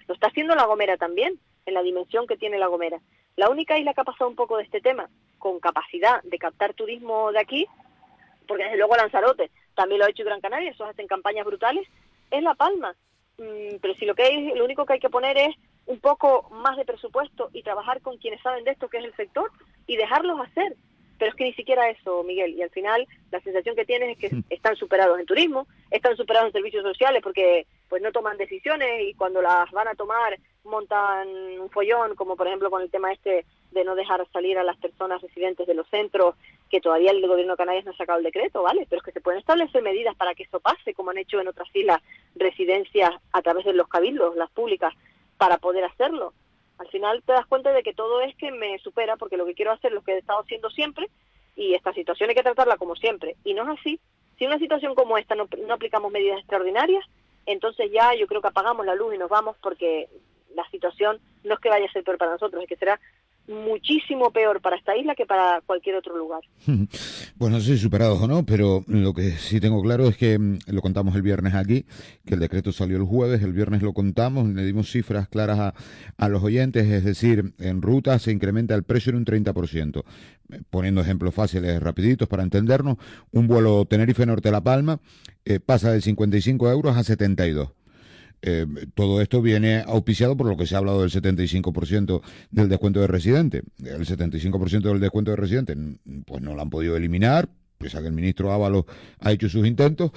[0.08, 3.00] Lo está haciendo La Gomera también, en la dimensión que tiene La Gomera.
[3.38, 6.74] La única isla que ha pasado un poco de este tema, con capacidad de captar
[6.74, 7.68] turismo de aquí,
[8.48, 11.88] porque desde luego Lanzarote también lo ha hecho Gran Canaria, esos hacen campañas brutales,
[12.32, 12.96] es La Palma.
[13.38, 15.56] Mm, pero si lo que hay, lo único que hay que poner es
[15.88, 19.16] un poco más de presupuesto y trabajar con quienes saben de esto, que es el
[19.16, 19.52] sector,
[19.88, 20.76] y dejarlos hacer.
[21.18, 24.18] Pero es que ni siquiera eso, Miguel, y al final la sensación que tienes es
[24.18, 28.90] que están superados en turismo, están superados en servicios sociales porque pues no toman decisiones
[29.02, 31.30] y cuando las van a tomar montan
[31.60, 34.78] un follón, como por ejemplo con el tema este de no dejar salir a las
[34.78, 36.36] personas residentes de los centros,
[36.70, 38.86] que todavía el gobierno de Canarias no ha sacado el decreto, ¿vale?
[38.90, 41.48] Pero es que se pueden establecer medidas para que eso pase, como han hecho en
[41.48, 42.02] otras islas
[42.36, 44.94] residencias a través de los cabildos, las públicas,
[45.38, 46.34] para poder hacerlo.
[46.78, 49.54] Al final te das cuenta de que todo es que me supera, porque lo que
[49.54, 51.10] quiero hacer es lo que he estado haciendo siempre,
[51.56, 53.36] y esta situación hay que tratarla como siempre.
[53.44, 54.00] Y no es así.
[54.38, 57.06] Si una situación como esta no, no aplicamos medidas extraordinarias,
[57.46, 60.10] entonces ya yo creo que apagamos la luz y nos vamos porque
[60.56, 63.00] la situación no es que vaya a ser peor para nosotros, es que será
[63.48, 66.42] muchísimo peor para esta isla que para cualquier otro lugar.
[67.38, 70.40] Bueno, no sé si superados o no, pero lo que sí tengo claro es que
[70.40, 71.86] mm, lo contamos el viernes aquí,
[72.26, 75.74] que el decreto salió el jueves, el viernes lo contamos, le dimos cifras claras a,
[76.18, 80.04] a los oyentes, es decir, en ruta se incrementa el precio en un 30%.
[80.52, 82.98] Eh, Poniendo ejemplos fáciles, rapiditos para entendernos,
[83.32, 85.00] un vuelo Tenerife-Norte La Palma
[85.44, 87.70] eh, pasa de 55 euros a 72.
[88.48, 93.00] Eh, todo esto viene auspiciado por lo que se ha hablado del 75% del descuento
[93.00, 93.64] de residente.
[93.84, 95.76] El 75% del descuento de residente,
[96.28, 97.50] pues no lo han podido eliminar,
[97.80, 98.86] pese a que el ministro Ábalos
[99.20, 100.12] ha hecho sus intentos.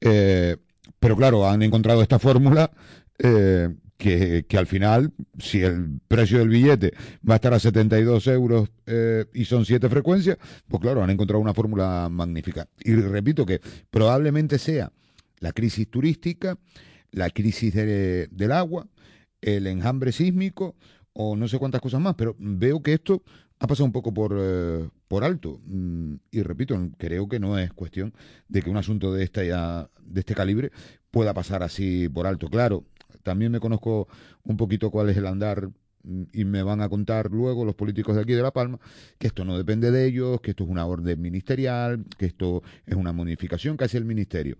[0.00, 0.56] Eh,
[0.98, 2.72] pero claro, han encontrado esta fórmula
[3.16, 6.94] eh, que, que al final, si el precio del billete
[7.28, 8.70] va a estar a 72 euros
[9.32, 10.36] y son siete frecuencias,
[10.66, 12.66] pues claro, han encontrado una fórmula magnífica.
[12.80, 14.90] Y repito que probablemente sea
[15.38, 16.58] la crisis turística,
[17.12, 18.86] la crisis de- del agua,
[19.40, 20.74] el enjambre sísmico
[21.12, 23.22] o no sé cuántas cosas más, pero veo que esto
[23.60, 25.60] ha pasado un poco por, eh, por alto.
[25.66, 28.12] Mm, Y repito, creo que no es cuestión
[28.48, 30.70] de que un asunto de, esta, ya- de este calibre
[31.10, 32.48] pueda pasar así por alto.
[32.48, 32.84] Claro,
[33.22, 34.06] también me conozco
[34.44, 35.70] un poquito cuál es el andar
[36.04, 38.78] mm, y me van a contar luego los políticos de aquí de La Palma
[39.18, 42.94] que esto no depende de ellos, que esto es una orden ministerial, que esto es
[42.94, 44.58] una modificación que hace el ministerio.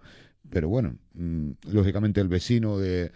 [0.50, 3.12] Pero bueno, mm, lógicamente el vecino de,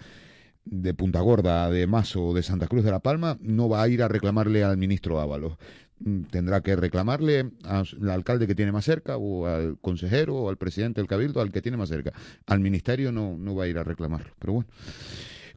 [0.65, 4.03] de Punta Gorda, de Mazo de Santa Cruz de la Palma no va a ir
[4.03, 5.57] a reclamarle al ministro Ábalos.
[6.01, 10.57] Mm, Tendrá que reclamarle al alcalde que tiene más cerca o al consejero o al
[10.57, 12.13] presidente del cabildo, al que tiene más cerca.
[12.47, 14.33] Al ministerio no, no va a ir a reclamarlo.
[14.39, 14.69] Pero bueno.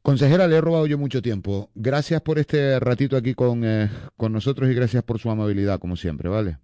[0.02, 1.72] Consejera, le he robado yo mucho tiempo.
[1.73, 5.95] Gracias por este ratito aquí con, eh, con nosotros y gracias por su amabilidad, como
[5.95, 6.60] siempre, ¿vale?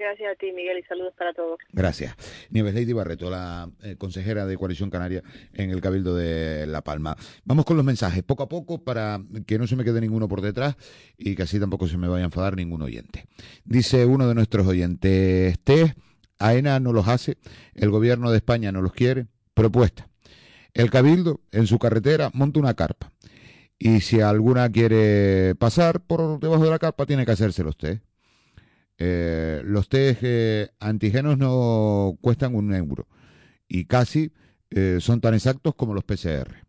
[0.00, 1.58] Gracias a ti, Miguel, y saludos para todos.
[1.72, 2.16] Gracias.
[2.48, 5.22] Nieves Lady Barreto, la eh, consejera de Coalición Canaria
[5.52, 7.18] en el Cabildo de La Palma.
[7.44, 10.40] Vamos con los mensajes, poco a poco, para que no se me quede ninguno por
[10.40, 10.76] detrás
[11.18, 13.26] y que así tampoco se me vaya a enfadar ningún oyente.
[13.66, 15.98] Dice uno de nuestros oyentes, Test,
[16.38, 17.36] AENA no los hace,
[17.74, 19.26] el gobierno de España no los quiere.
[19.52, 20.08] Propuesta.
[20.72, 23.12] El Cabildo, en su carretera, monta una carpa.
[23.78, 28.02] Y si alguna quiere pasar por debajo de la carpa, tiene que hacerse los test.
[29.02, 33.08] Eh, los test eh, antígenos no cuestan un euro
[33.66, 34.30] y casi
[34.70, 36.66] eh, son tan exactos como los PCR.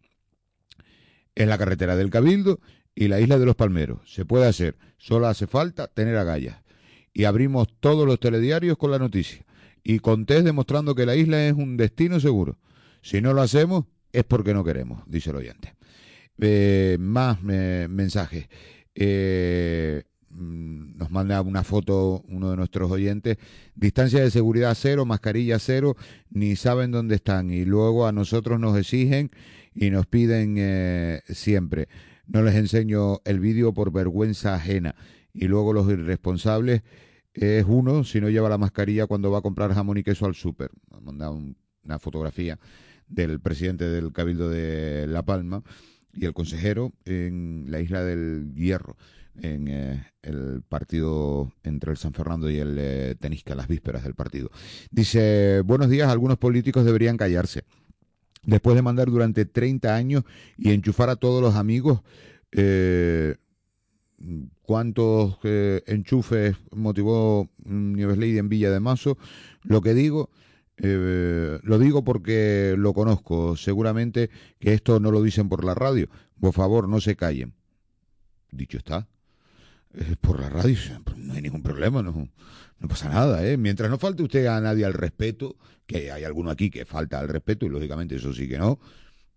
[1.35, 2.61] En la carretera del Cabildo
[2.95, 3.99] y la isla de los Palmeros.
[4.05, 6.61] Se puede hacer, solo hace falta tener agallas.
[7.13, 9.45] Y abrimos todos los telediarios con la noticia.
[9.83, 12.59] Y con test demostrando que la isla es un destino seguro.
[13.01, 15.75] Si no lo hacemos, es porque no queremos, dice el oyente.
[16.39, 18.47] Eh, más mensajes.
[20.33, 23.37] Nos manda una foto uno de nuestros oyentes.
[23.75, 25.95] Distancia de seguridad cero, mascarilla cero,
[26.29, 27.51] ni saben dónde están.
[27.51, 29.29] Y luego a nosotros nos exigen
[29.73, 31.87] y nos piden eh, siempre.
[32.27, 34.95] No les enseño el vídeo por vergüenza ajena.
[35.33, 36.81] Y luego los irresponsables
[37.33, 40.35] es uno si no lleva la mascarilla cuando va a comprar jamón y queso al
[40.35, 40.71] súper.
[41.01, 42.59] Manda un, una fotografía
[43.07, 45.63] del presidente del Cabildo de La Palma
[46.13, 48.97] y el consejero en la isla del Hierro,
[49.41, 54.15] en eh, el partido entre el San Fernando y el eh, Tenisca, las vísperas del
[54.15, 54.51] partido.
[54.91, 57.63] Dice, buenos días, algunos políticos deberían callarse.
[58.43, 60.23] Después de mandar durante 30 años
[60.57, 62.01] y enchufar a todos los amigos,
[62.51, 63.35] eh,
[64.61, 69.17] ¿cuántos enchufes motivó Nieves Lady en Villa de Mazo?
[69.63, 70.29] Lo que digo
[70.77, 73.55] lo digo porque lo conozco.
[73.55, 76.09] Seguramente que esto no lo dicen por la radio.
[76.39, 77.53] Por favor, no se callen.
[78.51, 79.07] Dicho está.
[80.21, 80.77] Por la radio
[81.17, 82.29] no hay ningún problema, no,
[82.87, 83.45] pasa nada.
[83.45, 83.57] ¿eh?
[83.57, 87.27] Mientras no falte usted a nadie al respeto, que hay alguno aquí que falta al
[87.27, 88.79] respeto, y lógicamente eso sí que no.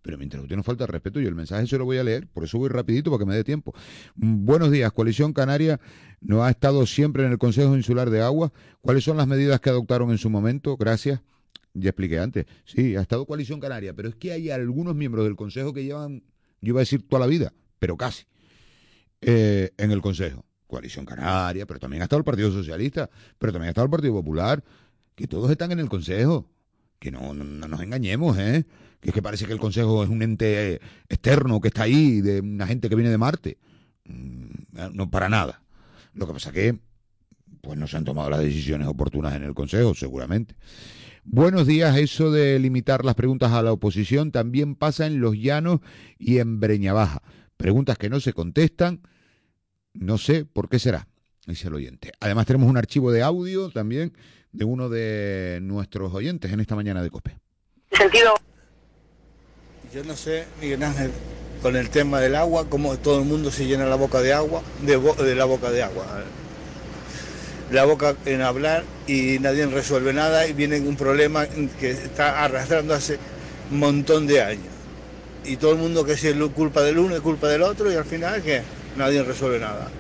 [0.03, 2.29] Pero mientras usted no falta al respeto, yo el mensaje se lo voy a leer,
[2.29, 3.75] por eso voy rapidito para que me dé tiempo.
[4.15, 5.81] Buenos días, Coalición Canaria
[6.21, 8.53] no ha estado siempre en el Consejo Insular de Agua.
[8.81, 10.77] ¿Cuáles son las medidas que adoptaron en su momento?
[10.77, 11.21] Gracias.
[11.73, 12.47] Ya expliqué antes.
[12.65, 16.23] Sí, ha estado Coalición Canaria, pero es que hay algunos miembros del Consejo que llevan,
[16.61, 18.25] yo iba a decir toda la vida, pero casi,
[19.27, 20.45] eh, en el Consejo.
[20.67, 24.15] Coalición Canaria, pero también ha estado el Partido Socialista, pero también ha estado el Partido
[24.15, 24.65] Popular,
[25.15, 26.49] que todos están en el Consejo.
[26.99, 28.65] Que no, no, no nos engañemos, ¿eh?
[29.01, 32.21] Que es que parece que el Consejo es un ente eh, externo que está ahí,
[32.21, 33.59] de una gente que viene de Marte.
[34.05, 35.63] Mm, No, para nada.
[36.15, 36.79] Lo que pasa que,
[37.61, 40.55] pues no se han tomado las decisiones oportunas en el Consejo, seguramente.
[41.25, 45.81] Buenos días, eso de limitar las preguntas a la oposición también pasa en Los Llanos
[46.19, 47.23] y en Breña Baja.
[47.57, 49.01] Preguntas que no se contestan,
[49.95, 51.09] no sé por qué será,
[51.47, 52.13] dice el oyente.
[52.21, 54.13] Además tenemos un archivo de audio también
[54.53, 57.37] de uno de nuestros oyentes en esta mañana de COPE.
[57.93, 58.35] sentido
[59.93, 61.11] Yo no sé, Miguel Ángel,
[61.63, 64.63] con el tema del agua, cómo todo el mundo se llena la boca de agua,
[64.83, 66.05] de, bo- de la boca de agua.
[67.71, 71.47] La boca en hablar y nadie resuelve nada y viene un problema
[71.81, 73.19] que está arrastrando hace
[73.71, 74.73] un montón de años.
[75.45, 77.97] Y todo el mundo que si es culpa del uno es culpa del otro y
[77.97, 78.63] al final que
[78.97, 79.91] nadie resuelve nada.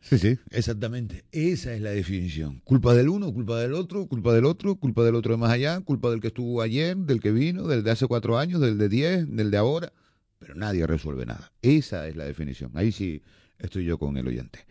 [0.00, 1.24] Sí, sí, exactamente.
[1.30, 2.60] Esa es la definición.
[2.64, 5.80] Culpa del uno, culpa del otro, culpa del otro, culpa del otro de más allá,
[5.82, 8.88] culpa del que estuvo ayer, del que vino, del de hace cuatro años, del de
[8.88, 9.92] diez, del de ahora.
[10.40, 11.52] Pero nadie resuelve nada.
[11.62, 12.72] Esa es la definición.
[12.74, 13.22] Ahí sí
[13.58, 14.66] estoy yo con el oyente.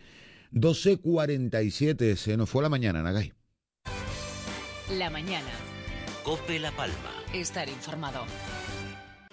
[0.52, 3.32] 12.47, se nos fue la mañana, Nagay.
[4.98, 5.52] La mañana.
[6.24, 7.14] Cope La Palma.
[7.34, 8.26] Estar informado.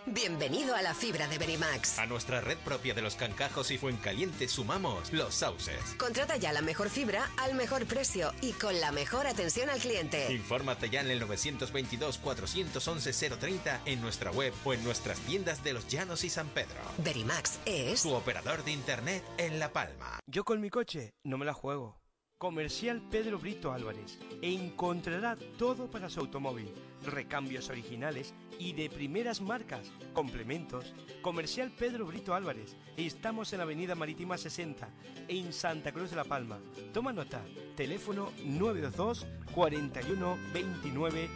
[0.09, 1.99] Bienvenido a la fibra de Verimax.
[1.99, 5.97] A nuestra red propia de los cancajos y Fuencaliente sumamos los sauces.
[5.99, 10.33] Contrata ya la mejor fibra al mejor precio y con la mejor atención al cliente.
[10.33, 16.23] Infórmate ya en el 922-411-030 en nuestra web o en nuestras tiendas de Los Llanos
[16.23, 16.78] y San Pedro.
[16.99, 20.20] Verimax es Tu operador de internet en La Palma.
[20.28, 21.99] Yo con mi coche no me la juego.
[22.39, 24.19] Comercial Pedro Brito Álvarez.
[24.43, 26.70] Encontrará todo para su automóvil.
[27.03, 29.91] Recambios originales y de primeras marcas.
[30.12, 30.95] Complementos.
[31.23, 32.77] Comercial Pedro Brito Álvarez.
[32.97, 34.89] Estamos en Avenida Marítima 60,
[35.28, 36.59] en Santa Cruz de la Palma.
[36.93, 37.43] Toma nota.
[37.77, 41.31] Teléfono 922 41 29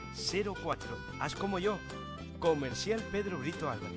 [0.62, 0.88] 04.
[1.20, 1.78] Haz como yo.
[2.38, 3.92] Comercial Pedro Brito Álvarez.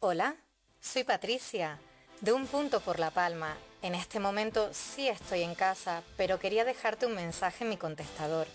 [0.00, 0.36] Hola,
[0.80, 1.80] soy Patricia,
[2.20, 3.56] de Un Punto por La Palma.
[3.80, 8.48] En este momento sí estoy en casa, pero quería dejarte un mensaje en mi contestador.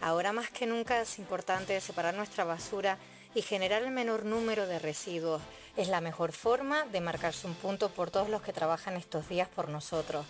[0.00, 2.98] Ahora más que nunca es importante separar nuestra basura
[3.34, 5.42] y generar el menor número de residuos.
[5.76, 9.48] Es la mejor forma de marcarse un punto por todos los que trabajan estos días
[9.48, 10.24] por nosotros.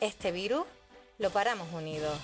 [0.00, 0.64] Este virus
[1.18, 2.18] lo paramos unidos.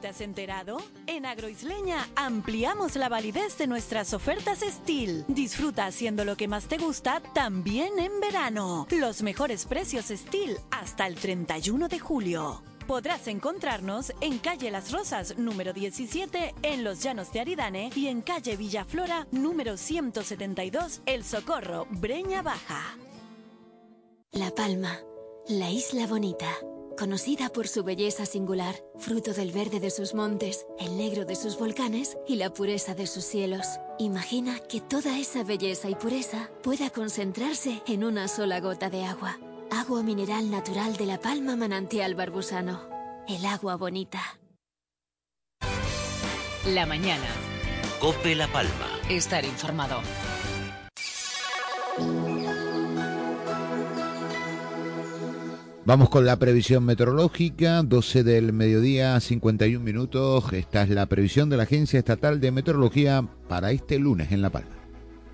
[0.00, 0.78] Te has enterado?
[1.06, 5.24] En Agroisleña ampliamos la validez de nuestras ofertas Steel.
[5.28, 8.86] Disfruta haciendo lo que más te gusta también en verano.
[8.90, 12.62] Los mejores precios Steel hasta el 31 de julio.
[12.86, 18.22] Podrás encontrarnos en calle Las Rosas número 17 en Los Llanos de Aridane y en
[18.22, 22.96] calle Villaflora número 172 El Socorro, Breña Baja.
[24.32, 24.98] La Palma,
[25.48, 26.48] La Isla Bonita.
[27.00, 31.58] Conocida por su belleza singular, fruto del verde de sus montes, el negro de sus
[31.58, 33.66] volcanes y la pureza de sus cielos.
[33.98, 39.38] Imagina que toda esa belleza y pureza pueda concentrarse en una sola gota de agua.
[39.70, 42.82] Agua mineral natural de la Palma Manantial Barbusano.
[43.26, 44.20] El agua bonita.
[46.66, 47.28] La mañana.
[47.98, 48.88] Cope La Palma.
[49.08, 50.02] Estar informado.
[55.86, 60.52] Vamos con la previsión meteorológica, 12 del mediodía, 51 minutos.
[60.52, 64.50] Esta es la previsión de la Agencia Estatal de Meteorología para este lunes en La
[64.50, 64.79] Palma.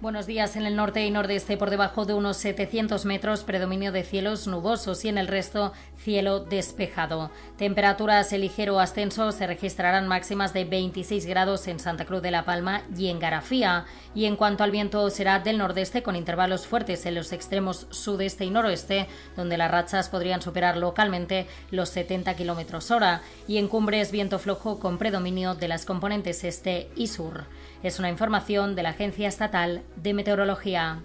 [0.02, 0.56] Buenos días.
[0.56, 5.02] En el norte y nordeste, por debajo de unos 700 metros, predominio de cielos nubosos
[5.06, 7.31] y en el resto, cielo despejado.
[7.56, 12.44] Temperaturas en ligero ascenso se registrarán máximas de 26 grados en Santa Cruz de la
[12.44, 13.86] Palma y en Garafía.
[14.14, 18.44] Y en cuanto al viento, será del nordeste con intervalos fuertes en los extremos sudeste
[18.44, 23.23] y noroeste, donde las rachas podrían superar localmente los 70 kilómetros hora.
[23.48, 27.47] Y en cumbres, viento flojo con predominio de las componentes este y sur.
[27.82, 31.03] Es una información de la Agencia Estatal de Meteorología.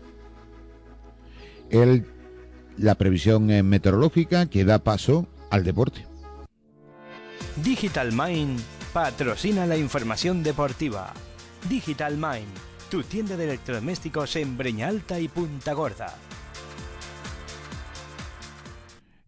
[1.69, 2.05] El,
[2.77, 6.05] la previsión meteorológica que da paso al deporte.
[7.63, 8.59] Digital Mind
[8.93, 11.13] patrocina la información deportiva.
[11.69, 12.47] Digital Mind,
[12.89, 16.15] tu tienda de electrodomésticos en Breña Alta y Punta Gorda.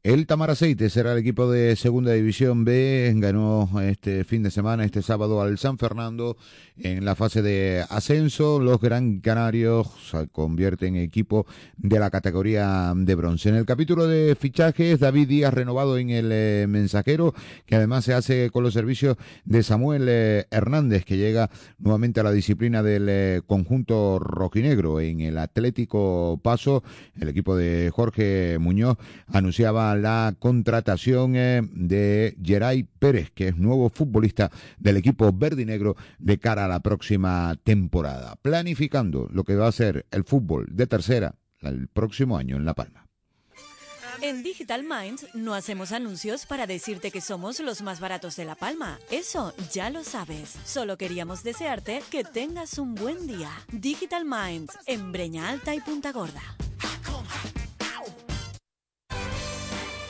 [0.03, 3.13] El Tamaraceite será el equipo de Segunda División B.
[3.15, 6.35] Ganó este fin de semana, este sábado, al San Fernando
[6.77, 8.59] en la fase de ascenso.
[8.59, 11.45] Los Gran Canarios se convierten en equipo
[11.77, 13.49] de la categoría de bronce.
[13.49, 17.33] En el capítulo de fichajes, David Díaz renovado en el eh, mensajero,
[17.65, 22.23] que además se hace con los servicios de Samuel eh, Hernández, que llega nuevamente a
[22.23, 24.99] la disciplina del eh, conjunto rojinegro.
[24.99, 26.83] En el Atlético Paso,
[27.19, 28.97] el equipo de Jorge Muñoz
[29.27, 35.95] anunciaba la contratación de Geray Pérez, que es nuevo futbolista del equipo verde y negro
[36.19, 40.87] de cara a la próxima temporada, planificando lo que va a ser el fútbol de
[40.87, 43.07] tercera el próximo año en La Palma.
[44.21, 48.55] En Digital Minds no hacemos anuncios para decirte que somos los más baratos de La
[48.55, 48.99] Palma.
[49.11, 50.55] Eso ya lo sabes.
[50.63, 53.49] Solo queríamos desearte que tengas un buen día.
[53.71, 56.41] Digital Minds en Breña Alta y Punta Gorda.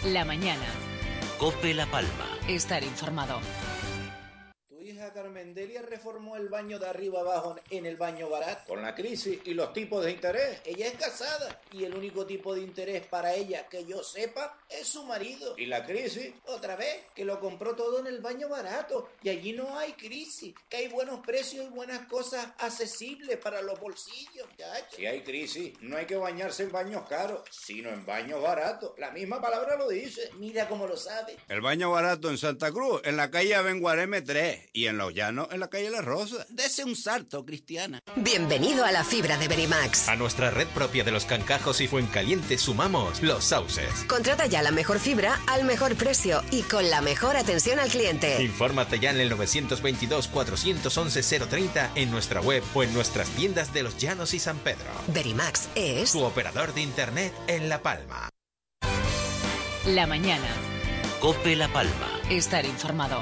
[0.05, 0.65] La mañana.
[1.39, 2.37] Cope La Palma.
[2.47, 3.39] Estar informado.
[5.03, 8.69] Hija Carmendelia reformó el baño de arriba abajo en el baño barato.
[8.69, 10.61] Con la crisis y los tipos de interés.
[10.63, 14.87] Ella es casada y el único tipo de interés para ella que yo sepa es
[14.87, 15.55] su marido.
[15.57, 19.09] Y la crisis, otra vez, que lo compró todo en el baño barato.
[19.21, 23.77] Y allí no hay crisis, que hay buenos precios y buenas cosas accesibles para los
[23.81, 24.47] bolsillos.
[24.57, 24.95] chacho.
[24.95, 28.93] Si hay crisis, no hay que bañarse en baños caros, sino en baños baratos.
[28.97, 30.29] La misma palabra lo dice.
[30.37, 31.35] Mira cómo lo sabe.
[31.49, 35.47] El baño barato en Santa Cruz, en la calle Abenguareme 3 y en Los Llanos,
[35.51, 36.45] en la calle La Rosa.
[36.49, 37.99] Dese un salto, Cristiana.
[38.15, 40.09] Bienvenido a la fibra de Verimax.
[40.09, 44.05] A nuestra red propia de los cancajos y Fuencaliente sumamos los sauces.
[44.07, 48.43] Contrata ya la mejor fibra al mejor precio y con la mejor atención al cliente.
[48.43, 54.33] Infórmate ya en el 922-411-030 en nuestra web o en nuestras tiendas de Los Llanos
[54.33, 54.85] y San Pedro.
[55.07, 58.29] Verimax es Tu operador de internet en La Palma.
[59.87, 60.47] La mañana.
[61.19, 62.19] Cope La Palma.
[62.29, 63.21] Estar informado.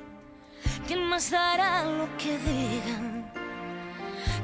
[0.87, 3.31] ¿Quién más dará lo que digan?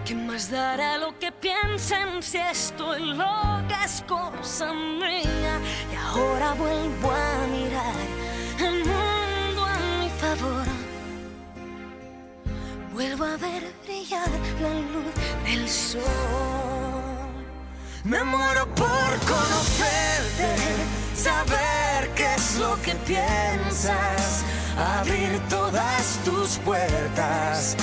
[0.05, 5.59] ¿Quién más dará lo que piensen si estoy loca es cosa mía?
[5.91, 7.95] Y ahora vuelvo a mirar
[8.59, 10.65] el mundo a mi favor.
[12.93, 14.29] Vuelvo a ver brillar
[14.61, 16.07] la luz del sol.
[18.05, 20.55] Me muero por conocerte,
[21.13, 21.66] saber
[22.59, 24.43] lo que piensas,
[24.99, 27.75] abrir todas tus puertas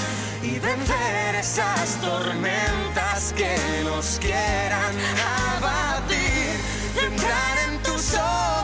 [0.43, 4.95] y vencer esas tormentas que nos quieran
[5.57, 6.59] abatir.
[6.95, 8.64] Centrar en tus ojos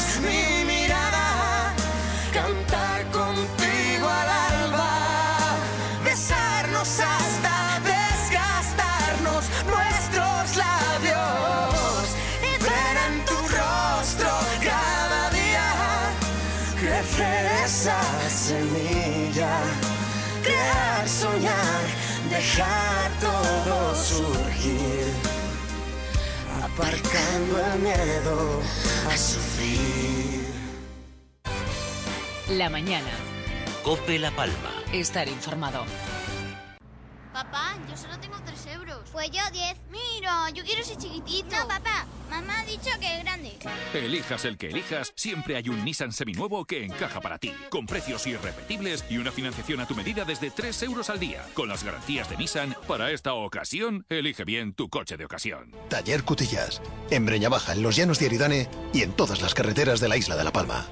[22.51, 25.13] dejar todo surgir,
[26.61, 28.61] aparcando el miedo
[29.09, 30.45] a sufrir.
[32.49, 33.09] La mañana.
[33.83, 34.71] Cope La Palma.
[34.91, 35.85] Estar informado.
[37.33, 38.50] Papá, yo solo tengo 3 euros.
[39.11, 39.75] Pues yo 10.
[39.91, 41.55] Mira, yo quiero ese chiquitito.
[41.55, 43.57] No, papá, mamá ha dicho que es grande.
[43.93, 48.25] Elijas el que elijas, siempre hay un Nissan seminuevo que encaja para ti, con precios
[48.25, 51.45] irrepetibles y una financiación a tu medida desde 3 euros al día.
[51.53, 55.71] Con las garantías de Nissan, para esta ocasión, elige bien tu coche de ocasión.
[55.89, 59.99] Taller Cutillas, en Breña Baja, en los llanos de Aridane y en todas las carreteras
[59.99, 60.87] de la isla de La Palma.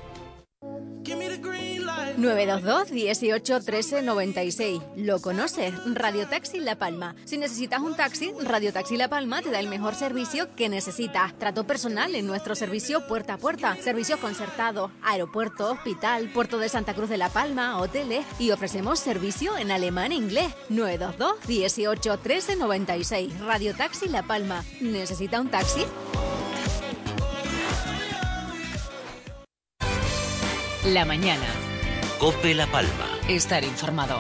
[2.20, 4.82] 922 18 13 96.
[4.98, 5.74] ¿Lo conoces?
[5.86, 7.16] Radio Taxi La Palma.
[7.24, 11.38] Si necesitas un taxi, Radio Taxi La Palma te da el mejor servicio que necesitas.
[11.40, 13.78] Trato personal en nuestro servicio puerta a puerta.
[13.78, 19.58] Servicios concertados, aeropuerto, hospital, puerto de Santa Cruz de La Palma, hoteles y ofrecemos servicio
[19.58, 20.54] en alemán e inglés.
[20.70, 23.40] 922 18 13 96.
[23.40, 24.64] Radio Taxi La Palma.
[24.82, 25.86] ¿Necesita un taxi?
[30.86, 31.46] La mañana.
[32.20, 33.08] Cope La Palma.
[33.30, 34.20] Estar informado.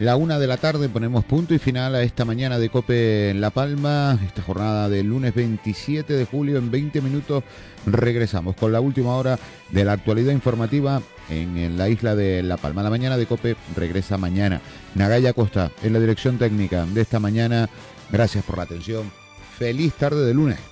[0.00, 3.40] la una de la tarde ponemos punto y final a esta mañana de Cope en
[3.42, 6.56] La Palma, esta jornada del lunes 27 de julio.
[6.56, 7.44] En 20 minutos
[7.84, 9.38] regresamos con la última hora
[9.68, 12.82] de la actualidad informativa en, la isla de La Palma.
[12.82, 14.62] La mañana de Cope regresa mañana.
[14.94, 17.68] Nagaya Costa en la dirección técnica de esta mañana.
[18.10, 19.10] Gracias por la atención.
[19.58, 20.69] Feliz tarde de lunes.